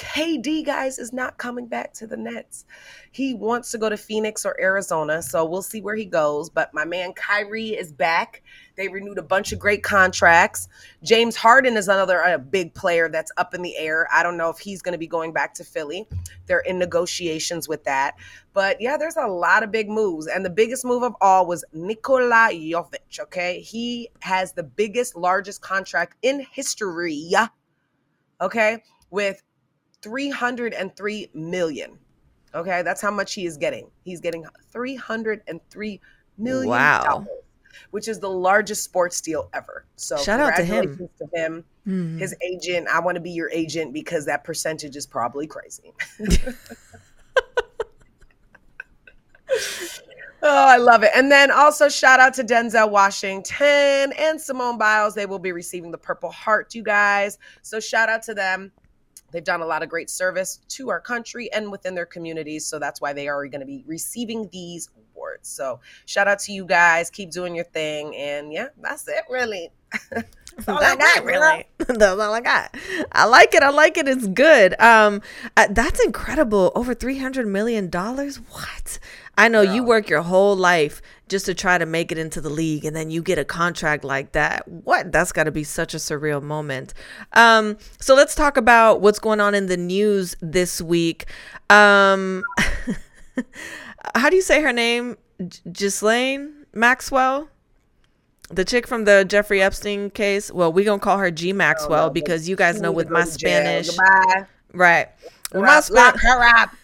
KD, 0.01 0.65
guys, 0.65 0.99
is 0.99 1.13
not 1.13 1.37
coming 1.37 1.67
back 1.67 1.93
to 1.93 2.07
the 2.07 2.17
Nets. 2.17 2.65
He 3.13 3.35
wants 3.35 3.71
to 3.73 3.79
go 3.79 3.91
to 3.91 3.99
Phoenix 3.99 4.47
or 4.47 4.59
Arizona, 4.59 5.21
so 5.21 5.45
we'll 5.45 5.61
see 5.61 5.83
where 5.83 5.95
he 5.95 6.07
goes. 6.07 6.49
But 6.49 6.73
my 6.73 6.87
man 6.87 7.13
Kyrie 7.13 7.77
is 7.77 7.93
back. 7.93 8.43
They 8.77 8.89
renewed 8.89 9.19
a 9.19 9.23
bunch 9.23 9.53
of 9.53 9.59
great 9.59 9.83
contracts. 9.83 10.69
James 11.03 11.37
Harden 11.37 11.77
is 11.77 11.87
another 11.87 12.25
uh, 12.25 12.39
big 12.39 12.73
player 12.73 13.11
that's 13.11 13.31
up 13.37 13.53
in 13.53 13.61
the 13.61 13.77
air. 13.77 14.09
I 14.11 14.23
don't 14.23 14.39
know 14.39 14.49
if 14.49 14.59
he's 14.59 14.81
going 14.81 14.95
to 14.95 14.99
be 14.99 15.07
going 15.07 15.35
back 15.35 15.53
to 15.55 15.65
Philly. 15.65 16.09
They're 16.47 16.61
in 16.61 16.79
negotiations 16.79 17.69
with 17.69 17.85
that. 17.85 18.15
But 18.55 18.81
yeah, 18.81 18.97
there's 18.97 19.19
a 19.19 19.27
lot 19.27 19.63
of 19.63 19.71
big 19.71 19.91
moves. 19.91 20.29
And 20.29 20.47
the 20.47 20.51
biggest 20.51 20.83
move 20.83 21.03
of 21.03 21.15
all 21.21 21.45
was 21.45 21.63
Nikola 21.75 22.49
Jokic, 22.53 23.21
okay? 23.21 23.61
He 23.61 24.09
has 24.21 24.55
the 24.55 24.63
biggest, 24.63 25.15
largest 25.15 25.61
contract 25.61 26.17
in 26.23 26.41
history, 26.41 27.33
okay, 28.41 28.83
with 29.11 29.43
303 30.03 31.31
million. 31.35 31.99
Okay, 32.55 32.83
that's 32.83 33.01
how 33.01 33.11
much 33.11 33.35
he 33.35 33.47
is 33.47 33.57
getting. 33.57 33.91
He's 34.05 34.21
getting 34.21 34.45
303 34.73 36.01
million 36.39 36.69
Wow. 36.69 37.27
which 37.91 38.09
is 38.09 38.19
the 38.19 38.29
largest 38.31 38.83
sports 38.83 39.21
deal 39.21 39.49
ever. 39.53 39.85
So 39.97 40.17
Shout 40.17 40.41
out 40.41 40.57
to 40.57 40.65
him. 40.65 40.97
to 41.19 41.27
him. 41.39 41.65
Mhm. 41.87 42.19
His 42.19 42.35
agent, 42.43 42.89
I 42.89 42.99
want 43.01 43.15
to 43.17 43.21
be 43.21 43.31
your 43.31 43.51
agent 43.51 43.93
because 43.93 44.27
that 44.27 44.43
percentage 44.45 44.97
is 44.97 45.07
probably 45.07 45.47
crazy. 45.47 45.93
Oh, 50.43 50.67
I 50.69 50.79
love 50.79 51.03
it. 51.03 51.11
And 51.15 51.31
then 51.31 51.51
also 51.51 51.91
shout 51.91 52.19
out 52.19 52.33
to 52.35 52.43
Denzel 52.45 52.91
Washington 52.91 54.13
and 54.19 54.41
Simone 54.41 54.79
Biles. 54.79 55.15
They 55.15 55.27
will 55.27 55.39
be 55.39 55.53
receiving 55.53 55.91
the 55.91 55.99
Purple 55.99 56.31
Heart, 56.31 56.75
you 56.75 56.83
guys. 56.83 57.37
So 57.61 57.79
shout 57.79 58.09
out 58.09 58.23
to 58.23 58.33
them. 58.33 58.73
They've 59.33 59.45
done 59.45 59.61
a 59.61 59.67
lot 59.67 59.83
of 59.83 59.89
great 59.89 60.11
service 60.11 60.61
to 60.69 60.91
our 60.91 61.01
country 61.01 61.53
and 61.53 61.71
within 61.71 61.95
their 61.95 62.07
communities. 62.07 62.67
So 62.67 62.79
that's 62.79 63.01
why 63.01 63.13
they 63.13 63.29
are 63.29 63.47
going 63.47 63.61
to 63.61 63.67
be 63.67 63.85
receiving 63.87 64.49
these 64.53 64.89
awards. 65.15 65.49
So 65.49 65.81
shout 66.07 66.29
out 66.29 66.39
to 66.41 66.53
you 66.53 66.65
guys. 66.65 67.11
Keep 67.11 67.31
doing 67.31 67.55
your 67.55 67.65
thing. 67.65 68.17
And 68.17 68.53
yeah, 68.53 68.69
that's 68.81 69.07
it, 69.09 69.25
really. 69.29 69.71
That's 70.57 70.69
all 70.69 70.83
I 70.83 70.97
got, 70.97 71.25
really. 71.25 71.65
That's 71.79 72.03
all 72.03 72.35
I 72.35 72.41
got. 72.41 72.77
I 73.13 73.25
like 73.27 73.55
it. 73.55 73.63
I 73.63 73.71
like 73.71 73.97
it. 73.97 74.07
It's 74.09 74.27
good. 74.27 74.79
Um, 74.81 75.23
uh, 75.57 75.69
that's 75.71 76.05
incredible. 76.05 76.73
Over 76.75 76.93
three 76.93 77.19
hundred 77.19 77.47
million 77.47 77.89
dollars. 77.89 78.37
What? 78.37 78.99
I 79.39 79.49
know 79.49 79.63
you 79.63 79.85
work 79.85 80.11
your 80.11 80.23
whole 80.23 80.57
life 80.57 81.01
just 81.31 81.47
to 81.47 81.55
try 81.55 81.79
to 81.79 81.87
make 81.87 82.13
it 82.13 82.19
into 82.19 82.41
the 82.41 82.51
league, 82.51 82.85
and 82.85 82.95
then 82.95 83.11
you 83.11 83.23
get 83.23 83.39
a 83.39 83.45
contract 83.45 84.05
like 84.05 84.33
that. 84.33 84.69
What? 84.69 85.13
That's 85.13 85.33
got 85.33 85.45
to 85.45 85.51
be 85.51 85.65
such 85.65 85.95
a 85.95 85.97
surreal 85.97 86.43
moment. 86.43 86.93
Um, 87.33 87.79
so 87.99 88.15
let's 88.15 88.35
talk 88.35 88.59
about 88.59 89.01
what's 89.01 89.19
going 89.19 89.41
on 89.41 89.55
in 89.55 89.67
the 89.67 89.79
news 89.79 90.37
this 90.43 90.83
week. 90.83 91.27
Um, 91.71 92.43
how 94.15 94.29
do 94.29 94.37
you 94.37 94.43
say 94.43 94.61
her 94.61 94.73
name? 94.73 95.17
J- 95.47 95.61
Ghislaine 95.73 96.67
Maxwell 96.75 97.49
the 98.51 98.65
chick 98.65 98.87
from 98.87 99.05
the 99.05 99.25
Jeffrey 99.25 99.63
Epstein 99.63 100.11
case. 100.11 100.51
Well, 100.51 100.73
we're 100.73 100.85
gonna 100.85 101.01
call 101.01 101.19
her 101.19 101.31
G 101.31 101.53
Maxwell 101.53 102.11
because 102.11 102.49
you 102.49 102.57
guys 102.57 102.81
know 102.81 102.93
with 102.93 103.09
my 103.09 103.25
go 103.25 103.31
to 103.31 103.39
jail. 103.39 103.85
Spanish, 103.85 103.89
Goodbye. 103.91 104.47
right? 104.75 105.09
With 105.53 105.63
my 105.63 105.81
Spanish, 105.81 106.23
her 106.23 106.57
up. 106.59 106.71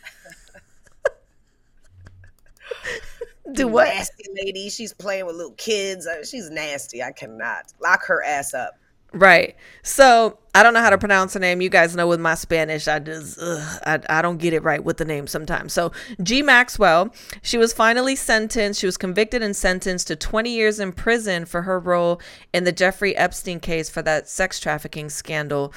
do 3.52 3.68
what? 3.68 3.88
Nasty 3.88 4.24
lady. 4.34 4.68
She's 4.68 4.92
playing 4.92 5.26
with 5.26 5.36
little 5.36 5.54
kids. 5.54 6.06
Uh, 6.06 6.24
She's 6.24 6.50
nasty. 6.50 7.02
I 7.02 7.12
cannot. 7.12 7.72
Lock 7.80 8.04
her 8.06 8.24
ass 8.24 8.54
up. 8.54 8.78
Right. 9.12 9.56
So 9.82 10.38
I 10.54 10.62
don't 10.62 10.74
know 10.74 10.80
how 10.80 10.90
to 10.90 10.98
pronounce 10.98 11.34
her 11.34 11.40
name. 11.40 11.62
You 11.62 11.70
guys 11.70 11.96
know 11.96 12.06
with 12.06 12.20
my 12.20 12.34
Spanish, 12.34 12.86
I 12.86 12.98
just 12.98 13.38
ugh, 13.40 13.80
I, 13.86 14.00
I 14.10 14.20
don't 14.20 14.36
get 14.38 14.52
it 14.52 14.62
right 14.62 14.82
with 14.82 14.98
the 14.98 15.04
name 15.04 15.26
sometimes. 15.26 15.72
So 15.72 15.92
G 16.22 16.42
Maxwell, 16.42 17.14
she 17.40 17.56
was 17.56 17.72
finally 17.72 18.16
sentenced. 18.16 18.80
She 18.80 18.86
was 18.86 18.98
convicted 18.98 19.42
and 19.42 19.56
sentenced 19.56 20.08
to 20.08 20.16
20 20.16 20.50
years 20.50 20.80
in 20.80 20.92
prison 20.92 21.46
for 21.46 21.62
her 21.62 21.78
role 21.78 22.20
in 22.52 22.64
the 22.64 22.72
Jeffrey 22.72 23.16
Epstein 23.16 23.60
case 23.60 23.88
for 23.88 24.02
that 24.02 24.28
sex 24.28 24.60
trafficking 24.60 25.08
scandal. 25.08 25.72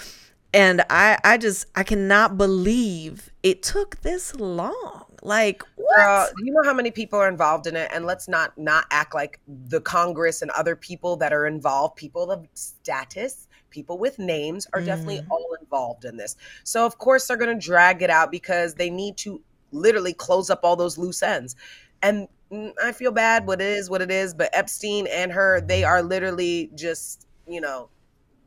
And 0.53 0.83
I 0.89 1.17
I 1.23 1.37
just 1.37 1.67
I 1.75 1.83
cannot 1.83 2.37
believe 2.37 3.29
it 3.43 3.63
took 3.63 4.01
this 4.01 4.35
long. 4.35 5.08
Like 5.21 5.63
what? 5.75 6.31
You 6.43 6.53
know 6.53 6.63
how 6.63 6.73
many 6.73 6.91
people 6.91 7.19
are 7.19 7.27
involved 7.27 7.67
in 7.67 7.75
it, 7.75 7.89
and 7.93 8.05
let's 8.05 8.27
not 8.27 8.57
not 8.57 8.85
act 8.91 9.13
like 9.13 9.39
the 9.47 9.81
Congress 9.81 10.41
and 10.41 10.51
other 10.51 10.75
people 10.75 11.15
that 11.17 11.33
are 11.33 11.45
involved, 11.45 11.95
people 11.95 12.31
of 12.31 12.47
status, 12.53 13.47
people 13.69 13.97
with 13.97 14.19
names, 14.19 14.67
are 14.73 14.81
definitely 14.81 15.21
all 15.29 15.57
involved 15.59 16.05
in 16.05 16.17
this. 16.17 16.35
So 16.63 16.85
of 16.85 16.97
course 16.97 17.27
they're 17.27 17.37
going 17.37 17.57
to 17.57 17.65
drag 17.65 18.01
it 18.01 18.09
out 18.09 18.31
because 18.31 18.75
they 18.75 18.89
need 18.89 19.17
to 19.17 19.41
literally 19.71 20.13
close 20.13 20.49
up 20.49 20.61
all 20.63 20.75
those 20.75 20.97
loose 20.97 21.21
ends. 21.21 21.55
And 22.01 22.27
mm, 22.51 22.71
I 22.83 22.91
feel 22.91 23.11
bad. 23.11 23.45
What 23.45 23.61
it 23.61 23.67
is, 23.67 23.89
what 23.89 24.01
it 24.01 24.11
is. 24.11 24.33
But 24.33 24.49
Epstein 24.53 25.07
and 25.07 25.31
her, 25.31 25.61
they 25.61 25.83
are 25.83 26.01
literally 26.01 26.69
just 26.75 27.27
you 27.47 27.61
know 27.61 27.89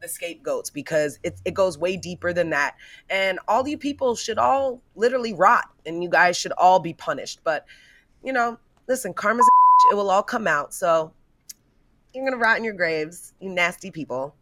the 0.02 0.08
scapegoats 0.08 0.68
because 0.70 1.18
it, 1.22 1.40
it 1.44 1.54
goes 1.54 1.78
way 1.78 1.96
deeper 1.96 2.32
than 2.32 2.50
that. 2.50 2.76
And 3.08 3.38
all 3.48 3.66
you 3.66 3.78
people 3.78 4.14
should 4.16 4.38
all 4.38 4.82
literally 4.94 5.32
rot 5.32 5.64
and 5.86 6.02
you 6.02 6.10
guys 6.10 6.36
should 6.36 6.52
all 6.52 6.80
be 6.80 6.92
punished. 6.92 7.40
But, 7.44 7.64
you 8.22 8.32
know, 8.32 8.58
listen, 8.88 9.14
karma's 9.14 9.48
it 9.92 9.94
will 9.94 10.10
all 10.10 10.22
come 10.22 10.46
out. 10.46 10.74
So 10.74 11.12
you're 12.14 12.24
going 12.24 12.38
to 12.38 12.44
rot 12.44 12.58
in 12.58 12.64
your 12.64 12.74
graves, 12.74 13.32
you 13.40 13.48
nasty 13.48 13.90
people. 13.90 14.34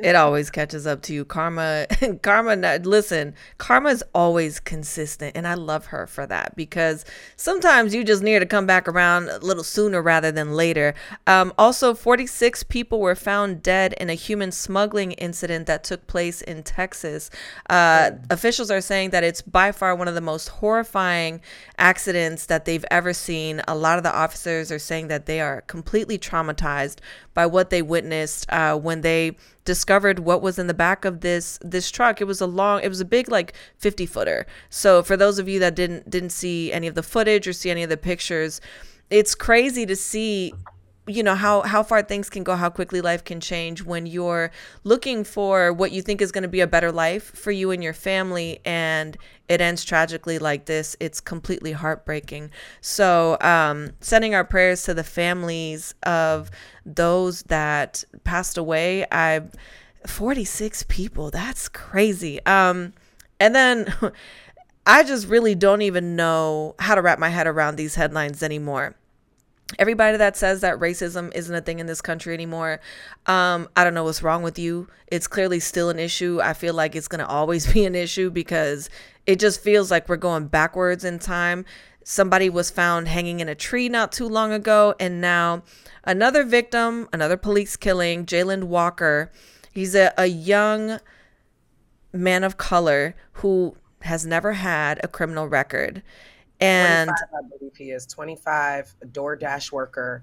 It 0.00 0.14
always 0.14 0.48
catches 0.50 0.86
up 0.86 1.02
to 1.02 1.12
you. 1.12 1.24
Karma, 1.24 1.86
karma, 2.22 2.78
listen, 2.84 3.34
karma 3.58 3.90
is 3.90 4.04
always 4.14 4.60
consistent. 4.60 5.36
And 5.36 5.46
I 5.46 5.54
love 5.54 5.86
her 5.86 6.06
for 6.06 6.24
that 6.26 6.54
because 6.54 7.04
sometimes 7.36 7.94
you 7.94 8.04
just 8.04 8.22
need 8.22 8.38
to 8.38 8.46
come 8.46 8.66
back 8.66 8.86
around 8.86 9.28
a 9.28 9.38
little 9.38 9.64
sooner 9.64 10.00
rather 10.00 10.30
than 10.30 10.52
later. 10.52 10.94
Um, 11.26 11.52
also, 11.58 11.94
46 11.94 12.62
people 12.64 13.00
were 13.00 13.16
found 13.16 13.62
dead 13.62 13.92
in 13.94 14.08
a 14.08 14.14
human 14.14 14.52
smuggling 14.52 15.12
incident 15.12 15.66
that 15.66 15.82
took 15.82 16.06
place 16.06 16.42
in 16.42 16.62
Texas. 16.62 17.28
Uh, 17.68 18.12
officials 18.30 18.70
are 18.70 18.80
saying 18.80 19.10
that 19.10 19.24
it's 19.24 19.42
by 19.42 19.72
far 19.72 19.96
one 19.96 20.06
of 20.06 20.14
the 20.14 20.20
most 20.20 20.48
horrifying 20.48 21.40
accidents 21.76 22.46
that 22.46 22.64
they've 22.64 22.84
ever 22.90 23.12
seen. 23.12 23.62
A 23.66 23.74
lot 23.74 23.98
of 23.98 24.04
the 24.04 24.14
officers 24.14 24.70
are 24.70 24.78
saying 24.78 25.08
that 25.08 25.26
they 25.26 25.40
are 25.40 25.62
completely 25.62 26.18
traumatized 26.18 26.98
by 27.34 27.46
what 27.46 27.70
they 27.70 27.82
witnessed 27.82 28.46
uh, 28.50 28.76
when 28.76 29.00
they 29.00 29.36
discovered 29.68 30.20
what 30.20 30.40
was 30.40 30.58
in 30.58 30.66
the 30.66 30.72
back 30.72 31.04
of 31.04 31.20
this 31.20 31.58
this 31.60 31.90
truck. 31.90 32.22
It 32.22 32.24
was 32.24 32.40
a 32.40 32.46
long, 32.46 32.80
it 32.82 32.88
was 32.88 33.02
a 33.02 33.04
big 33.04 33.30
like 33.30 33.52
50 33.76 34.06
footer. 34.06 34.46
So 34.70 35.02
for 35.02 35.14
those 35.14 35.38
of 35.38 35.46
you 35.46 35.58
that 35.60 35.74
didn't 35.74 36.08
didn't 36.08 36.30
see 36.30 36.72
any 36.72 36.86
of 36.86 36.94
the 36.94 37.02
footage 37.02 37.46
or 37.46 37.52
see 37.52 37.70
any 37.70 37.82
of 37.82 37.90
the 37.90 37.98
pictures, 37.98 38.62
it's 39.10 39.34
crazy 39.34 39.84
to 39.84 39.94
see 39.94 40.54
you 41.08 41.22
know 41.22 41.34
how 41.34 41.62
how 41.62 41.82
far 41.82 42.02
things 42.02 42.28
can 42.28 42.44
go 42.44 42.54
how 42.54 42.68
quickly 42.68 43.00
life 43.00 43.24
can 43.24 43.40
change 43.40 43.82
when 43.82 44.06
you're 44.06 44.50
looking 44.84 45.24
for 45.24 45.72
what 45.72 45.90
you 45.90 46.02
think 46.02 46.20
is 46.20 46.30
going 46.30 46.42
to 46.42 46.48
be 46.48 46.60
a 46.60 46.66
better 46.66 46.92
life 46.92 47.24
for 47.34 47.50
you 47.50 47.70
and 47.70 47.82
your 47.82 47.94
family 47.94 48.60
and 48.64 49.16
it 49.48 49.60
ends 49.60 49.84
tragically 49.84 50.38
like 50.38 50.66
this 50.66 50.96
it's 51.00 51.20
completely 51.20 51.72
heartbreaking. 51.72 52.50
So 52.80 53.38
um 53.40 53.90
sending 54.00 54.34
our 54.34 54.44
prayers 54.44 54.82
to 54.84 54.94
the 54.94 55.04
families 55.04 55.94
of 56.02 56.50
those 56.84 57.42
that 57.44 58.04
passed 58.24 58.56
away 58.58 59.06
i 59.10 59.40
46 60.06 60.84
people 60.84 61.30
that's 61.30 61.68
crazy. 61.68 62.44
Um 62.44 62.92
and 63.40 63.54
then 63.54 63.94
i 64.86 65.02
just 65.02 65.26
really 65.26 65.54
don't 65.54 65.82
even 65.82 66.16
know 66.16 66.74
how 66.78 66.94
to 66.94 67.02
wrap 67.02 67.18
my 67.18 67.28
head 67.30 67.46
around 67.46 67.76
these 67.76 67.94
headlines 67.94 68.42
anymore 68.42 68.94
everybody 69.78 70.16
that 70.16 70.36
says 70.36 70.60
that 70.62 70.78
racism 70.78 71.34
isn't 71.34 71.54
a 71.54 71.60
thing 71.60 71.78
in 71.78 71.86
this 71.86 72.00
country 72.00 72.32
anymore 72.32 72.80
um 73.26 73.68
i 73.76 73.84
don't 73.84 73.94
know 73.94 74.04
what's 74.04 74.22
wrong 74.22 74.42
with 74.42 74.58
you 74.58 74.88
it's 75.08 75.26
clearly 75.26 75.60
still 75.60 75.90
an 75.90 75.98
issue 75.98 76.40
i 76.42 76.52
feel 76.54 76.72
like 76.72 76.96
it's 76.96 77.08
going 77.08 77.18
to 77.18 77.26
always 77.26 77.70
be 77.72 77.84
an 77.84 77.94
issue 77.94 78.30
because 78.30 78.88
it 79.26 79.38
just 79.38 79.60
feels 79.60 79.90
like 79.90 80.08
we're 80.08 80.16
going 80.16 80.46
backwards 80.46 81.04
in 81.04 81.18
time 81.18 81.64
Somebody 82.10 82.48
was 82.48 82.70
found 82.70 83.06
hanging 83.06 83.40
in 83.40 83.50
a 83.50 83.54
tree 83.54 83.90
not 83.90 84.12
too 84.12 84.26
long 84.26 84.50
ago. 84.50 84.94
And 84.98 85.20
now 85.20 85.62
another 86.04 86.42
victim, 86.42 87.06
another 87.12 87.36
police 87.36 87.76
killing, 87.76 88.24
Jayland 88.24 88.64
Walker. 88.64 89.30
He's 89.74 89.94
a, 89.94 90.14
a 90.16 90.24
young 90.24 91.00
man 92.10 92.44
of 92.44 92.56
color 92.56 93.14
who 93.32 93.76
has 94.04 94.24
never 94.24 94.54
had 94.54 94.98
a 95.04 95.08
criminal 95.08 95.48
record. 95.48 96.02
And 96.60 97.08
25, 97.08 97.28
I 97.44 97.58
believe 97.58 97.76
he 97.76 97.90
is 97.90 98.06
25, 98.06 98.94
a 99.02 99.06
DoorDash 99.06 99.70
worker, 99.72 100.22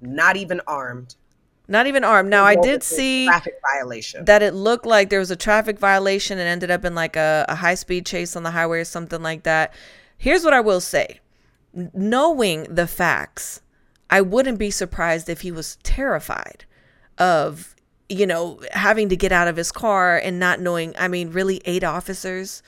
not 0.00 0.36
even 0.36 0.60
armed. 0.66 1.16
not 1.68 1.86
even 1.86 2.04
armed. 2.04 2.30
Now, 2.30 2.44
I 2.44 2.54
did 2.56 2.82
see 2.82 3.26
traffic 3.26 3.54
violation. 3.74 4.24
that 4.26 4.42
it 4.42 4.54
looked 4.54 4.86
like 4.86 5.10
there 5.10 5.18
was 5.18 5.30
a 5.30 5.36
traffic 5.36 5.78
violation 5.78 6.38
and 6.38 6.48
ended 6.48 6.70
up 6.70 6.84
in 6.84 6.94
like 6.94 7.16
a, 7.16 7.44
a 7.48 7.54
high 7.56 7.74
speed 7.74 8.06
chase 8.06 8.36
on 8.36 8.42
the 8.42 8.50
highway 8.52 8.80
or 8.80 8.84
something 8.84 9.22
like 9.22 9.42
that. 9.44 9.72
Here's 10.18 10.44
what 10.44 10.52
I 10.54 10.60
will 10.60 10.80
say 10.80 11.20
knowing 11.94 12.64
the 12.64 12.86
facts, 12.86 13.60
I 14.10 14.20
wouldn't 14.20 14.58
be 14.58 14.70
surprised 14.70 15.28
if 15.28 15.40
he 15.40 15.50
was 15.50 15.76
terrified 15.82 16.64
of, 17.18 17.74
you 18.08 18.26
know, 18.26 18.60
having 18.72 19.08
to 19.08 19.16
get 19.16 19.32
out 19.32 19.48
of 19.48 19.56
his 19.56 19.72
car 19.72 20.18
and 20.18 20.38
not 20.38 20.60
knowing. 20.60 20.94
I 20.98 21.08
mean, 21.08 21.30
really, 21.30 21.60
eight 21.64 21.82
officers 21.84 22.62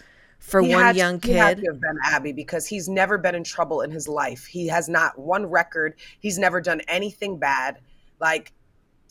for 0.44 0.60
He 0.60 0.74
one 0.74 0.82
had- 0.84 0.96
young 0.96 1.20
He 1.22 1.32
had 1.32 1.56
kid. 1.56 1.64
to 1.64 1.72
have 1.72 1.80
been 1.80 1.98
Abbie 2.04 2.32
because 2.32 2.66
he's 2.66 2.86
never 2.88 3.16
been 3.16 3.34
in 3.34 3.44
trouble 3.44 3.80
in 3.80 3.90
his 3.90 4.06
life. 4.06 4.44
He 4.44 4.66
has 4.68 4.88
not 4.90 5.18
one 5.18 5.46
record. 5.46 5.94
He's 6.20 6.38
never 6.38 6.60
done 6.60 6.82
anything 6.86 7.38
bad. 7.38 7.78
Like 8.20 8.52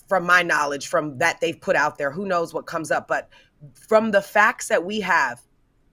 from 0.07 0.25
my 0.25 0.43
knowledge, 0.43 0.87
from 0.87 1.17
that 1.17 1.41
they've 1.41 1.59
put 1.59 1.75
out 1.75 1.97
there, 1.97 2.11
who 2.11 2.27
knows 2.27 2.53
what 2.53 2.67
comes 2.67 2.91
up. 2.91 3.07
But 3.07 3.29
from 3.73 4.11
the 4.11 4.21
facts 4.21 4.67
that 4.67 4.85
we 4.85 4.99
have, 4.99 5.41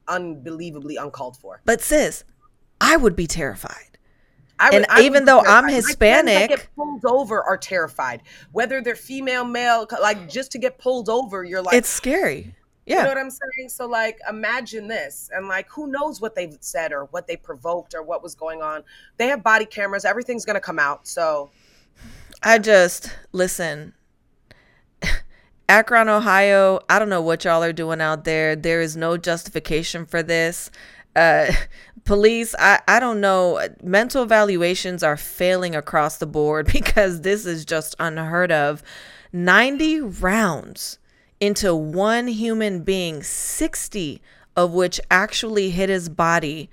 unbelievably 0.08 0.96
uncalled 0.96 1.36
for. 1.38 1.62
But 1.64 1.80
sis, 1.80 2.24
I 2.80 2.96
would 2.96 3.16
be 3.16 3.26
terrified. 3.26 3.86
I 4.58 4.70
And 4.74 4.86
even 5.00 5.22
be 5.22 5.26
though 5.26 5.38
I'm 5.38 5.68
terrified. 5.68 5.70
That 5.70 5.86
Hispanic- 5.86 6.48
get 6.50 6.68
pulled 6.76 7.04
over 7.06 7.42
are 7.42 7.56
terrified. 7.56 8.22
Whether 8.52 8.82
they're 8.82 8.94
female, 8.94 9.44
male, 9.44 9.86
like 10.02 10.28
just 10.28 10.52
to 10.52 10.58
get 10.58 10.76
pulled 10.78 11.08
over, 11.08 11.44
you're 11.44 11.62
like, 11.62 11.74
It's 11.74 11.88
scary. 11.88 12.54
You 12.98 13.02
know 13.02 13.08
what 13.08 13.18
I'm 13.18 13.30
saying? 13.30 13.68
So 13.68 13.86
like 13.86 14.18
imagine 14.28 14.88
this 14.88 15.30
and 15.34 15.48
like 15.48 15.68
who 15.70 15.86
knows 15.86 16.20
what 16.20 16.34
they've 16.34 16.56
said 16.60 16.92
or 16.92 17.04
what 17.06 17.26
they 17.26 17.36
provoked 17.36 17.94
or 17.94 18.02
what 18.02 18.22
was 18.22 18.34
going 18.34 18.62
on. 18.62 18.82
They 19.16 19.28
have 19.28 19.42
body 19.42 19.66
cameras, 19.66 20.04
everything's 20.04 20.44
gonna 20.44 20.60
come 20.60 20.78
out. 20.78 21.06
So 21.06 21.50
I 22.42 22.58
just 22.58 23.16
listen. 23.32 23.94
Akron, 25.68 26.08
Ohio. 26.08 26.80
I 26.88 26.98
don't 26.98 27.08
know 27.08 27.22
what 27.22 27.44
y'all 27.44 27.62
are 27.62 27.72
doing 27.72 28.00
out 28.00 28.24
there. 28.24 28.56
There 28.56 28.80
is 28.80 28.96
no 28.96 29.16
justification 29.16 30.04
for 30.06 30.22
this. 30.22 30.70
Uh, 31.14 31.52
police, 32.04 32.54
I, 32.58 32.80
I 32.88 32.98
don't 32.98 33.20
know. 33.20 33.60
Mental 33.82 34.22
evaluations 34.22 35.02
are 35.02 35.16
failing 35.16 35.76
across 35.76 36.16
the 36.16 36.26
board 36.26 36.66
because 36.72 37.20
this 37.20 37.46
is 37.46 37.64
just 37.64 37.94
unheard 37.98 38.50
of. 38.52 38.82
90 39.32 40.00
rounds 40.00 40.98
into 41.40 41.74
one 41.74 42.28
human 42.28 42.82
being, 42.82 43.22
60 43.22 44.22
of 44.56 44.72
which 44.72 45.00
actually 45.10 45.70
hit 45.70 45.88
his 45.88 46.08
body. 46.08 46.68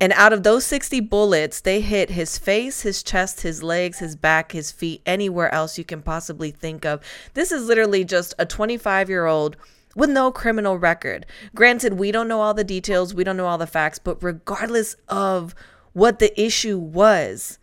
And 0.00 0.12
out 0.12 0.32
of 0.32 0.42
those 0.42 0.64
60 0.66 1.00
bullets, 1.00 1.60
they 1.60 1.80
hit 1.80 2.10
his 2.10 2.38
face, 2.38 2.82
his 2.82 3.02
chest, 3.02 3.42
his 3.42 3.62
legs, 3.62 3.98
his 3.98 4.14
back, 4.14 4.52
his 4.52 4.70
feet, 4.70 5.02
anywhere 5.06 5.52
else 5.54 5.78
you 5.78 5.84
can 5.84 6.02
possibly 6.02 6.50
think 6.50 6.84
of. 6.84 7.00
This 7.34 7.50
is 7.50 7.66
literally 7.66 8.04
just 8.04 8.34
a 8.38 8.46
25 8.46 9.08
year 9.08 9.26
old 9.26 9.56
with 9.94 10.10
no 10.10 10.30
criminal 10.30 10.78
record. 10.78 11.24
Granted, 11.54 11.94
we 11.94 12.12
don't 12.12 12.28
know 12.28 12.42
all 12.42 12.54
the 12.54 12.64
details, 12.64 13.14
we 13.14 13.24
don't 13.24 13.38
know 13.38 13.46
all 13.46 13.58
the 13.58 13.66
facts, 13.66 13.98
but 13.98 14.22
regardless 14.22 14.96
of 15.08 15.54
what 15.94 16.18
the 16.18 16.38
issue 16.40 16.78
was, 16.78 17.58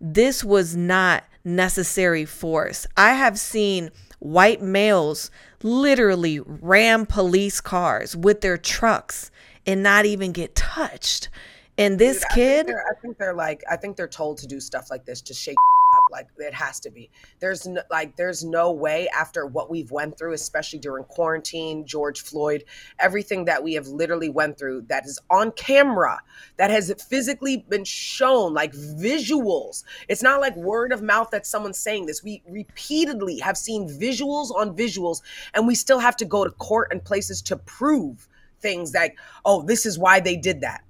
this 0.00 0.42
was 0.42 0.74
not 0.74 1.24
necessary 1.44 2.24
force. 2.24 2.86
I 2.96 3.12
have 3.12 3.38
seen 3.38 3.90
white 4.26 4.60
males 4.62 5.30
literally 5.62 6.40
ram 6.40 7.06
police 7.06 7.60
cars 7.60 8.16
with 8.16 8.40
their 8.40 8.58
trucks 8.58 9.30
and 9.66 9.82
not 9.82 10.04
even 10.06 10.32
get 10.32 10.54
touched. 10.54 11.28
And 11.78 11.98
this 11.98 12.18
Dude, 12.18 12.24
I 12.30 12.34
think 12.34 12.46
kid, 12.46 12.66
they're- 12.68 12.84
I 12.90 13.00
think 13.00 13.18
they're 13.18 13.34
like 13.34 13.62
I 13.70 13.76
think 13.76 13.96
they're 13.96 14.08
told 14.08 14.38
to 14.38 14.46
do 14.46 14.60
stuff 14.60 14.90
like 14.90 15.04
this 15.04 15.20
to 15.22 15.34
shake. 15.34 15.56
Like 16.16 16.28
it 16.38 16.54
has 16.54 16.80
to 16.80 16.90
be. 16.90 17.10
There's 17.40 17.66
no, 17.66 17.82
like 17.90 18.16
there's 18.16 18.42
no 18.42 18.72
way 18.72 19.06
after 19.08 19.44
what 19.44 19.68
we've 19.68 19.90
went 19.90 20.16
through, 20.16 20.32
especially 20.32 20.78
during 20.78 21.04
quarantine, 21.04 21.84
George 21.84 22.22
Floyd, 22.22 22.64
everything 22.98 23.44
that 23.44 23.62
we 23.62 23.74
have 23.74 23.86
literally 23.86 24.30
went 24.30 24.58
through 24.58 24.86
that 24.88 25.04
is 25.04 25.20
on 25.28 25.52
camera, 25.52 26.20
that 26.56 26.70
has 26.70 26.90
physically 27.10 27.66
been 27.68 27.84
shown, 27.84 28.54
like 28.54 28.72
visuals. 28.72 29.84
It's 30.08 30.22
not 30.22 30.40
like 30.40 30.56
word 30.56 30.90
of 30.90 31.02
mouth 31.02 31.28
that 31.32 31.46
someone's 31.46 31.78
saying 31.78 32.06
this. 32.06 32.24
We 32.24 32.42
repeatedly 32.48 33.38
have 33.40 33.58
seen 33.58 33.86
visuals 33.86 34.50
on 34.50 34.74
visuals, 34.74 35.20
and 35.52 35.66
we 35.66 35.74
still 35.74 35.98
have 35.98 36.16
to 36.16 36.24
go 36.24 36.44
to 36.44 36.50
court 36.52 36.88
and 36.92 37.04
places 37.04 37.42
to 37.42 37.58
prove 37.58 38.26
things 38.60 38.94
like, 38.94 39.18
oh, 39.44 39.62
this 39.62 39.84
is 39.84 39.98
why 39.98 40.20
they 40.20 40.36
did 40.36 40.62
that 40.62 40.82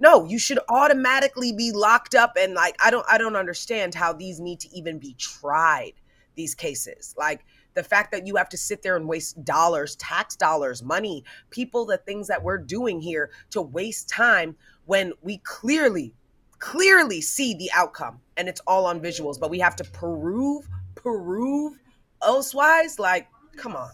no 0.00 0.24
you 0.24 0.38
should 0.38 0.58
automatically 0.68 1.52
be 1.52 1.70
locked 1.72 2.14
up 2.14 2.32
and 2.38 2.54
like 2.54 2.74
i 2.82 2.90
don't 2.90 3.06
i 3.08 3.16
don't 3.16 3.36
understand 3.36 3.94
how 3.94 4.12
these 4.12 4.40
need 4.40 4.58
to 4.58 4.68
even 4.74 4.98
be 4.98 5.14
tried 5.14 5.92
these 6.40 6.54
cases. 6.54 7.14
Like 7.18 7.44
the 7.74 7.82
fact 7.82 8.10
that 8.12 8.26
you 8.26 8.36
have 8.36 8.48
to 8.48 8.56
sit 8.56 8.82
there 8.82 8.96
and 8.96 9.06
waste 9.06 9.44
dollars 9.44 9.94
tax 9.96 10.36
dollars 10.36 10.82
money 10.82 11.22
people 11.50 11.84
the 11.84 11.98
things 11.98 12.26
that 12.28 12.42
we're 12.42 12.58
doing 12.58 13.00
here 13.00 13.30
to 13.50 13.60
waste 13.62 14.08
time 14.08 14.56
when 14.86 15.12
we 15.22 15.38
clearly 15.38 16.14
clearly 16.58 17.20
see 17.20 17.54
the 17.54 17.70
outcome 17.74 18.20
and 18.36 18.48
it's 18.48 18.60
all 18.66 18.86
on 18.86 19.00
visuals 19.00 19.38
but 19.38 19.50
we 19.50 19.58
have 19.58 19.76
to 19.76 19.84
prove 19.84 20.66
prove 20.94 21.78
elsewise? 22.22 22.98
Like 22.98 23.28
come 23.56 23.76
on. 23.76 23.90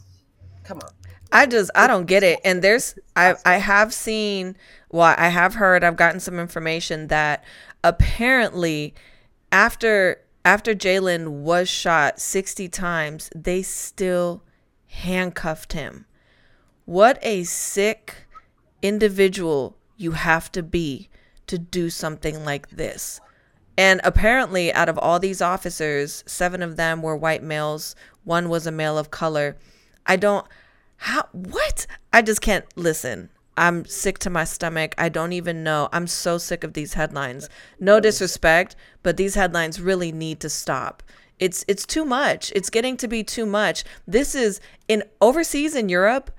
Come 0.65 0.79
on 0.79 1.06
I 1.33 1.47
just 1.47 1.71
I 1.75 1.87
don't 1.87 2.07
get 2.07 2.23
it. 2.23 2.41
And 2.45 2.63
there's 2.63 2.99
I 3.15 3.35
I 3.45 3.57
have 3.57 3.93
seen 3.93 4.57
well, 4.91 5.15
I 5.19 5.29
have 5.29 5.55
heard, 5.55 5.85
I've 5.85 5.97
gotten 5.97 6.21
some 6.21 6.39
information 6.39 7.09
that 7.09 7.45
apparently 7.83 8.95
after 9.53 10.23
after 10.45 10.75
Jayland 10.75 11.29
was 11.29 11.69
shot 11.69 12.21
60 12.21 12.69
times, 12.69 13.31
they 13.35 13.63
still 13.63 14.45
handcuffed 14.87 15.73
him. 15.73 16.07
What 16.85 17.19
a 17.21 17.43
sick 17.43 18.27
individual 18.81 19.77
you 19.97 20.13
have 20.13 20.53
to 20.53 20.63
be 20.63 21.09
to 21.49 21.59
do 21.59 21.91
something 21.91 22.45
like 22.45 22.71
this. 22.71 23.21
And 23.77 24.01
apparently, 24.05 24.73
out 24.73 24.89
of 24.89 24.99
all 24.99 25.19
these 25.19 25.43
officers, 25.43 26.23
seven 26.27 26.63
of 26.63 26.77
them 26.77 27.03
were 27.03 27.17
white 27.17 27.43
males, 27.43 27.97
one 28.25 28.49
was 28.49 28.67
a 28.67 28.73
male 28.73 28.97
of 28.97 29.11
color. 29.11 29.57
I 30.07 30.17
don't, 30.17 30.47
how, 30.97 31.29
what? 31.33 31.87
I 32.13 32.23
just 32.23 32.41
can't 32.41 32.65
listen. 32.77 33.31
I'm 33.57 33.87
sick 33.87 34.19
to 34.21 34.31
my 34.31 34.45
stomach. 34.45 34.95
I 34.99 35.09
don't 35.09 35.33
even 35.33 35.65
know. 35.65 35.89
I'm 35.93 36.07
so 36.07 36.37
sick 36.37 36.63
of 36.63 36.75
these 36.75 36.95
headlines. 36.95 37.49
No 37.81 38.01
disrespect, 38.01 38.77
but 39.03 39.17
these 39.17 39.35
headlines 39.35 39.81
really 39.81 40.13
need 40.13 40.41
to 40.41 40.51
stop. 40.51 41.03
It's 41.39 41.65
it's 41.69 41.87
too 41.87 42.05
much. 42.05 42.53
It's 42.55 42.71
getting 42.71 42.97
to 42.99 43.09
be 43.09 43.23
too 43.23 43.47
much. 43.47 43.85
This 44.07 44.35
is 44.35 44.61
in 44.89 45.05
overseas 45.21 45.75
in 45.75 45.89
Europe, 45.89 46.31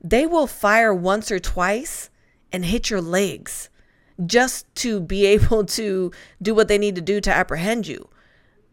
they 0.00 0.26
will 0.26 0.46
fire 0.46 0.94
once 0.94 1.30
or 1.30 1.38
twice 1.38 2.10
and 2.52 2.64
hit 2.64 2.90
your 2.90 3.00
legs 3.00 3.68
just 4.24 4.72
to 4.76 5.00
be 5.00 5.26
able 5.34 5.64
to 5.64 6.12
do 6.40 6.54
what 6.54 6.68
they 6.68 6.78
need 6.78 6.94
to 6.96 7.00
do 7.00 7.20
to 7.20 7.32
apprehend 7.34 7.86
you. 7.86 8.08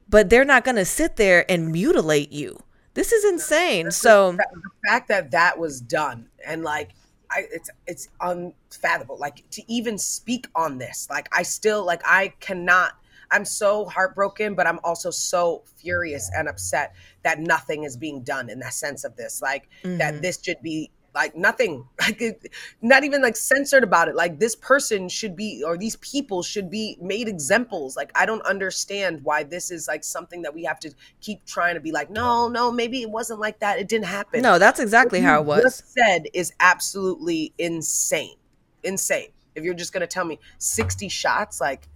But 0.09 0.29
they're 0.29 0.45
not 0.45 0.63
going 0.63 0.75
to 0.75 0.86
sit 0.86 1.15
there 1.15 1.49
and 1.49 1.71
mutilate 1.71 2.31
you. 2.31 2.59
This 2.94 3.12
is 3.12 3.26
insane. 3.26 3.91
So 3.91 4.34
the 4.34 4.46
fact 4.88 5.08
that 5.08 5.32
that 5.32 5.58
was 5.58 5.82
done 5.82 6.30
and 6.46 6.64
like 6.64 6.91
I, 7.34 7.46
it's 7.52 7.70
it's 7.88 8.08
unfathomable 8.22 9.18
like 9.18 9.50
to 9.52 9.64
even 9.68 9.98
speak 9.98 10.48
on 10.56 10.78
this 10.78 11.08
like 11.10 11.28
i 11.32 11.41
still 11.41 11.84
like 11.84 12.02
i 12.06 12.32
cannot 12.39 12.91
i'm 13.32 13.46
so 13.46 13.86
heartbroken 13.86 14.54
but 14.54 14.68
i'm 14.68 14.80
also 14.84 15.10
so 15.10 15.64
furious 15.78 16.30
and 16.36 16.48
upset 16.48 16.94
that 17.24 17.39
nothing 17.39 17.84
is 17.84 17.98
being 17.98 18.22
done 18.22 18.50
in 18.50 18.60
that 18.60 18.74
sense 18.74 19.04
of 19.04 19.16
this 19.16 19.41
like 19.41 19.68
that 19.84 20.14
mm-hmm. 20.14 20.22
this 20.22 20.39
should 20.44 20.62
be 20.62 20.91
like 21.16 21.36
nothing 21.36 21.88
like 21.99 22.22
it, 22.22 22.51
not 22.82 23.03
even 23.03 23.22
like 23.22 23.36
censored 23.36 23.84
about 23.84 24.07
it 24.07 24.16
like 24.16 24.39
this 24.39 24.55
person 24.55 25.09
should 25.09 25.36
be 25.36 25.64
or 25.66 25.78
these 25.78 25.95
people 25.97 26.43
should 26.43 26.70
be 26.70 26.97
made 27.01 27.28
examples 27.28 27.95
like 27.95 28.11
i 28.16 28.26
don't 28.26 28.45
understand 28.45 29.20
why 29.24 29.43
this 29.43 29.72
is 29.72 29.88
like 29.88 30.03
something 30.03 30.41
that 30.41 30.53
we 30.53 30.64
have 30.64 30.80
to 30.80 30.91
keep 31.22 31.43
trying 31.45 31.74
to 31.76 31.82
be 31.82 31.91
like 31.91 32.09
no 32.09 32.47
no 32.47 32.72
maybe 32.72 33.01
it 33.01 33.09
wasn't 33.09 33.39
like 33.39 33.59
that 33.59 33.80
it 33.80 33.88
didn't 33.88 34.05
happen 34.05 34.43
no, 34.43 34.59
that's 34.59 34.80
exactly 34.82 35.22
how 35.22 35.39
it 35.39 35.45
was. 35.45 35.82
Said 35.86 36.28
is 36.34 36.51
absolutely 36.59 37.53
insane, 37.57 38.36
insane. 38.84 39.30
If 39.55 39.64
you're 39.64 39.74
just 39.74 39.93
gonna 39.93 40.05
tell 40.05 40.26
me 40.26 40.38
60 40.57 41.07
shots 41.07 41.61
like 41.61 41.88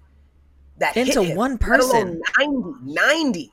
that 0.78 0.94
hit 0.94 1.10
Into 1.10 1.24
him, 1.24 1.36
one 1.36 1.58
person. 1.58 2.22
90, 2.40 2.74
90. 2.84 3.52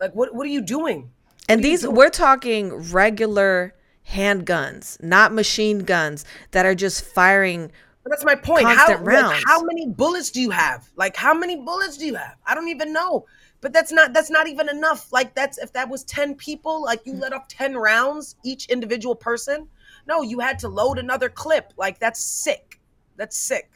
Like 0.00 0.12
what? 0.12 0.32
What 0.34 0.46
are 0.46 0.50
you 0.50 0.62
doing? 0.62 1.10
And 1.48 1.64
these 1.64 1.86
we're 1.86 2.10
talking 2.10 2.74
regular 2.92 3.74
handguns, 4.10 5.02
not 5.02 5.32
machine 5.32 5.80
guns 5.80 6.24
that 6.52 6.64
are 6.66 6.74
just 6.74 7.04
firing 7.04 7.70
But 8.02 8.10
that's 8.10 8.24
my 8.24 8.34
point. 8.34 8.66
How 8.66 9.02
like, 9.02 9.42
how 9.44 9.62
many 9.62 9.88
bullets 9.88 10.30
do 10.30 10.40
you 10.40 10.50
have? 10.50 10.88
Like 10.96 11.16
how 11.16 11.34
many 11.34 11.56
bullets 11.56 11.96
do 11.98 12.06
you 12.06 12.14
have? 12.14 12.36
I 12.46 12.54
don't 12.54 12.68
even 12.68 12.92
know. 12.92 13.26
But 13.60 13.72
that's 13.72 13.90
not 13.92 14.12
that's 14.12 14.30
not 14.30 14.46
even 14.46 14.68
enough. 14.68 15.12
Like 15.12 15.34
that's 15.34 15.58
if 15.58 15.72
that 15.72 15.88
was 15.88 16.04
10 16.04 16.36
people, 16.36 16.82
like 16.82 17.04
you 17.04 17.14
let 17.14 17.32
off 17.32 17.48
10 17.48 17.76
rounds 17.76 18.36
each 18.44 18.66
individual 18.66 19.14
person. 19.14 19.68
No, 20.06 20.22
you 20.22 20.38
had 20.38 20.58
to 20.60 20.68
load 20.68 20.98
another 20.98 21.28
clip. 21.28 21.72
Like 21.76 21.98
that's 21.98 22.22
sick. 22.22 22.80
That's 23.16 23.36
sick. 23.36 23.70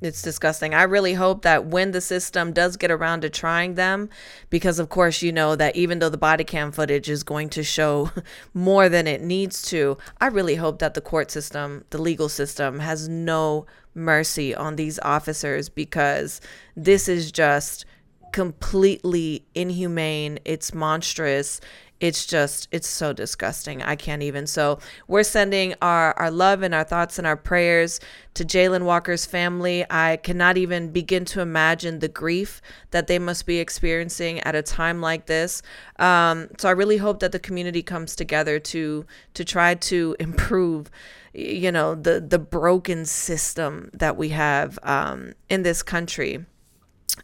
It's 0.00 0.22
disgusting. 0.22 0.74
I 0.74 0.84
really 0.84 1.14
hope 1.14 1.42
that 1.42 1.66
when 1.66 1.90
the 1.90 2.00
system 2.00 2.52
does 2.52 2.76
get 2.76 2.90
around 2.90 3.22
to 3.22 3.30
trying 3.30 3.74
them, 3.74 4.08
because 4.48 4.78
of 4.78 4.88
course, 4.88 5.22
you 5.22 5.32
know 5.32 5.56
that 5.56 5.74
even 5.74 5.98
though 5.98 6.08
the 6.08 6.16
body 6.16 6.44
cam 6.44 6.70
footage 6.70 7.10
is 7.10 7.24
going 7.24 7.48
to 7.50 7.64
show 7.64 8.12
more 8.54 8.88
than 8.88 9.08
it 9.08 9.22
needs 9.22 9.60
to, 9.70 9.98
I 10.20 10.28
really 10.28 10.54
hope 10.54 10.78
that 10.78 10.94
the 10.94 11.00
court 11.00 11.32
system, 11.32 11.84
the 11.90 12.00
legal 12.00 12.28
system, 12.28 12.78
has 12.78 13.08
no 13.08 13.66
mercy 13.92 14.54
on 14.54 14.76
these 14.76 15.00
officers 15.00 15.68
because 15.68 16.40
this 16.76 17.08
is 17.08 17.32
just 17.32 17.84
completely 18.32 19.44
inhumane. 19.54 20.38
It's 20.44 20.72
monstrous. 20.72 21.60
It's 22.00 22.26
just, 22.26 22.68
it's 22.70 22.86
so 22.88 23.12
disgusting. 23.12 23.82
I 23.82 23.96
can't 23.96 24.22
even. 24.22 24.46
So, 24.46 24.78
we're 25.08 25.24
sending 25.24 25.74
our, 25.82 26.12
our 26.14 26.30
love 26.30 26.62
and 26.62 26.74
our 26.74 26.84
thoughts 26.84 27.18
and 27.18 27.26
our 27.26 27.36
prayers 27.36 28.00
to 28.34 28.44
Jayland 28.44 28.84
Walker's 28.84 29.26
family. 29.26 29.84
I 29.90 30.18
cannot 30.18 30.56
even 30.56 30.90
begin 30.90 31.24
to 31.26 31.40
imagine 31.40 31.98
the 31.98 32.08
grief 32.08 32.62
that 32.92 33.08
they 33.08 33.18
must 33.18 33.46
be 33.46 33.58
experiencing 33.58 34.40
at 34.40 34.54
a 34.54 34.62
time 34.62 35.00
like 35.00 35.26
this. 35.26 35.62
Um, 35.98 36.48
so, 36.58 36.68
I 36.68 36.72
really 36.72 36.98
hope 36.98 37.20
that 37.20 37.32
the 37.32 37.40
community 37.40 37.82
comes 37.82 38.14
together 38.14 38.58
to 38.60 39.04
to 39.34 39.44
try 39.44 39.74
to 39.74 40.16
improve 40.20 40.90
you 41.34 41.70
know 41.70 41.94
the 41.94 42.20
the 42.20 42.38
broken 42.38 43.04
system 43.04 43.90
that 43.92 44.16
we 44.16 44.30
have 44.30 44.78
um, 44.82 45.32
in 45.48 45.62
this 45.62 45.82
country 45.82 46.44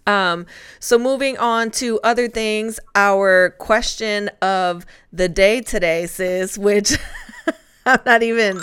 um, 0.06 0.46
so 0.80 0.98
moving 0.98 1.38
on 1.38 1.70
to 1.72 2.00
other 2.02 2.28
things, 2.28 2.80
our 2.94 3.50
question 3.58 4.28
of 4.42 4.84
the 5.12 5.28
day 5.28 5.60
today, 5.60 6.06
sis, 6.06 6.58
which 6.58 6.98
I'm 7.86 8.00
not 8.04 8.22
even, 8.22 8.60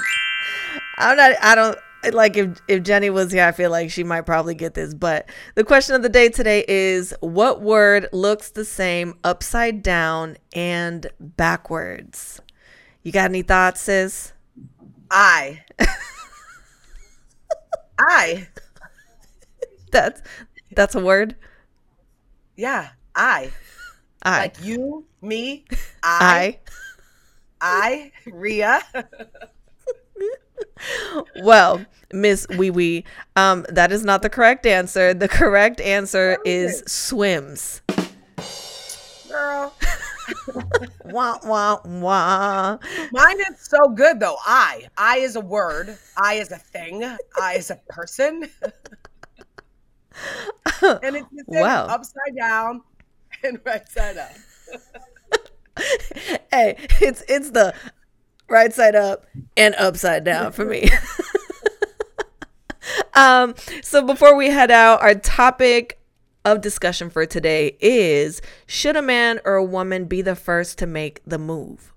I'm 0.98 1.18
not, 1.18 1.36
I 1.42 1.56
don't 1.56 1.78
like 2.14 2.38
if, 2.38 2.60
if 2.68 2.84
Jenny 2.84 3.10
was 3.10 3.32
here, 3.32 3.46
I 3.46 3.52
feel 3.52 3.72
like 3.72 3.92
she 3.92 4.04
might 4.04 4.22
probably 4.22 4.56
get 4.56 4.74
this, 4.74 4.94
but 4.94 5.30
the 5.56 5.64
question 5.64 5.96
of 5.96 6.02
the 6.02 6.10
day 6.10 6.30
today 6.30 6.66
is 6.68 7.14
what 7.22 7.62
word 7.62 8.08
looks 8.12 8.52
the 8.52 8.66
same 8.66 9.16
upside 9.24 9.84
down 9.84 10.38
and 10.54 11.08
backwards? 11.20 12.42
You 13.04 13.12
got 13.12 13.30
any 13.30 13.42
thoughts, 13.42 13.82
sis? 13.82 14.34
I. 15.10 15.64
I. 18.00 18.48
That's, 19.92 20.22
that's 20.76 20.96
a 20.96 21.00
word. 21.00 21.36
Yeah, 22.56 22.90
I. 23.16 23.52
I, 24.24 24.40
Like 24.40 24.64
you, 24.64 25.06
me, 25.22 25.66
I, 26.04 26.60
I, 27.62 28.12
I, 28.26 28.32
Ria. 28.32 28.82
Well, 31.42 31.86
Miss 32.14 32.48
Wee 32.50 32.70
Wee, 32.70 33.06
um, 33.36 33.66
that 33.70 33.92
is 33.92 34.04
not 34.04 34.22
the 34.22 34.30
correct 34.30 34.66
answer. 34.66 35.14
The 35.14 35.28
correct 35.28 35.80
answer 35.82 36.38
is 36.46 36.84
swims. 36.88 37.82
Girl. 39.30 39.74
Wah 41.06 41.38
wah 41.44 41.80
wah. 41.84 42.78
Mine 43.12 43.40
is 43.52 43.60
so 43.60 43.90
good 43.90 44.20
though. 44.20 44.38
I. 44.46 44.88
I 44.98 45.18
is 45.18 45.36
a 45.36 45.42
word. 45.42 45.98
I 46.18 46.36
is 46.36 46.52
a 46.52 46.58
thing. 46.58 47.04
I 47.40 47.56
is 47.56 47.70
a 47.70 47.80
person. 47.90 48.48
and 50.82 51.16
it's 51.16 51.30
the 51.32 51.44
same 51.52 51.62
Wow. 51.62 51.86
upside 51.86 52.36
down 52.38 52.82
and 53.44 53.60
right 53.66 53.88
side 53.90 54.18
up. 54.18 54.32
Hey, 56.52 56.76
it's 57.00 57.24
it's 57.28 57.52
the 57.52 57.74
right 58.50 58.74
side 58.74 58.96
up 58.96 59.26
and 59.56 59.74
upside 59.76 60.24
down 60.24 60.52
for 60.52 60.66
me. 60.66 60.90
um, 63.14 63.56
so 63.82 64.06
before 64.06 64.36
we 64.36 64.50
head 64.50 64.72
out, 64.72 65.02
our 65.02 65.16
topic 65.16 66.00
of 66.44 66.62
discussion 66.62 67.10
for 67.10 67.26
today 67.26 67.78
is 67.80 68.42
should 68.68 68.96
a 68.96 69.02
man 69.02 69.40
or 69.46 69.56
a 69.56 69.64
woman 69.64 70.06
be 70.06 70.22
the 70.22 70.36
first 70.36 70.78
to 70.80 70.88
make 70.88 71.22
the 71.26 71.38
move? 71.38 71.94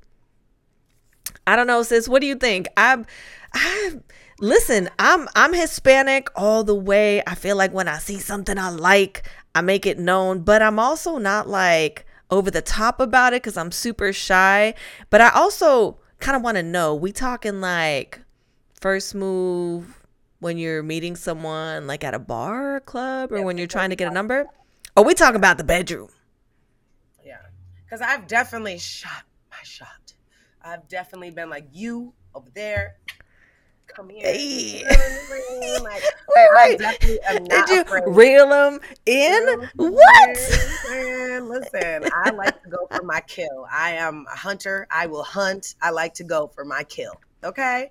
I 1.46 1.56
don't 1.56 1.66
know, 1.66 1.82
sis. 1.82 2.08
What 2.08 2.20
do 2.20 2.26
you 2.26 2.36
think? 2.36 2.68
I'm, 2.76 3.06
I 3.52 3.98
listen. 4.40 4.88
I'm 4.98 5.28
I'm 5.34 5.52
Hispanic 5.52 6.28
all 6.36 6.64
the 6.64 6.74
way. 6.74 7.22
I 7.26 7.34
feel 7.34 7.56
like 7.56 7.72
when 7.72 7.88
I 7.88 7.98
see 7.98 8.18
something 8.18 8.58
I 8.58 8.70
like, 8.70 9.28
I 9.54 9.60
make 9.60 9.86
it 9.86 9.98
known. 9.98 10.40
But 10.40 10.62
I'm 10.62 10.78
also 10.78 11.18
not 11.18 11.48
like 11.48 12.06
over 12.30 12.50
the 12.50 12.62
top 12.62 13.00
about 13.00 13.32
it 13.32 13.42
because 13.42 13.56
I'm 13.56 13.72
super 13.72 14.12
shy. 14.12 14.74
But 15.10 15.20
I 15.20 15.30
also 15.30 15.98
kind 16.20 16.36
of 16.36 16.42
want 16.42 16.56
to 16.56 16.62
know. 16.62 16.94
We 16.94 17.12
talking 17.12 17.60
like 17.60 18.20
first 18.80 19.14
move 19.14 20.00
when 20.44 20.58
you're 20.58 20.82
meeting 20.82 21.16
someone 21.16 21.86
like 21.86 22.04
at 22.04 22.12
a 22.12 22.18
bar 22.18 22.76
or 22.76 22.80
club 22.80 23.32
or 23.32 23.42
when 23.42 23.56
you're 23.56 23.66
trying 23.66 23.88
to 23.88 23.96
get 23.96 24.06
a 24.06 24.14
number? 24.14 24.44
Or 24.94 25.02
we 25.02 25.14
talking 25.14 25.36
about 25.36 25.56
the 25.56 25.64
bedroom? 25.64 26.10
Yeah. 27.24 27.38
Because 27.82 28.02
I've 28.02 28.26
definitely 28.26 28.78
shot 28.78 29.22
my 29.50 29.62
shot. 29.62 30.12
I've 30.62 30.86
definitely 30.86 31.30
been 31.30 31.48
like, 31.48 31.68
you 31.72 32.12
over 32.34 32.50
there, 32.54 32.96
come 33.86 34.08
here. 34.10 34.22
Hey. 34.24 34.84
Like, 35.82 36.02
Wait, 36.34 36.48
I 36.56 36.70
wait. 36.70 36.78
definitely 36.78 37.18
Did 37.48 37.68
you 37.68 37.80
afraid. 37.82 38.02
reel 38.06 38.48
them 38.48 38.80
in? 39.06 39.70
What? 39.76 40.38
Man, 40.90 41.48
listen, 41.48 42.04
I 42.14 42.30
like 42.30 42.62
to 42.62 42.68
go 42.68 42.86
for 42.90 43.02
my 43.02 43.20
kill. 43.22 43.66
I 43.72 43.92
am 43.92 44.26
a 44.32 44.36
hunter. 44.36 44.86
I 44.90 45.06
will 45.06 45.22
hunt. 45.24 45.74
I 45.82 45.90
like 45.90 46.14
to 46.14 46.24
go 46.24 46.48
for 46.48 46.64
my 46.64 46.84
kill. 46.84 47.14
Okay. 47.42 47.90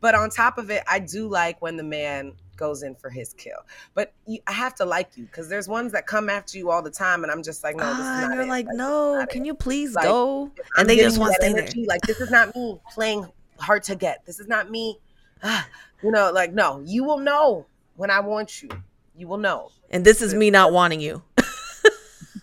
But 0.00 0.14
on 0.14 0.30
top 0.30 0.58
of 0.58 0.70
it, 0.70 0.82
I 0.88 0.98
do 0.98 1.28
like 1.28 1.60
when 1.62 1.76
the 1.76 1.82
man 1.82 2.34
goes 2.56 2.82
in 2.82 2.94
for 2.96 3.08
his 3.08 3.32
kill. 3.34 3.58
But 3.94 4.12
you, 4.26 4.40
I 4.46 4.52
have 4.52 4.74
to 4.76 4.84
like 4.84 5.16
you 5.16 5.24
because 5.24 5.48
there's 5.48 5.68
ones 5.68 5.92
that 5.92 6.06
come 6.06 6.28
after 6.28 6.58
you 6.58 6.70
all 6.70 6.82
the 6.82 6.90
time, 6.90 7.22
and 7.22 7.32
I'm 7.32 7.42
just 7.42 7.62
like, 7.64 7.76
no, 7.76 7.86
this 7.94 8.04
Ah, 8.04 8.12
is 8.16 8.18
and 8.24 8.28
not 8.28 8.34
you're 8.34 8.46
like, 8.46 8.66
this 8.66 8.76
no, 8.76 9.26
can 9.30 9.42
it. 9.44 9.46
you 9.46 9.54
please 9.54 9.94
Like, 9.94 10.04
go? 10.04 10.50
And 10.76 10.88
they 10.88 10.96
just 10.96 11.18
want 11.18 11.34
to 11.34 11.38
that 11.40 11.50
stay 11.58 11.80
there. 11.80 11.86
Like 11.86 12.02
this 12.02 12.20
is 12.20 12.30
not 12.30 12.54
me 12.54 12.78
playing 12.92 13.26
hard 13.60 13.82
to 13.84 13.94
get. 13.96 14.24
This 14.26 14.40
is 14.40 14.46
not 14.48 14.70
me. 14.70 14.98
ah, 15.42 15.66
you 16.02 16.10
know, 16.10 16.30
like 16.32 16.52
no, 16.52 16.82
you 16.84 17.04
will 17.04 17.18
know 17.18 17.66
when 17.96 18.10
I 18.10 18.20
want 18.20 18.62
you. 18.62 18.68
You 19.16 19.28
will 19.28 19.38
know. 19.38 19.70
And 19.90 20.04
this 20.04 20.22
is 20.22 20.34
me 20.34 20.50
not 20.50 20.72
wanting 20.72 21.00
you. 21.00 21.22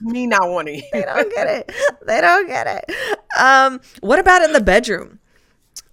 Me 0.01 0.27
not 0.27 0.49
wanting 0.49 0.75
you. 0.75 0.83
they 0.93 1.01
don't 1.03 1.33
get 1.33 1.47
it. 1.47 1.71
They 2.05 2.21
don't 2.21 2.47
get 2.47 2.67
it. 2.67 3.17
Um, 3.39 3.79
what 4.01 4.19
about 4.19 4.43
in 4.43 4.51
the 4.53 4.59
bedroom? 4.61 5.19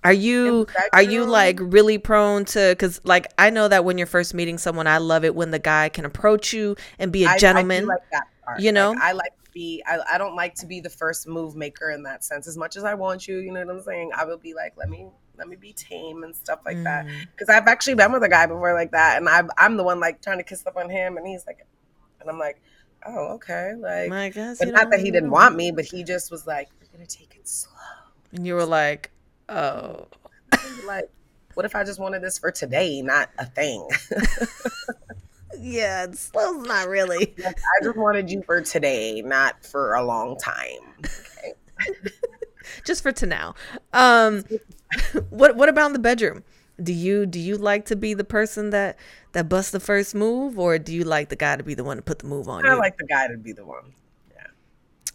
Are 0.05 0.13
you 0.13 0.67
are 0.93 1.03
you 1.03 1.25
like 1.25 1.59
really 1.61 1.97
prone 1.99 2.45
to 2.47 2.75
cuz 2.77 3.01
like 3.05 3.29
I 3.39 3.51
know 3.51 3.69
that 3.69 3.85
when 3.85 3.99
you're 3.99 4.09
first 4.09 4.35
meeting 4.35 4.59
someone 4.59 4.89
I 4.89 4.99
love 4.99 5.25
it 5.25 5.35
when 5.37 5.53
the 5.53 5.61
guy 5.61 5.89
can 5.89 6.05
approach 6.05 6.53
you 6.53 6.75
and 6.99 7.13
be 7.13 7.25
a 7.25 7.29
I- 7.29 7.35
I 7.35 7.39
gentleman. 7.39 7.87
like 7.87 8.03
that 8.11 8.27
part. 8.45 8.61
you 8.61 8.73
know? 8.73 8.91
Like, 8.91 9.03
I 9.03 9.13
like 9.13 9.33
be. 9.53 9.83
I, 9.87 9.99
I 10.15 10.19
don't 10.19 10.35
like 10.35 10.55
to 10.57 10.67
be 10.67 10.81
the 10.81 10.91
first 10.91 11.27
move 11.27 11.55
maker 11.55 11.91
in 11.91 12.03
that 12.05 12.25
sense. 12.25 12.47
As 12.47 12.57
much 12.57 12.77
as 12.77 12.85
I 12.85 12.95
want 12.95 13.29
you, 13.29 13.39
you 13.39 13.53
know 13.53 13.61
what 13.65 13.75
I'm 13.75 13.83
saying. 13.83 14.11
I 14.17 14.25
will 14.25 14.39
be 14.39 14.55
like, 14.55 14.75
let 14.77 14.89
me 14.89 15.09
let 15.37 15.49
me 15.49 15.57
be 15.57 15.73
tame 15.73 16.25
and 16.25 16.35
stuff 16.35 16.61
like 16.65 16.83
that. 16.85 17.07
Mm. 17.07 17.27
Because 17.33 17.49
I've 17.49 17.67
actually 17.67 17.95
been 17.95 18.13
with 18.13 18.23
a 18.23 18.29
guy 18.29 18.47
before 18.47 18.75
like 18.75 18.93
that, 18.93 19.19
and 19.19 19.29
I 19.29 19.43
I'm 19.57 19.77
the 19.77 19.85
one 19.85 20.01
like 20.01 20.23
trying 20.23 20.39
to 20.39 20.45
kiss 20.45 20.67
up 20.67 20.77
on 20.77 20.91
him, 20.91 21.17
and 21.17 21.27
he's 21.27 21.47
like, 21.47 21.67
and 22.21 22.29
I'm 22.29 22.39
like, 22.39 22.61
oh 23.07 23.35
okay, 23.35 23.73
like. 23.79 24.11
I 24.11 24.29
guess 24.31 24.59
but 24.59 24.69
not 24.69 24.91
that 24.91 25.01
he 25.01 25.11
didn't 25.11 25.31
want 25.31 25.57
me, 25.57 25.71
but 25.71 25.85
he 25.85 26.05
just 26.05 26.31
was 26.31 26.47
like, 26.47 26.69
we're 26.81 26.97
gonna 26.97 27.07
take 27.07 27.35
it 27.37 27.49
slow. 27.49 27.73
And 28.33 28.47
you 28.47 28.55
were 28.55 28.65
like, 28.65 29.11
"Oh, 29.49 30.07
like, 30.87 31.11
what 31.55 31.67
if 31.67 31.77
I 31.77 31.85
just 31.85 32.01
wanted 32.01 32.23
this 32.23 32.39
for 32.39 32.51
today, 32.51 33.03
not 33.03 33.29
a 33.39 33.45
thing? 33.45 33.87
yeah, 35.63 36.05
it's 36.05 36.21
slow's 36.21 36.67
not 36.67 36.89
really." 36.89 37.35
I 37.47 37.53
just 37.83 37.97
wanted 37.97 38.31
you 38.31 38.43
for 38.43 38.61
today, 38.61 39.23
not 39.23 39.65
for 39.65 39.95
a 39.95 40.03
long 40.03 40.37
time. 40.37 40.81
just 42.85 43.03
for 43.03 43.13
to 43.13 43.27
now. 43.27 43.55
Um, 43.93 44.45
what 45.31 45.57
what 45.57 45.69
about 45.69 45.87
in 45.87 45.93
the 45.93 45.99
bedroom? 45.99 46.45
Do 46.83 46.93
you 46.93 47.27
do 47.27 47.39
you 47.39 47.57
like 47.57 47.85
to 47.87 47.97
be 47.97 48.15
the 48.15 48.25
person 48.25 48.71
that 48.71 48.99
that 49.33 49.49
busts 49.49 49.71
the 49.71 49.81
first 49.81 50.15
move, 50.15 50.59
or 50.59 50.79
do 50.79 50.95
you 50.95 51.05
like 51.05 51.29
the 51.29 51.37
guy 51.37 51.57
to 51.57 51.63
be 51.63 51.75
the 51.75 51.85
one 51.85 51.97
to 51.97 52.03
put 52.03 52.21
the 52.21 52.27
move 52.27 52.49
on 52.49 52.65
you? 52.65 52.71
I 52.71 52.75
you? 52.75 52.81
like 52.81 52.97
the 52.97 53.07
guy 53.07 53.29
to 53.29 53.37
be 53.37 53.53
the 53.53 53.65
one. 53.65 53.95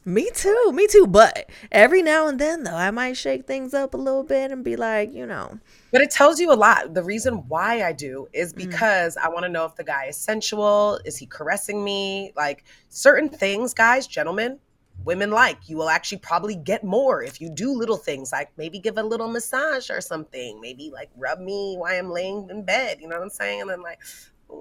Me 0.08 0.30
too, 0.34 0.72
me 0.74 0.88
too. 0.88 1.06
But 1.06 1.50
every 1.72 2.02
now 2.02 2.28
and 2.28 2.40
then, 2.40 2.64
though, 2.64 2.76
I 2.76 2.92
might 2.92 3.18
shake 3.18 3.46
things 3.46 3.74
up 3.74 3.94
a 3.94 3.98
little 3.98 4.24
bit 4.24 4.52
and 4.52 4.64
be 4.64 4.76
like, 4.78 5.14
you 5.14 5.26
know, 5.26 5.60
But 5.92 6.02
it 6.02 6.12
tells 6.12 6.40
you 6.40 6.52
a 6.52 6.56
lot. 6.56 6.94
The 6.94 7.04
reason 7.04 7.48
why 7.48 7.84
I 7.84 7.92
do 7.92 8.28
is 8.34 8.54
Mm. 8.54 8.58
because 8.58 9.18
I 9.18 9.28
want 9.30 9.44
to 9.44 9.50
know 9.50 9.66
if 9.66 9.76
the 9.76 9.84
guy 9.84 10.06
is 10.06 10.18
sensual. 10.18 11.00
Is 11.06 11.18
he 11.18 11.26
caressing 11.26 11.84
me? 11.84 12.32
Like 12.36 12.64
certain 12.90 13.30
things, 13.30 13.74
guys, 13.74 14.08
gentlemen, 14.08 14.60
women 15.04 15.30
like. 15.32 15.68
You 15.70 15.78
will 15.78 15.90
actually 15.90 16.20
probably 16.20 16.56
get 16.56 16.84
more 16.84 17.22
if 17.22 17.40
you 17.42 17.50
do 17.50 17.72
little 17.74 17.98
things 17.98 18.32
like 18.32 18.50
maybe 18.58 18.80
give 18.80 18.98
a 18.98 19.04
little 19.04 19.28
massage 19.28 19.90
or 19.90 20.02
something, 20.02 20.60
maybe 20.62 20.90
like 20.94 21.10
rub 21.18 21.40
me 21.40 21.76
while 21.78 21.94
I'm 21.98 22.10
laying 22.12 22.50
in 22.50 22.64
bed. 22.64 23.00
You 23.02 23.08
know 23.10 23.16
what 23.18 23.24
I'm 23.24 23.30
saying? 23.30 23.62
And 23.62 23.70
then 23.70 23.82
like, 23.82 24.00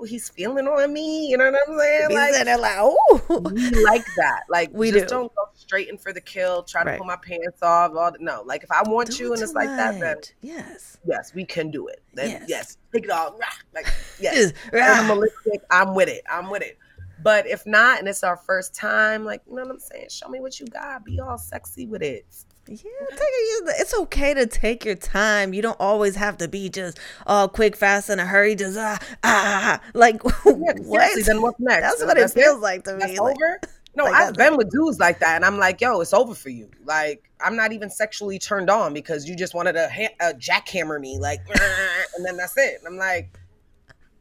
he's 0.06 0.28
feeling 0.28 0.66
on 0.66 0.92
me. 0.92 1.28
You 1.28 1.38
know 1.38 1.50
what 1.50 1.60
I'm 1.68 1.78
saying? 1.78 2.10
Like, 2.10 2.46
it 2.46 2.60
like, 2.60 2.76
oh. 2.78 3.20
we 3.52 3.84
like 3.84 4.04
that. 4.16 4.42
Like 4.48 4.70
We 4.72 4.90
just 4.90 5.08
do. 5.08 5.22
not 5.22 5.34
go 5.34 5.42
straight 5.54 5.88
in 5.88 5.98
for 5.98 6.12
the 6.12 6.20
kill. 6.20 6.62
Try 6.62 6.84
to 6.84 6.96
pull 6.96 7.06
my 7.06 7.16
pants 7.16 7.62
off. 7.62 7.92
All 7.94 8.12
the, 8.12 8.18
no, 8.20 8.42
like 8.44 8.62
if 8.62 8.70
I 8.70 8.82
want 8.82 9.10
Do 9.10 9.16
you 9.22 9.32
and 9.32 9.42
it's 9.42 9.54
like 9.54 9.68
that, 9.68 10.00
then. 10.00 10.16
Yes. 10.42 10.98
yes, 11.06 11.34
we 11.34 11.44
can 11.44 11.70
do 11.70 11.88
it. 11.88 12.02
Then 12.14 12.30
Yes. 12.30 12.44
yes, 12.48 12.78
take 12.92 13.04
it 13.04 13.10
all. 13.10 13.32
Rah, 13.32 13.46
Like 13.74 13.86
yes, 14.20 14.52
animalistic. 14.72 15.62
I'm 15.70 15.94
with 15.94 16.08
it. 16.08 16.22
I'm 16.30 16.50
with 16.50 16.62
it. 16.62 16.78
But 17.22 17.46
if 17.46 17.66
not, 17.66 17.98
and 17.98 18.08
it's 18.08 18.22
our 18.22 18.36
first 18.36 18.74
time, 18.74 19.24
like 19.24 19.42
you 19.48 19.56
know 19.56 19.62
what 19.62 19.70
I'm 19.70 19.78
saying, 19.78 20.08
show 20.10 20.28
me 20.28 20.40
what 20.40 20.60
you 20.60 20.66
got. 20.66 21.04
Be 21.04 21.18
all 21.18 21.38
sexy 21.38 21.86
with 21.86 22.02
it. 22.02 22.26
Yeah, 22.68 22.74
take 23.10 23.20
it. 23.20 23.74
It's 23.78 23.94
okay 23.94 24.34
to 24.34 24.46
take 24.46 24.84
your 24.84 24.96
time. 24.96 25.54
You 25.54 25.62
don't 25.62 25.80
always 25.80 26.16
have 26.16 26.36
to 26.38 26.48
be 26.48 26.68
just 26.68 26.98
all 27.26 27.48
quick, 27.48 27.76
fast, 27.76 28.10
in 28.10 28.18
a 28.18 28.26
hurry. 28.26 28.54
Just 28.56 28.76
ah 28.76 28.98
ah, 29.22 29.80
ah. 29.80 29.80
like 29.94 30.22
Yeah, 30.44 30.72
what? 30.82 31.24
then 31.24 31.42
what's 31.42 31.60
next? 31.60 31.82
That's 31.82 32.04
what 32.04 32.16
it 32.16 32.22
that's 32.22 32.34
feels 32.34 32.60
like 32.60 32.84
to 32.84 32.94
That's 32.94 33.12
me. 33.12 33.20
Like, 33.20 33.36
over. 33.36 33.60
No, 33.94 34.04
like 34.04 34.14
I've 34.14 34.34
been 34.34 34.56
with 34.56 34.70
dudes 34.70 34.98
like 34.98 35.20
that, 35.20 35.36
and 35.36 35.44
I'm 35.44 35.58
like, 35.58 35.80
yo, 35.80 36.00
it's 36.00 36.12
over 36.12 36.34
for 36.34 36.50
you. 36.50 36.68
Like, 36.84 37.30
I'm 37.40 37.56
not 37.56 37.72
even 37.72 37.88
sexually 37.88 38.38
turned 38.38 38.68
on 38.68 38.92
because 38.92 39.26
you 39.28 39.34
just 39.34 39.54
wanted 39.54 39.72
to 39.72 39.88
ha- 39.88 40.14
uh, 40.20 40.32
jackhammer 40.34 41.00
me, 41.00 41.18
like, 41.18 41.40
and 42.16 42.24
then 42.24 42.36
that's 42.36 42.58
it. 42.58 42.78
And 42.78 42.86
I'm 42.88 42.98
like, 42.98 43.30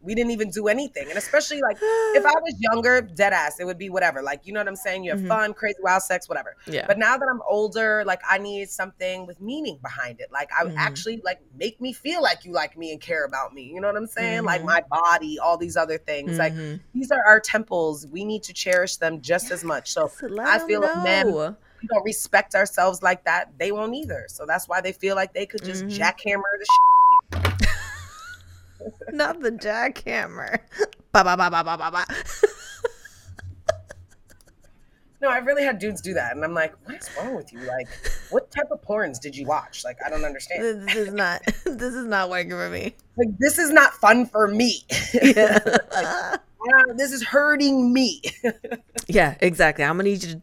we 0.05 0.15
didn't 0.15 0.31
even 0.31 0.49
do 0.51 0.67
anything. 0.67 1.09
And 1.09 1.17
especially 1.17 1.61
like, 1.61 1.77
if 2.13 2.25
I 2.25 2.33
was 2.41 2.55
younger, 2.59 3.01
dead 3.01 3.33
ass, 3.33 3.59
it 3.59 3.65
would 3.65 3.77
be 3.77 3.89
whatever. 3.89 4.21
Like, 4.21 4.41
you 4.45 4.53
know 4.53 4.59
what 4.59 4.67
I'm 4.67 4.75
saying? 4.75 5.03
You 5.03 5.11
have 5.11 5.21
Mhm. 5.21 5.27
fun, 5.27 5.53
crazy, 5.53 5.77
wild 5.81 6.03
sex, 6.03 6.29
whatever. 6.29 6.55
yeah. 6.67 6.85
But 6.87 6.97
now 6.97 7.17
that 7.17 7.27
I'm 7.29 7.41
older, 7.49 8.03
like, 8.05 8.21
I 8.29 8.37
need 8.37 8.69
something 8.69 9.25
with 9.25 9.41
meaning 9.41 9.79
behind 9.81 10.19
it. 10.21 10.31
Like, 10.31 10.49
I 10.57 10.63
would 10.63 10.73
Mhm. 10.73 10.77
actually 10.87 11.21
like 11.25 11.39
make 11.57 11.81
me 11.81 11.91
feel 11.93 12.21
like 12.21 12.45
you 12.45 12.51
like 12.53 12.77
me 12.77 12.91
and 12.91 13.01
care 13.01 13.25
about 13.25 13.53
me. 13.53 13.63
You 13.63 13.81
know 13.81 13.87
what 13.87 13.97
I'm 13.97 14.07
saying? 14.07 14.43
Like 14.43 14.61
Mhm. 14.61 14.65
my 14.65 14.81
body, 14.89 15.39
all 15.39 15.57
these 15.57 15.75
other 15.75 15.97
things. 15.97 16.37
Like 16.37 16.53
Mhm. 16.53 16.79
these 16.93 17.11
are 17.11 17.23
our 17.25 17.39
temples. 17.39 18.05
We 18.07 18.23
need 18.23 18.43
to 18.43 18.53
cherish 18.53 18.97
them 18.97 19.21
just 19.21 19.51
as 19.51 19.63
much. 19.63 19.91
So 19.91 20.09
I 20.39 20.59
feel 20.59 20.81
like 20.81 20.95
men 21.03 21.27
we 21.81 21.87
don't 21.89 22.03
respect 22.03 22.55
ourselves 22.55 23.03
like 23.03 23.25
that, 23.25 23.51
they 23.59 23.71
won't 23.71 23.93
either. 23.93 24.25
So 24.29 24.45
that's 24.45 24.67
why 24.67 24.81
they 24.81 24.91
feel 24.93 25.15
like 25.15 25.33
they 25.33 25.45
could 25.45 25.63
just 25.63 25.85
Mhm. 25.85 25.97
jackhammer 25.99 26.51
the 26.59 26.65
shit. 26.65 27.69
Not 29.11 29.41
the 29.41 29.51
jackhammer. 29.51 30.59
Ba 31.11 31.23
ba 31.23 31.37
ba 31.37 31.49
ba 31.49 31.63
ba 31.63 31.77
ba 31.77 31.91
ba. 31.91 32.05
No, 35.21 35.31
I've 35.31 35.45
really 35.47 35.63
had 35.63 35.79
dudes 35.79 36.01
do 36.01 36.13
that, 36.13 36.35
and 36.35 36.43
I'm 36.43 36.53
like, 36.53 36.73
what's 36.85 37.09
wrong 37.17 37.35
with 37.35 37.51
you? 37.51 37.59
Like, 37.61 37.87
what 38.29 38.51
type 38.51 38.69
of 38.69 38.81
porns 38.83 39.19
did 39.19 39.35
you 39.35 39.47
watch? 39.47 39.83
Like, 39.83 39.97
I 40.05 40.09
don't 40.09 40.23
understand. 40.23 40.87
This 40.87 40.95
is 40.95 41.13
not. 41.13 41.41
This 41.65 41.95
is 41.95 42.05
not 42.05 42.29
working 42.29 42.51
for 42.51 42.69
me. 42.69 42.95
Like, 43.17 43.29
this 43.39 43.57
is 43.57 43.71
not 43.71 43.93
fun 43.93 44.27
for 44.27 44.47
me. 44.47 44.83
Yeah. 45.13 45.59
Ah, 46.67 46.93
this 46.95 47.11
is 47.11 47.21
hurting 47.21 47.93
me. 47.93 48.23
yeah. 49.07 49.35
Exactly. 49.39 49.85
I'm 49.85 49.97
gonna 49.97 50.09
need 50.09 50.23
you 50.23 50.33
to 50.33 50.41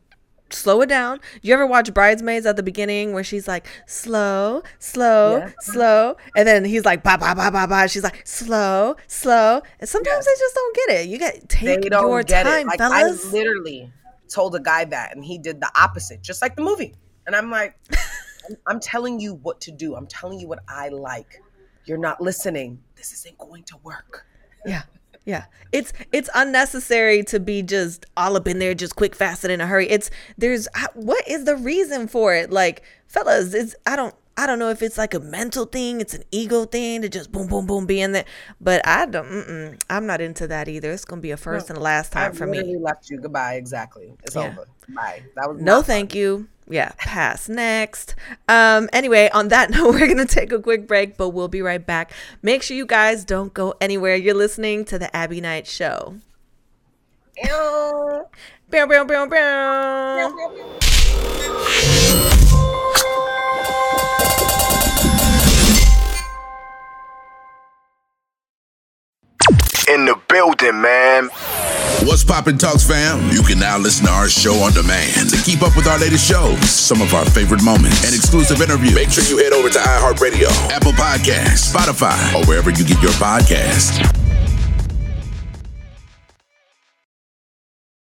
slow 0.55 0.81
it 0.83 0.89
down. 0.89 1.21
You 1.43 1.55
ever 1.55 1.67
watch 1.67 1.93
Bridesmaids 1.93 2.47
at 2.47 2.57
the 2.57 2.63
beginning 2.63 3.13
where 3.13 3.25
she's 3.25 3.47
like 3.49 3.67
slow, 3.87 4.63
slow, 4.79 5.39
Yeah. 5.39 5.51
slow, 5.61 6.17
and 6.37 6.47
then 6.47 6.65
he's 6.65 6.85
like 6.85 7.03
ba 7.03 7.17
ba 7.19 7.35
ba 7.35 7.51
ba 7.51 7.67
ba. 7.67 7.89
She's 7.89 8.03
like 8.05 8.27
slow, 8.27 8.97
slow, 9.07 9.63
and 9.81 9.89
sometimes 9.89 10.25
they 10.27 10.33
just 10.39 10.55
don't 10.55 10.77
get 10.77 10.89
it. 11.01 11.09
You 11.09 11.19
got 11.19 11.49
take 11.49 11.85
your 11.91 12.23
time. 12.25 12.67
Like, 12.67 12.79
fellas. 12.79 13.27
I 13.27 13.31
literally 13.31 13.93
told 14.29 14.55
a 14.55 14.61
guy 14.61 14.85
that, 14.87 15.15
and 15.15 15.25
he 15.25 15.39
did 15.39 15.61
the 15.61 15.71
opposite, 15.81 16.23
just 16.23 16.41
like 16.43 16.57
the 16.57 16.63
movie. 16.63 16.95
And 17.27 17.37
I'm 17.37 17.51
like, 17.51 17.77
I'm, 18.49 18.57
I'm 18.67 18.81
telling 18.81 19.21
you 19.21 19.35
what 19.35 19.61
to 19.63 19.71
do. 19.71 19.95
I'm 19.95 20.07
telling 20.07 20.41
you 20.41 20.49
what 20.49 20.61
I 20.69 20.89
like. 20.89 21.43
You're 21.85 21.99
not 21.99 22.21
listening. 22.21 22.81
This 22.97 23.13
isn't 23.13 23.37
going 23.39 23.65
to 23.65 23.77
work. 23.83 24.27
Yeah. 24.65 24.83
Yeah. 25.25 25.45
It's 25.71 25.93
it's 26.13 26.29
unnecessary 26.35 27.23
to 27.25 27.41
be 27.41 27.63
just 27.63 28.07
all 28.17 28.37
up 28.37 28.49
in 28.49 28.59
there 28.59 28.75
just 28.75 28.97
quick 28.97 29.15
fast 29.15 29.45
and 29.45 29.53
in 29.53 29.61
a 29.61 29.67
hurry. 29.67 29.89
It's 29.89 30.11
there's 30.37 30.69
what 30.95 31.27
is 31.29 31.45
the 31.45 31.57
reason 31.57 32.09
for 32.09 32.35
it? 32.35 32.51
Like 32.51 32.83
fellas, 33.07 33.55
it's 33.55 33.75
I 33.87 33.97
don't 33.97 34.15
I 34.37 34.47
don't 34.47 34.59
know 34.59 34.71
if 34.71 34.83
it's 34.83 34.99
like 34.99 35.15
a 35.15 35.21
mental 35.21 35.65
thing, 35.67 36.01
it's 36.01 36.15
an 36.15 36.25
ego 36.33 36.65
thing 36.65 37.03
to 37.03 37.09
just 37.09 37.31
boom 37.33 37.47
boom 37.47 37.67
boom 37.67 37.87
be 37.87 38.01
in 38.01 38.13
there, 38.13 38.25
but 38.61 38.87
I 38.87 39.07
don't 39.07 39.27
mm-mm, 39.27 39.83
I'm 39.89 40.07
not 40.07 40.21
into 40.21 40.47
that 40.49 40.69
either. 40.69 40.91
It's 40.91 41.05
going 41.05 41.21
to 41.21 41.23
be 41.23 41.31
a 41.31 41.37
first 41.37 41.71
and 41.71 41.79
a 41.79 41.83
last 41.83 42.13
time 42.13 42.33
I 42.33 42.33
for 42.33 42.47
me. 42.47 42.77
left 42.79 43.11
you. 43.11 43.19
Goodbye. 43.21 43.55
Exactly. 43.55 44.15
It's 44.25 44.37
Yeah. 44.37 44.49
over. 44.49 44.67
Bye. 44.89 45.23
That 45.37 45.49
was 45.49 45.59
No, 45.59 45.77
not 45.77 45.87
thank 45.87 46.15
you. 46.15 46.49
Yeah, 46.69 46.93
pass 46.97 47.49
next. 47.49 48.15
Um 48.49 48.89
anyway, 48.93 49.29
on 49.33 49.49
that 49.49 49.71
note, 49.75 49.93
we're 49.93 50.07
going 50.07 50.17
to 50.19 50.27
take 50.27 50.53
a 50.53 50.61
quick 50.61 50.87
break, 50.87 51.17
but 51.17 51.31
we'll 51.31 51.49
be 51.49 51.63
right 51.63 51.85
back. 51.85 52.13
Make 52.43 52.63
sure 52.63 52.77
you 52.77 52.87
guys 52.87 53.25
don't 53.25 53.53
go 53.53 53.75
anywhere. 53.81 54.17
You're 54.17 54.35
listening 54.35 54.85
to 54.87 54.99
the 54.99 55.15
Abbie 55.15 55.41
Knight 55.41 55.67
show. 55.67 56.17
Bow, 58.71 58.87
bow, 58.87 59.05
bow, 59.05 59.27
bow. 59.27 60.59
In 69.89 70.05
the 70.07 70.19
building, 70.29 70.81
man. 70.81 71.29
What's 72.05 72.23
poppin' 72.23 72.57
Talks 72.57 72.87
fam? 72.87 73.31
You 73.31 73.43
can 73.43 73.59
now 73.59 73.79
listen 73.79 74.07
to 74.07 74.13
our 74.13 74.29
show 74.29 74.55
on 74.63 74.73
demand 74.73 75.31
to 75.31 75.37
keep 75.43 75.63
up 75.63 75.77
with 75.77 75.87
our 75.87 75.99
latest 75.99 76.29
shows, 76.29 76.71
some 76.71 77.03
of 77.03 77.13
our 77.15 77.25
favorite 77.25 77.63
moments, 77.63 78.05
and 78.05 78.15
exclusive 78.15 78.61
interviews. 78.61 78.95
Make 78.95 79.11
sure 79.11 79.25
you 79.25 79.39
head 79.39 79.53
over 79.53 79.69
to 79.69 79.79
iHeartRadio, 79.79 80.49
Apple 80.71 80.93
Podcasts, 80.93 81.73
Spotify, 81.73 82.35
or 82.35 82.47
wherever 82.47 82.71
you 82.71 82.85
get 82.85 83.03
your 83.03 83.13
podcasts. 83.13 84.22